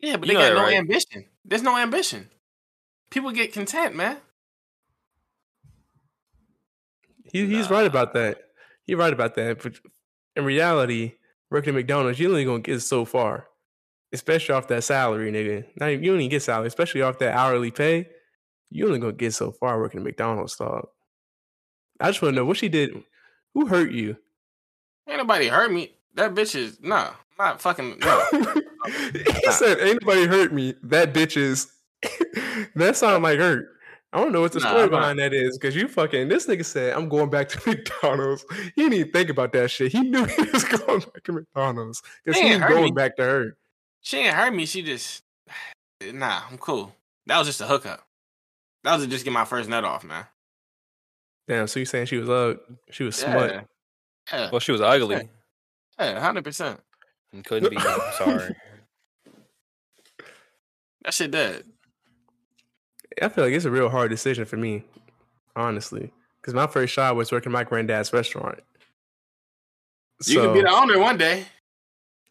[0.00, 0.74] Yeah, but You they got that, no right?
[0.76, 1.26] ambition.
[1.44, 2.30] There's no ambition.
[3.10, 4.18] People get content, man.
[7.32, 8.38] He, he's right about that.
[8.84, 9.62] He's right about that.
[9.62, 9.74] But
[10.36, 11.14] in reality,
[11.50, 13.46] working at McDonald's, you're only gonna get so far,
[14.12, 15.66] especially off that salary, nigga.
[15.76, 18.08] Now you don't even get salary, especially off that hourly pay.
[18.70, 20.88] You only gonna get so far working at McDonald's, dog.
[22.00, 23.02] I just want to know what she did.
[23.54, 24.16] Who hurt you?
[25.08, 25.94] Ain't nobody hurt me.
[26.14, 28.24] That bitch is no, not fucking no.
[29.12, 31.72] he said, "Ain't nobody hurt me." That bitch is.
[32.76, 33.74] That sound like hurt.
[34.12, 36.28] I don't know what the Nah, story I'm not- behind that is because you fucking
[36.28, 38.44] this nigga said I'm going back to McDonald's.
[38.74, 39.92] He didn't even think about that shit.
[39.92, 42.90] He knew he was going back to McDonald's because he was going me.
[42.92, 43.56] back to her.
[44.00, 44.64] She ain't hurt me.
[44.66, 45.22] She just
[46.12, 46.40] nah.
[46.50, 46.94] I'm cool.
[47.26, 48.06] That was just a hookup.
[48.84, 50.24] That was just get my first nut off, man.
[51.46, 52.54] Damn, so you saying she was uh
[52.90, 53.50] she was smut?
[53.52, 53.60] Yeah,
[54.32, 55.28] yeah, Well, she was ugly
[55.98, 56.80] yeah, hundred percent.
[57.32, 57.76] and couldn't be.
[57.76, 58.54] I'm sorry.
[61.04, 61.64] That shit dead.
[63.22, 64.84] I feel like it's a real hard decision for me,
[65.56, 68.60] honestly, because my first job was working my granddad's restaurant.
[70.26, 71.46] You could be the owner one day.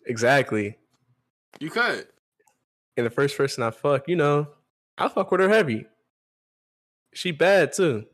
[0.05, 0.77] exactly.
[1.59, 2.07] You could.
[2.97, 4.47] And the first person I fuck, you know,
[4.97, 5.85] I fuck with her heavy.
[7.13, 8.05] She bad too.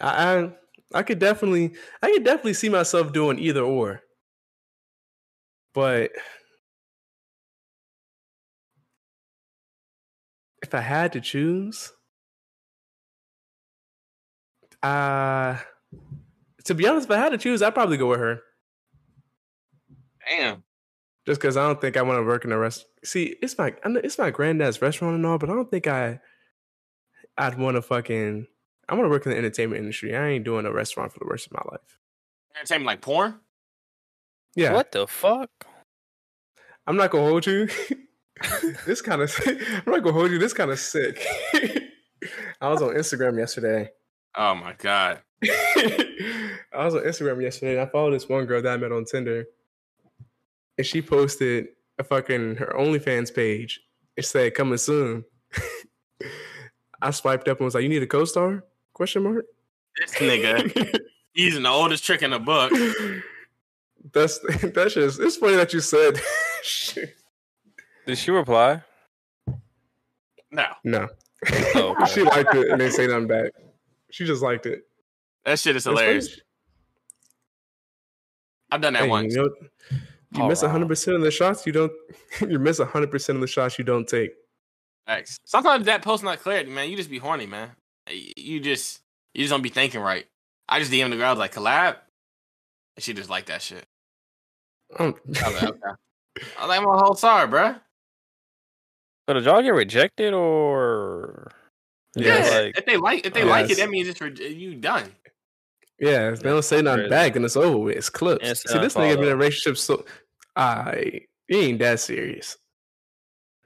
[0.00, 0.52] I, I
[0.94, 4.02] I could definitely I could definitely see myself doing either or.
[5.74, 6.12] But
[10.62, 11.92] if I had to choose,
[14.82, 15.58] Uh
[16.64, 18.40] to be honest, if I had to choose, I'd probably go with her.
[20.28, 20.62] Damn.
[21.26, 22.86] Just because I don't think I want to work in a rest.
[23.04, 25.86] See, it's my I know it's my granddad's restaurant and all, but I don't think
[25.86, 26.20] I
[27.38, 28.46] I'd want to fucking.
[28.88, 30.14] I want to work in the entertainment industry.
[30.14, 31.98] I ain't doing a restaurant for the rest of my life.
[32.56, 33.40] Entertainment like porn?
[34.54, 35.48] Yeah, What the fuck?
[36.86, 37.68] I'm not gonna hold you.
[38.86, 40.38] this kind of I'm not gonna hold you.
[40.38, 41.24] This kind of sick.
[42.60, 43.90] I was on Instagram yesterday.
[44.34, 45.20] Oh my god.
[45.44, 49.04] I was on Instagram yesterday and I followed this one girl that I met on
[49.04, 49.46] Tinder.
[50.78, 51.68] And she posted
[51.98, 53.80] a fucking her OnlyFans page.
[54.16, 55.24] It said coming soon.
[57.02, 58.64] I swiped up and was like, You need a co-star?
[58.94, 59.44] Question mark.
[59.98, 61.00] This nigga,
[61.34, 62.72] he's the oldest trick in the book.
[64.12, 66.20] That's that's just it's funny that you said
[66.62, 67.16] shit.
[68.06, 68.82] Did she reply?
[70.50, 71.08] No, no.
[71.74, 72.12] Oh, okay.
[72.12, 73.52] she liked it and they say nothing back.
[74.12, 74.82] She just liked it.
[75.46, 76.38] that shit is hilarious.
[78.70, 79.34] I've done that Hey, once.
[79.34, 79.50] You, know,
[80.32, 80.70] you All miss right.
[80.70, 81.92] hundred percent of the shots you don't.
[82.40, 84.32] you miss hundred percent of the shots you don't take.
[85.06, 85.38] Thanks.
[85.44, 86.90] Sometimes that post not clarity, man.
[86.90, 87.70] You just be horny, man.
[88.08, 89.00] You just
[89.34, 90.26] you just don't be thinking right.
[90.68, 91.96] I just DM the girl I was like collab,
[92.96, 93.86] and she just like that shit.
[94.98, 95.80] Um, I was like, okay.
[96.58, 97.80] I was like, I'm a whole sorry, bruh.
[99.28, 101.50] So did y'all get rejected or?
[102.14, 102.50] Yes.
[102.50, 105.12] Yeah, Like, if they like if they like it, that means it's for you done.
[105.98, 107.96] Yeah, if they don't say nothing back, then it's over with.
[107.96, 108.46] It's clips.
[108.46, 110.04] Instant See, this nigga been in a relationship so
[110.56, 112.56] I he ain't that serious.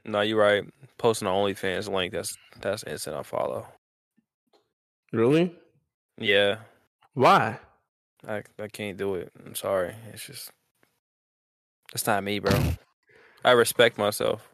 [0.05, 0.65] no, you're right.
[0.99, 2.13] Posting an OnlyFans link.
[2.13, 3.67] That's that's instant unfollow.
[5.13, 5.55] Really?
[6.19, 6.59] Yeah,
[7.15, 7.59] Why?
[8.27, 9.33] I I can't do it.
[9.45, 9.95] I'm sorry.
[10.13, 10.51] It's just
[11.93, 12.53] that's not me, bro.
[13.45, 14.49] I respect myself.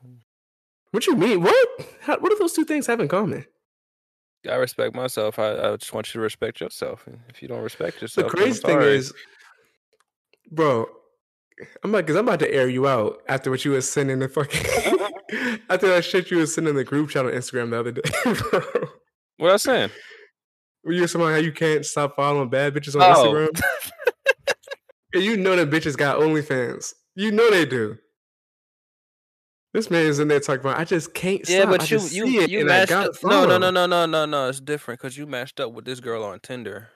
[0.90, 1.42] What you mean?
[1.42, 1.68] What?
[2.02, 3.46] How, what do those two things have in common?
[4.50, 5.38] I respect myself.
[5.38, 7.06] I, I just want you to respect yourself.
[7.06, 9.12] And if you don't respect The yourself, then I'm crazy thing is,
[10.50, 10.86] bro,
[11.84, 14.28] I'm like, cause I'm about to air you out after what you was sending the
[14.28, 14.60] fucking
[15.70, 18.88] after that shit you was sending the group chat on Instagram the other day, bro.
[19.36, 19.90] what I saying?
[20.84, 23.48] Were you somehow how you can't stop following bad bitches on Oh.
[23.52, 23.92] Instagram?
[25.14, 26.92] and you know that bitches got OnlyFans.
[27.14, 27.96] You know they do.
[29.72, 30.78] This man is in there talking about.
[30.78, 31.48] I just can't.
[31.48, 31.70] Yeah, stop.
[31.70, 33.14] but I you you see it you I matched up.
[33.22, 34.48] No, no, no, no, no, no, no.
[34.48, 36.88] It's different because you matched up with this girl on Tinder.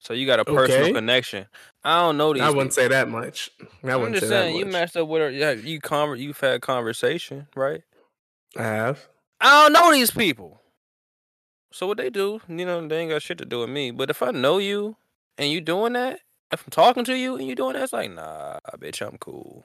[0.00, 0.92] So you got a personal Okay.
[0.92, 1.46] connection.
[1.84, 2.42] I don't know these.
[2.42, 2.82] I wouldn't people.
[2.84, 3.50] say that much.
[3.84, 4.72] I I'm wouldn't just say that saying you much.
[4.72, 5.30] matched up with her.
[5.30, 7.82] Yeah, you conver- You've had conversation, right?
[8.56, 9.08] I have.
[9.40, 10.60] I don't know these people.
[11.72, 13.90] So what they do, you know, they ain't got shit to do with me.
[13.92, 14.96] But if I know you
[15.38, 16.20] and you doing that,
[16.52, 19.64] if I'm talking to you and you doing that, it's like, nah, bitch, I'm cool.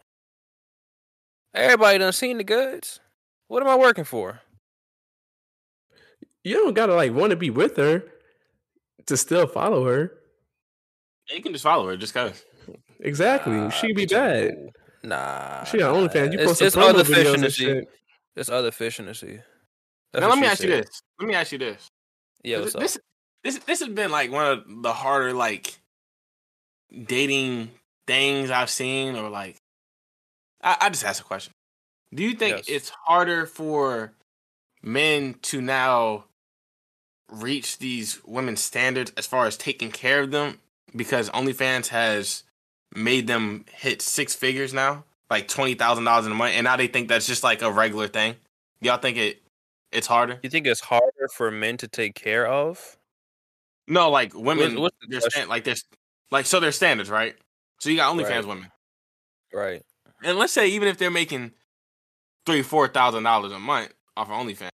[1.55, 2.99] Everybody done seen the goods.
[3.47, 4.41] What am I working for?
[6.43, 8.03] You don't gotta like want to be with her
[9.07, 10.11] to still follow her.
[11.29, 12.43] You can just follow her just cause.
[12.99, 13.53] Exactly.
[13.53, 14.53] Nah, she could be bad.
[15.03, 15.63] Nah.
[15.63, 16.07] She got nah.
[16.07, 16.33] OnlyFans.
[16.33, 17.65] You post it's some other fish videos in the and sea.
[17.65, 17.87] shit.
[18.35, 19.39] It's other fish in the sea.
[20.11, 21.01] That's Now let me she ask you this.
[21.19, 21.87] Let me ask you this.
[22.43, 22.81] Yeah, this, what's up?
[22.81, 22.97] this
[23.43, 25.79] this this has been like one of the harder like
[27.05, 27.71] dating
[28.07, 29.57] things I've seen, or like
[30.65, 31.53] I, I just asked a question.
[32.13, 32.65] Do you think Yes.
[32.67, 34.13] it's harder for
[34.83, 36.25] men to now
[37.31, 40.59] reach these women's standards as far as taking care of them
[40.95, 42.43] because OnlyFans has
[42.95, 46.75] made them hit six figures now, like twenty thousand dollars in a month, and now
[46.77, 48.35] they think that's just like a regular thing?
[48.81, 49.41] Y'all think it
[49.91, 50.39] it's harder?
[50.43, 52.97] You think it's harder for men to take care of?
[53.87, 55.83] No, like women, what's the they're stand, like there's
[56.31, 57.35] like so there's standards, right?
[57.79, 58.45] So you got OnlyFans Right.
[58.47, 58.71] women,
[59.53, 59.81] Right.
[60.23, 61.51] And let's say even if they're making
[62.45, 64.69] three, four thousand dollars a month off of OnlyFans,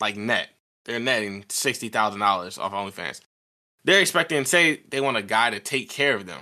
[0.00, 0.48] like net,
[0.84, 3.20] they're netting sixty thousand dollars off OnlyFans.
[3.84, 6.40] They're expecting, say, they want a guy to take care of them.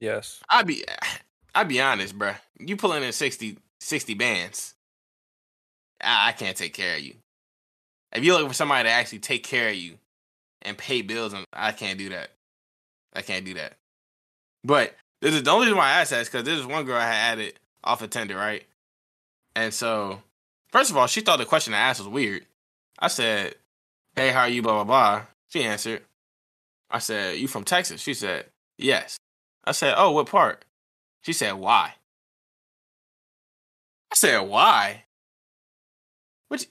[0.00, 0.40] Yes.
[0.48, 0.84] I'd be,
[1.54, 2.36] I'd be honest, bruh.
[2.58, 4.74] You pulling in 60, 60 bands,
[6.00, 7.14] I, I can't take care of you.
[8.12, 9.98] If you're looking for somebody to actually take care of you
[10.62, 12.30] and pay bills, and I can't do that.
[13.14, 13.74] I can't do that.
[14.62, 16.84] But this is the only reason why I asked that is because this is one
[16.84, 18.64] girl I had added off of Tinder, right?
[19.54, 20.22] And so,
[20.70, 22.46] first of all, she thought the question I asked was weird.
[22.98, 23.54] I said,
[24.16, 25.26] "Hey, how are you?" Blah blah blah.
[25.48, 26.02] She answered.
[26.90, 28.46] I said, "You from Texas?" She said,
[28.78, 29.18] "Yes."
[29.64, 30.64] I said, "Oh, what part?"
[31.22, 31.94] She said, "Why?"
[34.12, 35.04] I said, "Why?"
[36.48, 36.66] Which,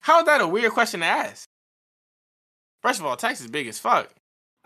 [0.00, 1.48] how is that a weird question to ask?
[2.82, 4.10] First of all, Texas is big as fuck.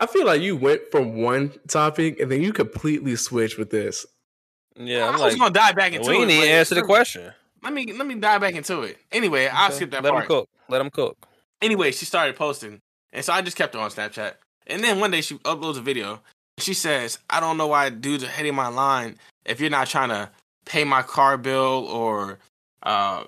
[0.01, 4.05] I feel like you went from one topic and then you completely switched with this.
[4.75, 6.27] Yeah, I I'm was like, gonna dive back into we it.
[6.27, 7.33] need to answer the question.
[7.63, 8.97] Let me let me dive back into it.
[9.11, 10.23] Anyway, I'll Okay, skip that Let part.
[10.23, 10.49] him cook.
[10.69, 11.17] Let him cook.
[11.61, 12.81] Anyway, she started posting,
[13.13, 14.33] And so I just kept her on Snapchat.
[14.67, 16.21] And then one day she uploads a video.
[16.57, 20.09] She says, I don't know why dudes are hitting my line if you're not trying
[20.09, 20.29] to
[20.65, 22.39] pay my car bill or
[22.83, 23.25] uh,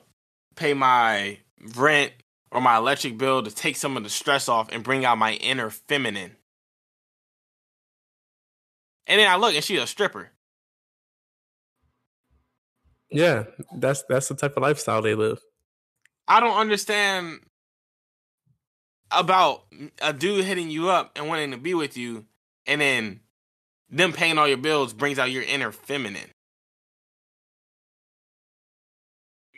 [0.55, 1.37] pay my
[1.75, 2.13] rent
[2.51, 5.33] or my electric bill to take some of the stress off and bring out my
[5.33, 6.35] inner feminine.
[9.07, 10.31] And then I look and she's a stripper.
[13.09, 13.43] Yeah,
[13.75, 15.39] that's that's the type of lifestyle they live.
[16.27, 17.41] I don't understand
[19.11, 19.65] about
[20.01, 22.25] a dude hitting you up and wanting to be with you,
[22.65, 23.19] and then
[23.89, 26.31] them paying all your bills brings out your inner feminine.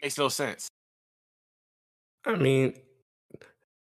[0.01, 0.67] Makes no sense.
[2.26, 2.73] I mean,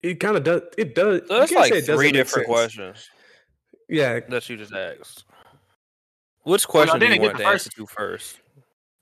[0.03, 0.63] it kind of does.
[0.77, 1.23] It does.
[1.23, 2.57] you So that's can't like say it three different sense.
[2.57, 3.11] questions
[3.89, 5.25] Yeah, that you just asked.
[6.45, 8.41] Which Well, question do you want the to first- answer to first?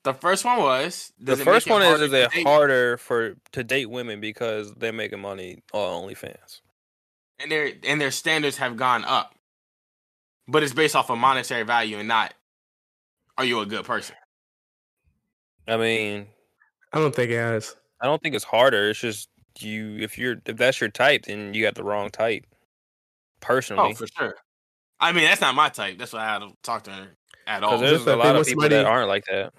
[0.05, 2.43] The first one was The first one is harder is it date?
[2.47, 6.60] harder for to date women because they're making money on OnlyFans?
[7.39, 9.35] and their and their standards have gone up,
[10.47, 12.35] but it's based off of monetary value and not
[13.39, 14.14] are you a good person?
[15.66, 16.28] I mean,
[16.93, 17.77] I don't think it has.
[18.01, 18.90] I don't think it's harder.
[18.90, 19.28] It's just
[19.60, 22.44] you if you're if that's your type, then you got the wrong type.
[23.40, 24.35] Personally, Oh, for sure.
[25.01, 25.98] I mean, that's not my type.
[25.98, 27.09] That's why I don't talk to her
[27.47, 27.78] at all.
[27.78, 29.52] because there's a lot of people somebody- that aren't like that.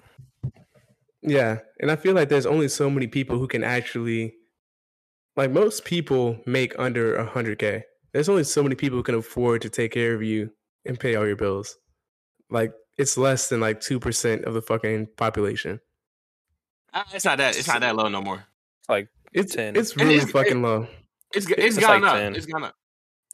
[1.22, 4.34] Yeah, and I feel like there's only so many people who can actually,
[5.36, 7.84] like most people make under a hundred k.
[8.12, 10.50] There's only so many people who can afford to take care of you
[10.84, 11.78] and pay all your bills.
[12.50, 15.80] Like it's less than like two percent of the fucking population.
[16.92, 17.56] Uh, It's not that.
[17.56, 18.44] It's not that low no more.
[18.88, 19.76] Like It's 10.
[19.76, 20.86] it's really it's- fucking low.
[21.34, 22.18] It's it's, It's gone like up.
[22.18, 22.36] 10.
[22.36, 22.74] It's gone up.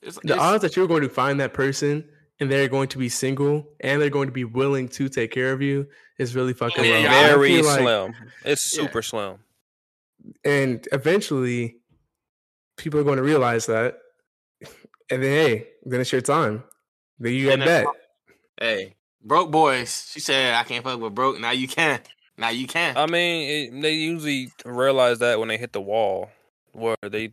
[0.01, 2.09] It's, The it's- odds that you're going to find that person
[2.41, 5.53] and they're going to be single and they're going to be willing to take care
[5.53, 5.87] of you
[6.19, 6.99] is really fucking Yeah, low.
[6.99, 8.15] yeah, And I very feel like- slim.
[8.45, 8.83] It's Yeah.
[8.85, 9.39] super slim.
[10.45, 11.77] and eventually
[12.77, 13.97] people are going to realize that
[15.11, 16.63] and then hey then it's your time
[17.19, 17.97] then you And get that's bet
[18.61, 18.95] hey,
[19.25, 20.11] broke boys.
[20.13, 21.41] She said I can't fuck with broke.
[21.41, 22.01] Now you can.
[22.37, 22.97] Now you can.
[22.97, 26.31] I mean, it, they usually realize that when they hit the wall,
[26.73, 27.33] where they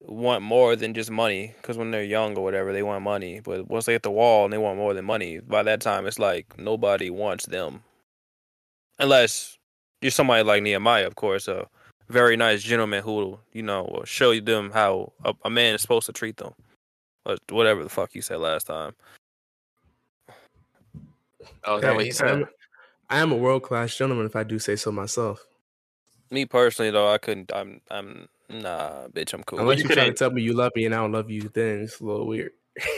[0.00, 1.54] want more than just money.
[1.56, 3.40] Because when they're young or whatever, they want money.
[3.40, 6.06] But once they hit the wall and they want more than money, by that time,
[6.06, 7.82] it's like nobody wants them,
[8.98, 9.58] unless
[10.02, 11.66] you're somebody like Nehemiah, of course, a
[12.08, 15.82] very nice gentleman who will, you know, will show them how a, a man is
[15.82, 16.52] supposed to treat them,
[17.24, 18.94] or whatever the fuck you said last time.
[21.64, 22.30] oh, is that what Hey, you said?
[22.30, 22.46] I'm,
[23.10, 25.44] I am a world-class gentleman if i do say so myself
[26.30, 27.52] Me personally, though, I couldn't.
[27.54, 27.80] I'm.
[27.90, 28.28] I'm.
[28.48, 29.32] Nah, bitch.
[29.34, 29.58] I'm cool.
[29.58, 31.42] unless you you try to tell me you love me and i don't love you
[31.52, 32.52] then it's a little weird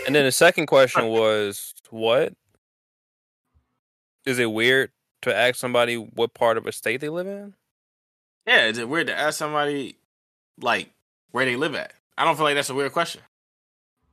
[0.07, 2.35] And then the second question was, what?
[4.27, 4.91] Is it weird
[5.23, 7.55] to ask somebody what part of a state they live in?
[8.47, 9.97] Yeah, is it weird to ask somebody
[10.61, 10.91] like
[11.31, 11.93] where they live at?
[12.17, 13.21] I don't feel like that's a weird question.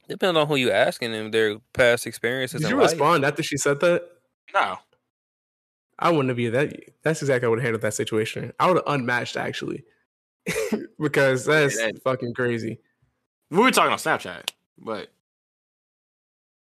[0.08, 2.62] Depends on who you asking and their past experiences.
[2.62, 2.92] did in you life.
[2.92, 4.04] respond after she said that
[4.54, 4.78] No.
[5.98, 8.68] i wouldn't have been that that's exactly how i would have handled that situation i
[8.68, 9.84] would have unmatched actually
[11.00, 12.80] because that's that- fucking crazy
[13.50, 15.10] We were talking on Snapchat, but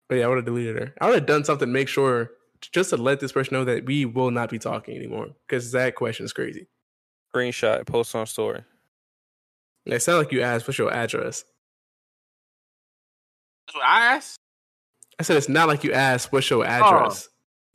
[0.09, 0.93] But yeah, I would have deleted her.
[1.01, 2.31] I would have done something to make sure,
[2.61, 5.29] just to let this person know that we will not be talking anymore.
[5.47, 6.67] Because that question is crazy.
[7.33, 8.63] Screenshot, post on story.
[9.85, 11.43] And it sounded like you asked, what's your address?
[13.67, 14.39] that's what I asked.
[15.19, 17.29] I said, it's not like you asked, what's your oh, address?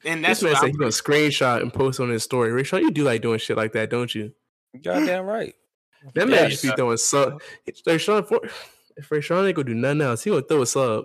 [0.04, 2.22] And that's this man what said I'm he's going to screenshot and post on his
[2.22, 2.50] story.
[2.50, 4.32] Rayshawn, you do like doing shit like that, don't you?
[4.82, 5.54] Goddamn right.
[6.14, 6.74] That man Yeah, just be yeah.
[6.76, 7.40] throwing sub.
[7.86, 8.40] Rayshawn, for-
[8.96, 11.04] if Rayshawn ain't going to do nothing else, he going to throw a sub.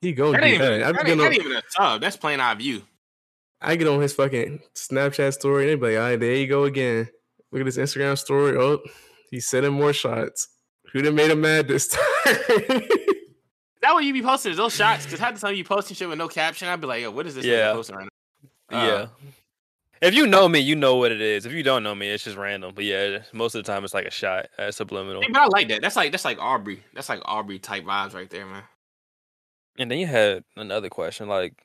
[0.00, 0.72] He going to That do ain't, that.
[0.74, 2.00] even, I, that, be ain't, getting on, even a sub.
[2.00, 2.82] That's plain eye view.
[3.60, 6.46] I get on his fucking Snapchat story and they be like, all right, there you
[6.46, 7.08] go again.
[7.50, 8.56] Look at his Instagram story.
[8.56, 8.78] Oh,
[9.30, 10.48] he's sending more shots.
[10.92, 12.02] Who done made him mad this time?
[13.78, 14.50] Is that what you be posting?
[14.52, 15.04] Is those shots?
[15.04, 17.26] Because half the time you posting shit with no caption, I'd be like, yo, what
[17.28, 17.72] is this Yeah.
[17.72, 18.08] posting right
[18.70, 18.78] now?
[18.78, 19.06] Uh, yeah.
[20.00, 21.44] If you know me, you know what it is.
[21.46, 22.72] If you don't know me, it's just random.
[22.74, 25.22] But yeah, most of the time it's like a shot, uh, subliminal.
[25.22, 25.82] Hey, but I like that.
[25.82, 26.82] That's like that's like Aubrey.
[26.94, 28.62] That's like Aubrey type vibes right there, man.
[29.78, 31.64] And then you had another question, like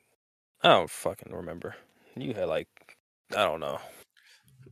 [0.62, 1.74] I don't fucking remember.
[2.16, 2.68] You had like
[3.36, 3.78] I don't know.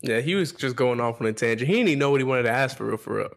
[0.03, 1.69] yeah, he was just going off on a tangent.
[1.69, 3.31] He didn't even know what he wanted to ask for real, for real.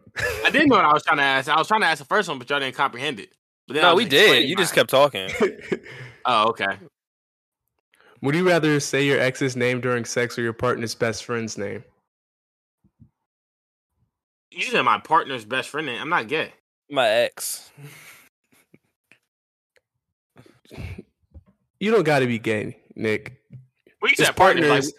[0.45, 1.49] I didn't know what I was trying to ask.
[1.49, 3.29] I was trying to ask the first one, but y'all didn't comprehend it.
[3.67, 4.21] But then No, we did.
[4.21, 5.29] explaining You just kept talking.
[6.27, 6.65] Oh, okay.
[8.21, 11.83] Would you rather say your ex's name during sex or your partner's best friend's name?
[14.51, 15.87] You said my partner's best friend.
[15.87, 16.01] name.
[16.01, 16.53] I'm not gay.
[16.89, 17.71] My ex.
[21.79, 23.41] You don't got to be gay, Nick.
[24.01, 24.85] Well, you said partners.
[24.85, 24.93] Like.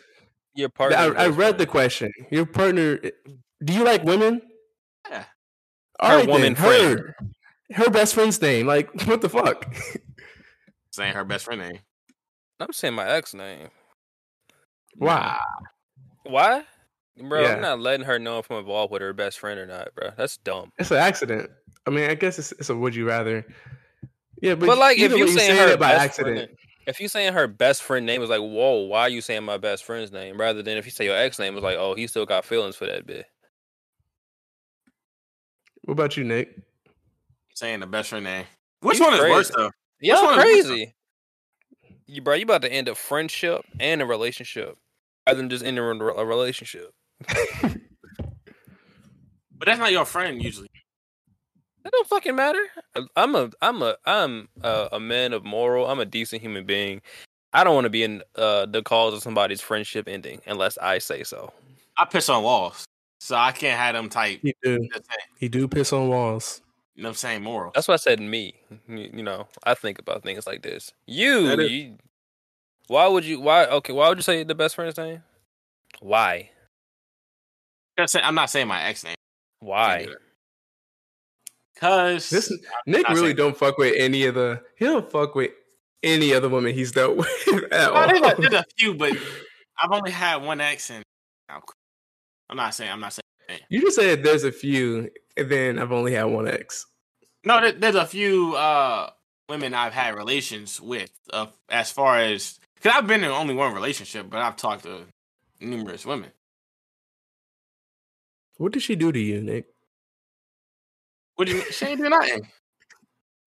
[0.54, 0.96] Your partner.
[0.96, 2.12] I, I read the question.
[2.30, 2.98] Your partner.
[3.64, 4.42] Do you like women?
[5.10, 5.24] yeah.
[5.98, 7.16] All Her right, woman then, her,
[7.72, 8.66] her best friend's name.
[8.66, 9.74] Like, what the fuck?
[10.92, 11.78] Saying her best friend name.
[12.60, 13.68] I'm saying my ex name.
[14.96, 15.38] Why?
[16.24, 16.64] Why?
[17.18, 17.54] Bro, Yeah.
[17.54, 20.10] I'm not letting her know if I'm involved with her best friend or not, bro.
[20.16, 20.72] That's dumb.
[20.78, 21.50] It's an accident.
[21.86, 23.44] I mean, I guess it's, it's a would you rather.
[24.42, 26.58] Yeah, but, But, like, if you way, saying saying her it by best accident, friend-
[26.86, 29.56] If you saying her best friend name is like, whoa, why are you saying my
[29.56, 30.38] best friend's name?
[30.38, 32.76] Rather than if you say your ex name was like, oh, he still got feelings
[32.76, 33.26] for that bit.
[35.84, 36.58] what about you, Nick?
[37.54, 38.44] Saying the best friend name.
[38.80, 39.70] Which You one is worse though?
[40.00, 40.94] Y'all one is worse, crazy.
[42.06, 44.76] You bro, you about to end a friendship and a relationship,
[45.26, 46.92] rather than just ending a a relationship.
[49.58, 50.68] But that's not your friend usually.
[51.82, 52.62] That don't fucking matter.
[53.14, 55.88] I'm a I'm a I'm a, a man of moral.
[55.88, 57.00] I'm a decent human being.
[57.52, 60.98] I don't want to be in uh, the cause of somebody's friendship ending unless I
[60.98, 61.52] say so.
[61.96, 62.84] I piss on walls,
[63.20, 64.40] so I can't have them type.
[64.42, 64.88] He do.
[65.38, 66.60] He do piss on walls.
[66.96, 67.42] You know what I'm saying?
[67.42, 67.72] Moral.
[67.74, 68.54] That's why I said me.
[68.88, 70.92] You, you know, I think about things like this.
[71.06, 71.96] You, That is- you,
[72.88, 73.40] why would you?
[73.40, 73.66] Why?
[73.66, 75.22] Okay, why would you say the best friend's name?
[76.00, 76.50] Why?
[77.98, 79.14] I'm not saying my ex name.
[79.60, 80.06] Why?
[81.78, 82.50] Cause This
[82.86, 84.62] Nick really don't fuck with any of the.
[84.78, 85.50] He don't fuck with
[86.02, 87.28] any other woman he's dealt with
[87.72, 88.34] at Well, there's, a, all.
[88.40, 89.12] there's a few, but
[89.82, 91.02] I've only had one ex, and
[91.50, 91.60] I'm,
[92.48, 93.22] I'm not saying I'm not saying.
[93.68, 96.86] You just said there's a few, and then I've only had one ex.
[97.44, 99.10] No, there, there's a few uh,
[99.48, 101.10] women I've had relations with.
[101.32, 105.06] Uh, as far as because I've been in only one relationship, but I've talked to
[105.60, 106.30] numerous women.
[108.58, 109.66] What did she do to you, Nick?
[111.36, 111.70] What do you mean?
[111.70, 112.48] She ain't do nothing.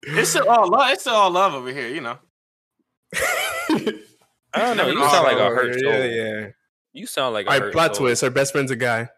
[0.02, 0.90] It's all love.
[0.92, 2.18] It's all love over here, you know.
[4.52, 4.86] I don't know.
[4.86, 5.92] You sound like a hurt soul.
[5.92, 6.46] Yeah, yeah.
[6.92, 8.06] You sound like a All right, hurt plot soul.
[8.06, 8.22] twist.
[8.22, 9.08] Her best friend's a guy.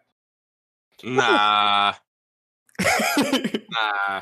[1.03, 1.93] Nah,
[3.17, 4.21] nah.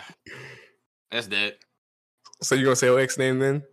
[1.12, 1.58] That's dead.
[2.42, 3.64] so you gonna say her ex name then?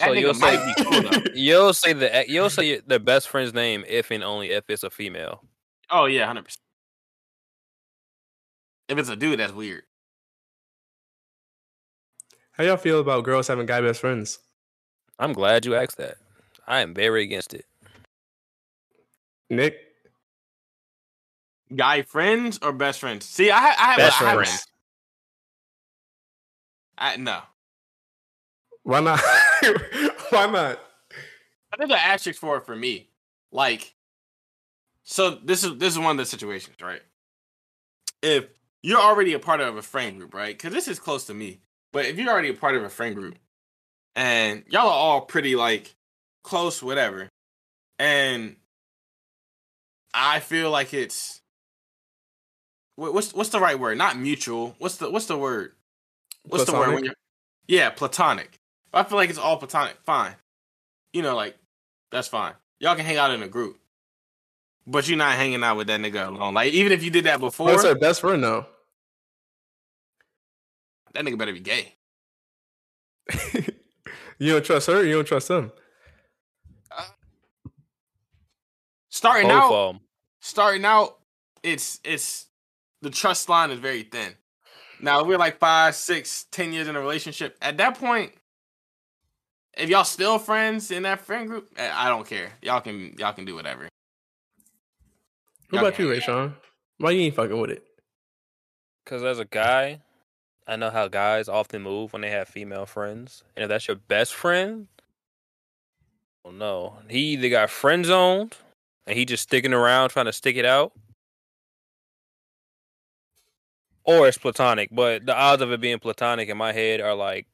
[0.00, 1.02] So you'll say cool
[1.34, 4.90] you'll say the you'll say the best friend's name if and only if it's a
[4.90, 5.44] female.
[5.90, 6.60] Oh yeah, hundred percent.
[8.88, 9.84] If it's a dude, that's weird.
[12.52, 14.38] How y'all feel about girls having guy best friends?
[15.18, 16.16] I'm glad you asked that.
[16.66, 17.64] I am very against it.
[19.56, 19.78] Nick,
[21.74, 23.24] Guy friends or best friends?
[23.24, 24.66] See, I, I have Best I friends.
[26.96, 27.40] I no.
[28.82, 29.20] why not?
[30.30, 30.80] why not?
[31.72, 33.08] I think the asterisk for it for me.
[33.50, 33.94] Like,
[35.02, 37.02] so this is this is one of the situations, right?
[38.22, 38.46] If
[38.82, 40.56] you're already a part of a friend group, right?
[40.56, 41.60] Because this is close to me.
[41.92, 43.36] But if you're already a part of a friend group,
[44.14, 45.94] and y'all are all pretty like
[46.42, 47.28] close, whatever,
[47.98, 48.56] and
[50.14, 51.42] I feel like it's
[52.96, 53.98] what's what's the right word?
[53.98, 54.76] Not mutual.
[54.78, 55.72] What's the what's the word?
[56.44, 57.14] What's the word when you're
[57.66, 58.58] yeah, platonic.
[58.92, 59.96] I feel like it's all platonic.
[60.04, 60.34] Fine.
[61.12, 61.56] You know, like,
[62.10, 62.52] that's fine.
[62.78, 63.78] Y'all can hang out in a group.
[64.86, 66.54] But you're not hanging out with that nigga alone.
[66.54, 68.66] Like, even if you did that before, That's her best friend though?
[71.14, 71.94] that nigga better be gay.
[74.38, 75.04] you don't trust her.
[75.04, 75.70] You don't trust him.
[79.14, 80.00] Starting Both out, of 'em.
[80.40, 81.20] starting out,
[81.62, 82.46] it's it's
[83.00, 84.34] the trust line is very thin.
[84.98, 87.56] Now if we're like five, six, ten years in a relationship.
[87.62, 88.32] At that point,
[89.78, 92.54] if y'all still friends in that friend group, eh, I don't care.
[92.60, 93.88] Y'all can y'all can do whatever.
[95.70, 96.54] What about you, hang Rayshawn?
[96.98, 97.86] Why you ain't fucking with it?
[99.04, 100.00] Because as a guy,
[100.66, 103.44] I know how guys often move when they have female friends.
[103.54, 104.88] And if that's your best friend,
[106.42, 106.96] well, no.
[107.08, 108.56] He either got friend zoned
[109.06, 110.92] and he just sticking around trying to stick it out,
[114.04, 114.90] or it's platonic.
[114.92, 117.46] But the odds of it being platonic in my head are like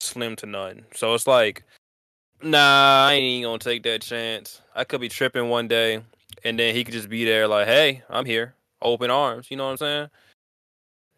[0.00, 0.84] slim to none.
[0.94, 1.64] So it's like,
[2.42, 4.60] nah, I ain't gonna take that chance.
[4.74, 6.02] I could be tripping one day,
[6.44, 9.50] and then he could just be there like, hey, I'm here, open arms.
[9.50, 10.08] You know what I'm saying?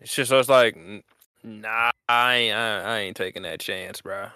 [0.01, 0.77] It's just so it's like,
[1.43, 4.29] nah, I ain't, I, I ain't taking that chance, bro.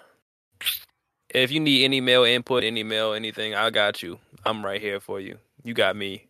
[1.33, 4.19] If you need any male input, any male anything, I got you.
[4.45, 5.37] I'm right here for you.
[5.63, 6.27] You got me.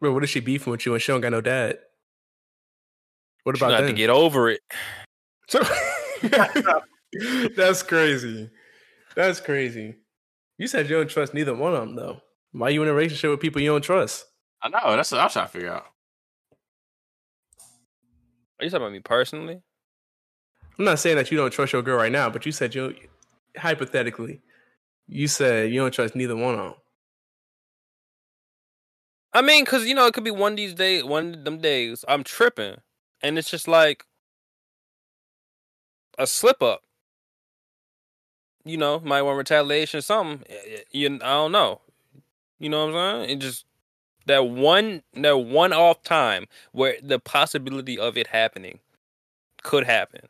[0.00, 1.78] Bro, what is she beefing with you and she don't got no dad?
[3.44, 3.86] What You about got that?
[3.88, 4.60] to get over it.
[5.48, 5.60] So
[7.56, 8.50] that's crazy.
[9.16, 9.96] That's crazy.
[10.58, 12.20] You said you don't trust neither one of them though.
[12.52, 14.26] Why you in a relationship with people you don't trust?
[14.62, 15.86] I know, that's what I'm trying to figure out.
[18.58, 19.62] Are you talking about me personally?
[20.78, 22.94] I'm not saying that you don't trust your girl right now, but you said you
[23.56, 24.40] hypothetically,
[25.06, 26.74] you said you don't trust neither one of them.
[29.32, 32.04] I mean, cause you know it could be one these days, one of them days
[32.08, 32.76] I'm tripping,
[33.22, 34.04] and it's just like
[36.18, 36.82] a slip up.
[38.64, 40.44] You know, might want retaliation or something.
[40.90, 41.80] You, I don't know.
[42.58, 43.30] You know what I'm saying?
[43.30, 43.64] It just
[44.26, 48.80] that one, that one off time where the possibility of it happening
[49.62, 50.28] could happen.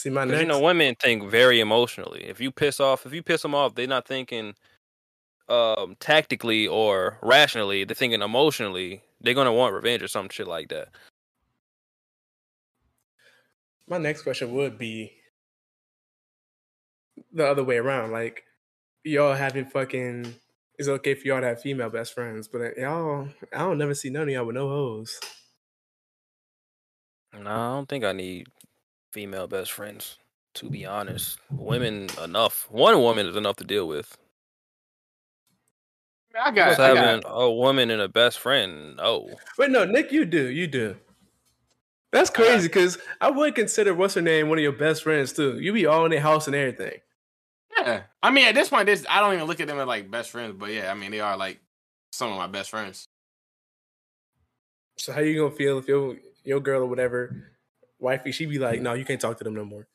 [0.00, 0.40] See my next.
[0.40, 2.24] you know, women think very emotionally.
[2.24, 4.54] If you piss off, if you piss them off, they're not thinking
[5.48, 7.84] um tactically or rationally.
[7.84, 9.02] They're thinking emotionally.
[9.20, 10.88] They're gonna want revenge or some shit like that.
[13.90, 15.12] my next question would be
[17.32, 18.12] the other way around.
[18.12, 18.44] Like,
[19.04, 20.32] y'all having fucking.
[20.78, 23.94] It's okay for y'all to have female best friends, but uh, y'all, I don't never
[23.94, 25.20] see none of y'all with no hoes.
[27.34, 28.46] No, I don't think I need
[29.10, 30.18] female best friends.
[30.54, 32.66] To be honest, women enough.
[32.70, 34.18] One woman is enough to deal with.
[36.38, 38.98] I got, Just I having got a woman and a best friend.
[39.00, 40.96] Oh, Wait, no, Nick, you do, you do.
[42.12, 45.60] That's crazy because I would consider what's her name one of your best friends too.
[45.60, 46.98] You be all in their house and everything.
[47.78, 48.02] yeah.
[48.22, 50.30] I mean, at this point, this I don't even look at them as like best
[50.30, 51.60] friends, but yeah, I mean, they are like
[52.12, 53.06] some of my best friends.
[54.98, 57.52] So how you gonna feel if your your girl or whatever
[58.00, 59.86] wifey she be like, no, you can't talk to them no more.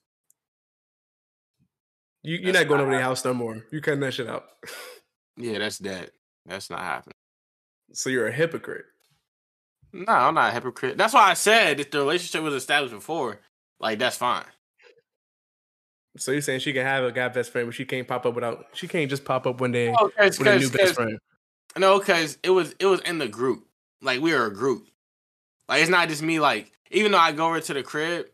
[2.23, 3.63] You you're That's not going not over their house no more.
[3.71, 4.45] You cutting that shit out.
[5.37, 6.11] Yeah, that's dead.
[6.45, 7.15] That's not happening.
[7.93, 8.85] so you're a hypocrite.
[9.91, 10.97] No, I'm not a hypocrite.
[10.97, 13.39] That's why I said if the relationship was established before,
[13.79, 14.45] like that's fine.
[16.17, 18.33] So you're saying she can have a guy best friend, but she can't pop up
[18.35, 18.67] without.
[18.73, 21.19] She can't just pop up one day Oh, with a new best friend.
[21.77, 23.65] No, because it was it was in the group.
[24.01, 24.87] Like we were a group.
[25.67, 26.39] Like it's not just me.
[26.39, 28.27] Like even though I go over to the crib,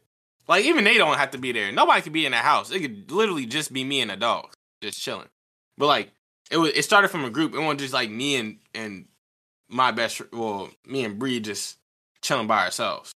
[0.48, 1.72] like even they don't have to be there.
[1.72, 2.72] Nobody could be in the house.
[2.72, 5.30] It could literally just be me and the dog just chilling.
[5.78, 6.12] But like
[6.50, 7.54] it was, it started from a group.
[7.54, 9.06] It wasn't just like me and and
[9.70, 10.22] my best.
[10.34, 11.78] Well, me and Bree just
[12.22, 13.14] chilling by ourselves.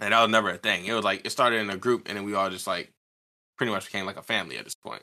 [0.00, 0.84] And that was never a thing.
[0.84, 2.90] It was like it started in a group, and then we all just like
[3.56, 5.02] pretty much became like a family at this point.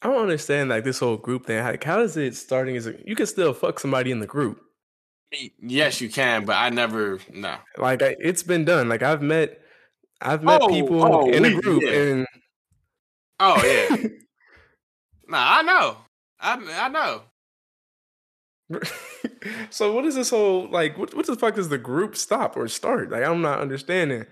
[0.00, 1.62] I don't understand like this whole group thing.
[1.62, 2.88] Like, how is it starting Is?
[3.04, 4.62] You can still fuck somebody in the group.
[5.60, 7.56] Yes, you can, but I never no.
[7.78, 8.88] Like I, it's been done.
[8.88, 9.60] Like I've met,
[10.20, 11.92] I've met Oh, people oh, in a group, yeah.
[11.92, 12.26] and
[13.40, 14.08] Oh yeah.
[15.26, 15.96] Nah, I know.
[16.38, 17.22] I I know.
[19.70, 20.98] so what is this whole like?
[20.98, 23.10] What, what the fuck does the group stop or start?
[23.10, 24.26] Like I'm not understanding.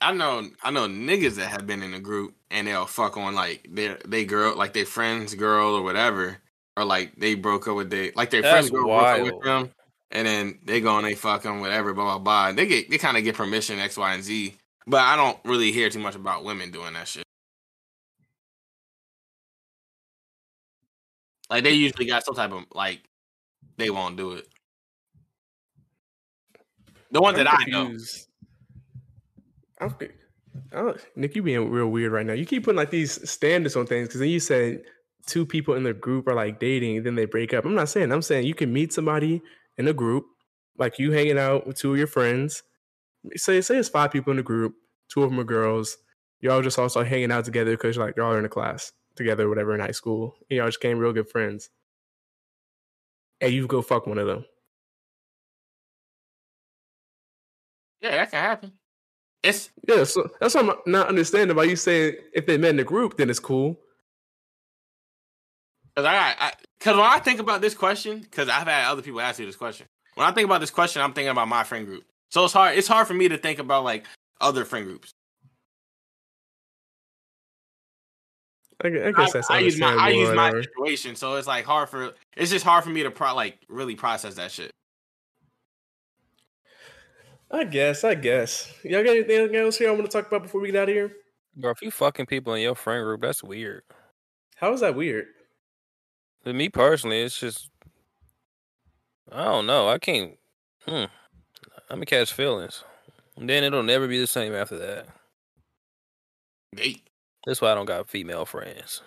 [0.00, 0.48] I know.
[0.62, 3.98] I know niggas that have been in a group and they'll fuck on like their
[4.06, 6.38] they girl, like their friend's girl or whatever,
[6.76, 9.42] or like they broke up with they like their That's friend's girl broke up with
[9.42, 9.70] them,
[10.10, 12.52] and then they go and they fuck them, whatever, blah blah blah.
[12.52, 14.54] They get they kind of get permission X Y and Z,
[14.86, 17.24] but I don't really hear too much about women doing that shit.
[21.48, 23.02] Like they usually got some type of like
[23.76, 24.46] they won't do it.
[27.10, 27.96] The ones I'm that I know.
[29.80, 29.94] I'm,
[30.74, 32.34] oh, Nick, you being real weird right now.
[32.34, 34.82] You keep putting like these standards on things because then you said
[35.26, 37.64] two people in the group are like dating, then they break up.
[37.64, 38.12] I'm not saying.
[38.12, 39.42] I'm saying you can meet somebody
[39.80, 40.26] in a group,
[40.78, 42.62] like you hanging out with two of your friends.
[43.34, 44.74] Say say it's five people in the group,
[45.08, 45.96] two of them are girls.
[46.40, 49.48] Y'all just also hanging out together because like y'all are in a class together, or
[49.48, 50.34] whatever, in high school.
[50.48, 51.70] And y'all just became real good friends.
[53.40, 54.44] And you go fuck one of them.
[58.00, 58.72] Yeah, that can happen.
[59.42, 62.80] It's Yeah, so that's what I'm not understanding about you saying if they met in
[62.80, 63.78] a group, then it's cool.
[65.96, 69.20] Cause I, I, cause when I think about this question, cause I've had other people
[69.20, 69.86] ask me this question.
[70.14, 72.04] When I think about this question, I'm thinking about my friend group.
[72.30, 72.76] So it's hard.
[72.76, 74.04] It's hard for me to think about like
[74.40, 75.12] other friend groups.
[78.82, 80.62] I, I I, guess that's I use my, I use my whatever.
[80.62, 82.14] situation, so it's like hard for.
[82.36, 84.70] It's just hard for me to pro, like really process that shit.
[87.50, 88.72] I guess, I guess.
[88.84, 90.94] Y'all got anything else here I want to talk about before we get out of
[90.94, 91.12] here?
[91.56, 93.82] bro, if you fucking people in your friend group, that's weird.
[94.56, 95.26] How is that weird?
[96.44, 97.68] To me personally, it's just
[99.30, 99.88] I don't know.
[99.88, 100.36] I can't.
[100.86, 101.04] Hmm.
[101.88, 102.84] I'm gonna catch feelings.
[103.36, 105.06] And then it'll never be the same after that.
[106.76, 107.02] Hey,
[107.46, 109.02] That's why I don't got female friends.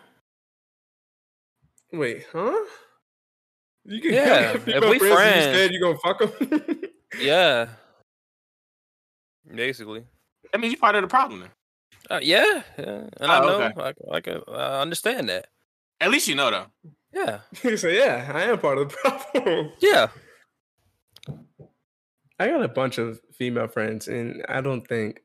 [1.92, 2.54] Wait, huh?
[3.86, 6.20] You can Yeah, have if female we friends and friends- you said you gonna fuck
[6.60, 6.82] them.
[7.20, 7.68] Yeah.
[9.54, 10.04] Basically.
[10.52, 11.42] that means you're part of the problem.
[11.42, 11.50] Then.
[12.10, 12.86] Uh, yeah, yeah.
[12.86, 13.62] And Oh, I know.
[13.62, 13.94] okay.
[14.12, 14.42] I, I can.
[14.48, 15.48] I understand that.
[16.02, 16.66] At least you know though.
[17.14, 17.40] Yeah.
[17.64, 19.72] you say, yeah, I am part of the problem.
[19.80, 20.08] Yeah.
[22.40, 25.22] I got a bunch of female friends, and I don't think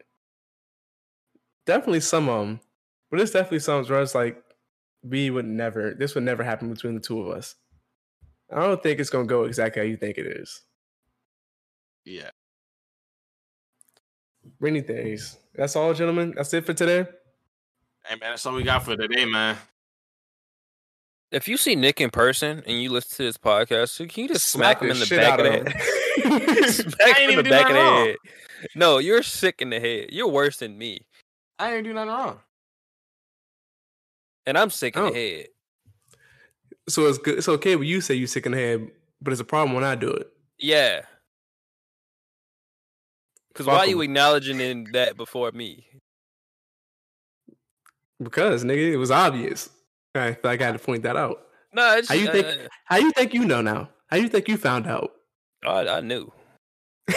[1.67, 2.61] definitely some of them,
[3.11, 4.43] but there's definitely some where it's like
[5.03, 5.95] we would never.
[5.95, 7.55] This would never happen between the two of us.
[8.53, 10.63] I don't think it's gonna go exactly how you think it is.
[12.05, 12.31] Yeah.
[14.61, 15.39] Rainy days.
[15.55, 16.35] That's all, gentlemen.
[16.37, 17.07] That's it for today.
[18.05, 19.57] Hey man, that's all we got for today, man.
[21.31, 24.47] If you see Nick in person and you listen to this podcast, can you just
[24.47, 26.71] smack, him in the back of the head?
[26.75, 28.07] smack I him ain't in the back of the nothing wrong.
[28.07, 28.17] head.
[28.75, 30.09] No, you're sick in the head.
[30.11, 31.01] You're worse than me,
[31.59, 32.41] I didn't do nothing wrong.
[34.47, 35.11] and I'm sick in Oh.
[35.11, 35.47] the head.
[36.89, 37.37] so it's good.
[37.39, 38.91] It's okay when you say you're sick in the head,
[39.21, 40.29] but it's a problem when I do it.
[40.59, 41.03] Yeah.
[43.49, 45.87] Because why are you acknowledging in that before me?
[48.23, 49.69] Because nigga, it was obvious.
[50.15, 51.43] I feel like I had to point that out.
[51.73, 53.91] No, it's, How you think- uh, How you think you know now?
[54.09, 55.11] How you think you found out?
[55.67, 56.33] I, I knew,
[57.07, 57.17] but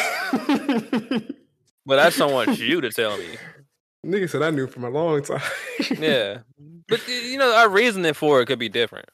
[1.99, 3.37] I don't want you to tell me.
[4.05, 5.41] Nigga said I knew from a long time.
[5.99, 6.39] Yeah,
[6.87, 9.05] but you know our reasoning for it could be different.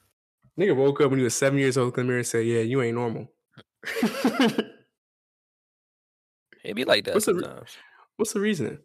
[0.59, 2.61] Nigga woke up when he was seven years old, in the mirror and said, "Yeah,
[2.61, 3.29] you ain't normal."
[6.63, 7.77] It'd be like that What's the re- sometimes.
[8.15, 8.79] What's the reasoning?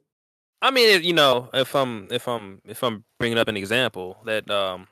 [0.62, 4.18] I mean, if, you know, if I'm if I'm if I'm bringing up an example
[4.26, 4.89] that um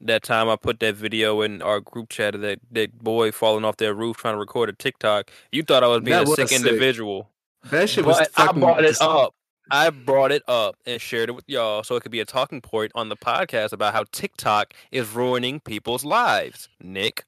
[0.00, 3.64] that time I put that video in our group chat of that that boy falling
[3.64, 6.30] off their roof trying to record a TikTok, you thought I was being That a
[6.30, 6.58] was sick, sick.
[6.58, 7.30] individual.
[7.70, 8.18] That shit was.
[8.18, 9.34] But I brought it up.
[9.72, 12.60] I brought it up and shared it with y'all so it could be a talking
[12.60, 17.24] point on the podcast about how TikTok is ruining people's lives, Nick.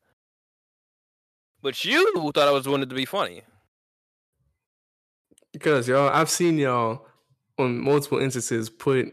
[1.62, 3.42] But you thought I was doing it to be funny.
[5.52, 6.08] because y'all.
[6.08, 7.06] I've seen y'all
[7.62, 9.12] on multiple instances put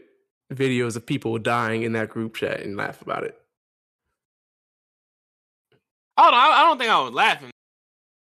[0.52, 3.36] videos of people dying in that group chat and laugh about it.
[6.18, 7.50] Hold on, I, I don't think I was laughing.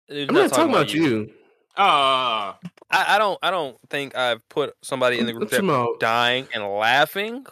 [0.08, 1.32] It's I'm not talking about you.
[1.76, 2.54] Uh,
[2.90, 3.38] I, I don't.
[3.42, 5.62] I don't think I've put somebody in the group chat
[6.00, 7.44] dying and laughing.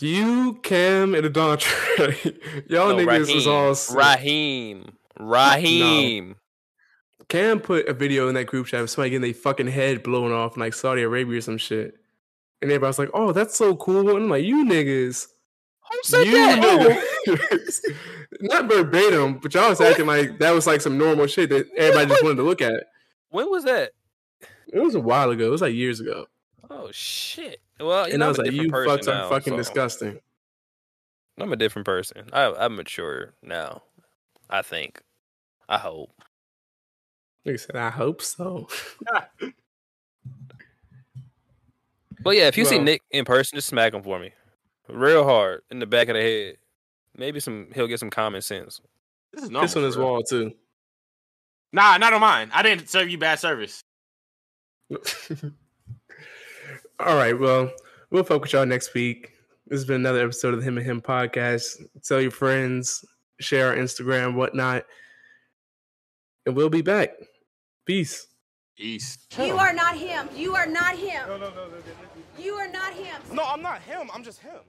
[0.00, 1.70] you, Cam, and Adontre.
[2.68, 3.74] y'all No, niggas is all.
[3.96, 4.92] Raheem.
[5.18, 6.36] Raheem.
[7.28, 10.32] Cam put a video in that group chat of somebody getting their fucking head blown
[10.32, 11.96] off in like Saudi Arabia or some shit.
[12.62, 14.08] And everybody's like, oh, that's so cool.
[14.08, 15.26] And I'm like, you niggas.
[15.90, 17.04] Who said you that?
[17.26, 17.80] niggas.
[18.40, 22.06] Not verbatim, but y'all was acting like that was like some normal shit that everybody
[22.08, 22.84] just wanted to look at.
[23.30, 23.92] When was that?
[24.72, 25.46] It was a while ago.
[25.46, 26.26] It was like years ago.
[26.70, 27.60] Oh shit.
[27.78, 30.18] Well, you and know, I was like, you fucks are fucking so disgusting.
[31.38, 32.28] I'm a different person.
[32.32, 33.82] I, I'm mature now.
[34.48, 35.00] I think.
[35.68, 36.10] I hope.
[37.46, 38.68] Nigga said, I hope so.
[42.24, 44.32] But yeah, if you see Nick in person, just smack him for me,
[44.88, 46.56] real hard in the back of the head.
[47.14, 48.80] Maybe some he'll get some common sense.
[49.32, 49.68] this is normal.
[49.68, 50.04] Piss on his bro.
[50.06, 50.52] wall, too.
[51.70, 52.50] Nah, not on mine.
[52.54, 53.84] I didn't serve you bad service.
[56.98, 57.38] All right.
[57.38, 57.70] Well,
[58.10, 59.32] we'll fuck with y'all next week.
[59.66, 61.76] This has been another episode of the Him and Him podcast.
[62.04, 63.04] Tell your friends,
[63.38, 64.84] share our Instagram, whatnot.
[66.46, 67.10] And we'll be back.
[67.86, 68.28] Peace.
[68.76, 69.18] Peace.
[69.38, 70.28] You are not him.
[70.34, 71.22] You are not him.
[71.28, 72.42] No, no, no, no.
[72.42, 73.16] You are not him.
[73.32, 74.08] No, I'm not him.
[74.12, 74.60] I'm just him.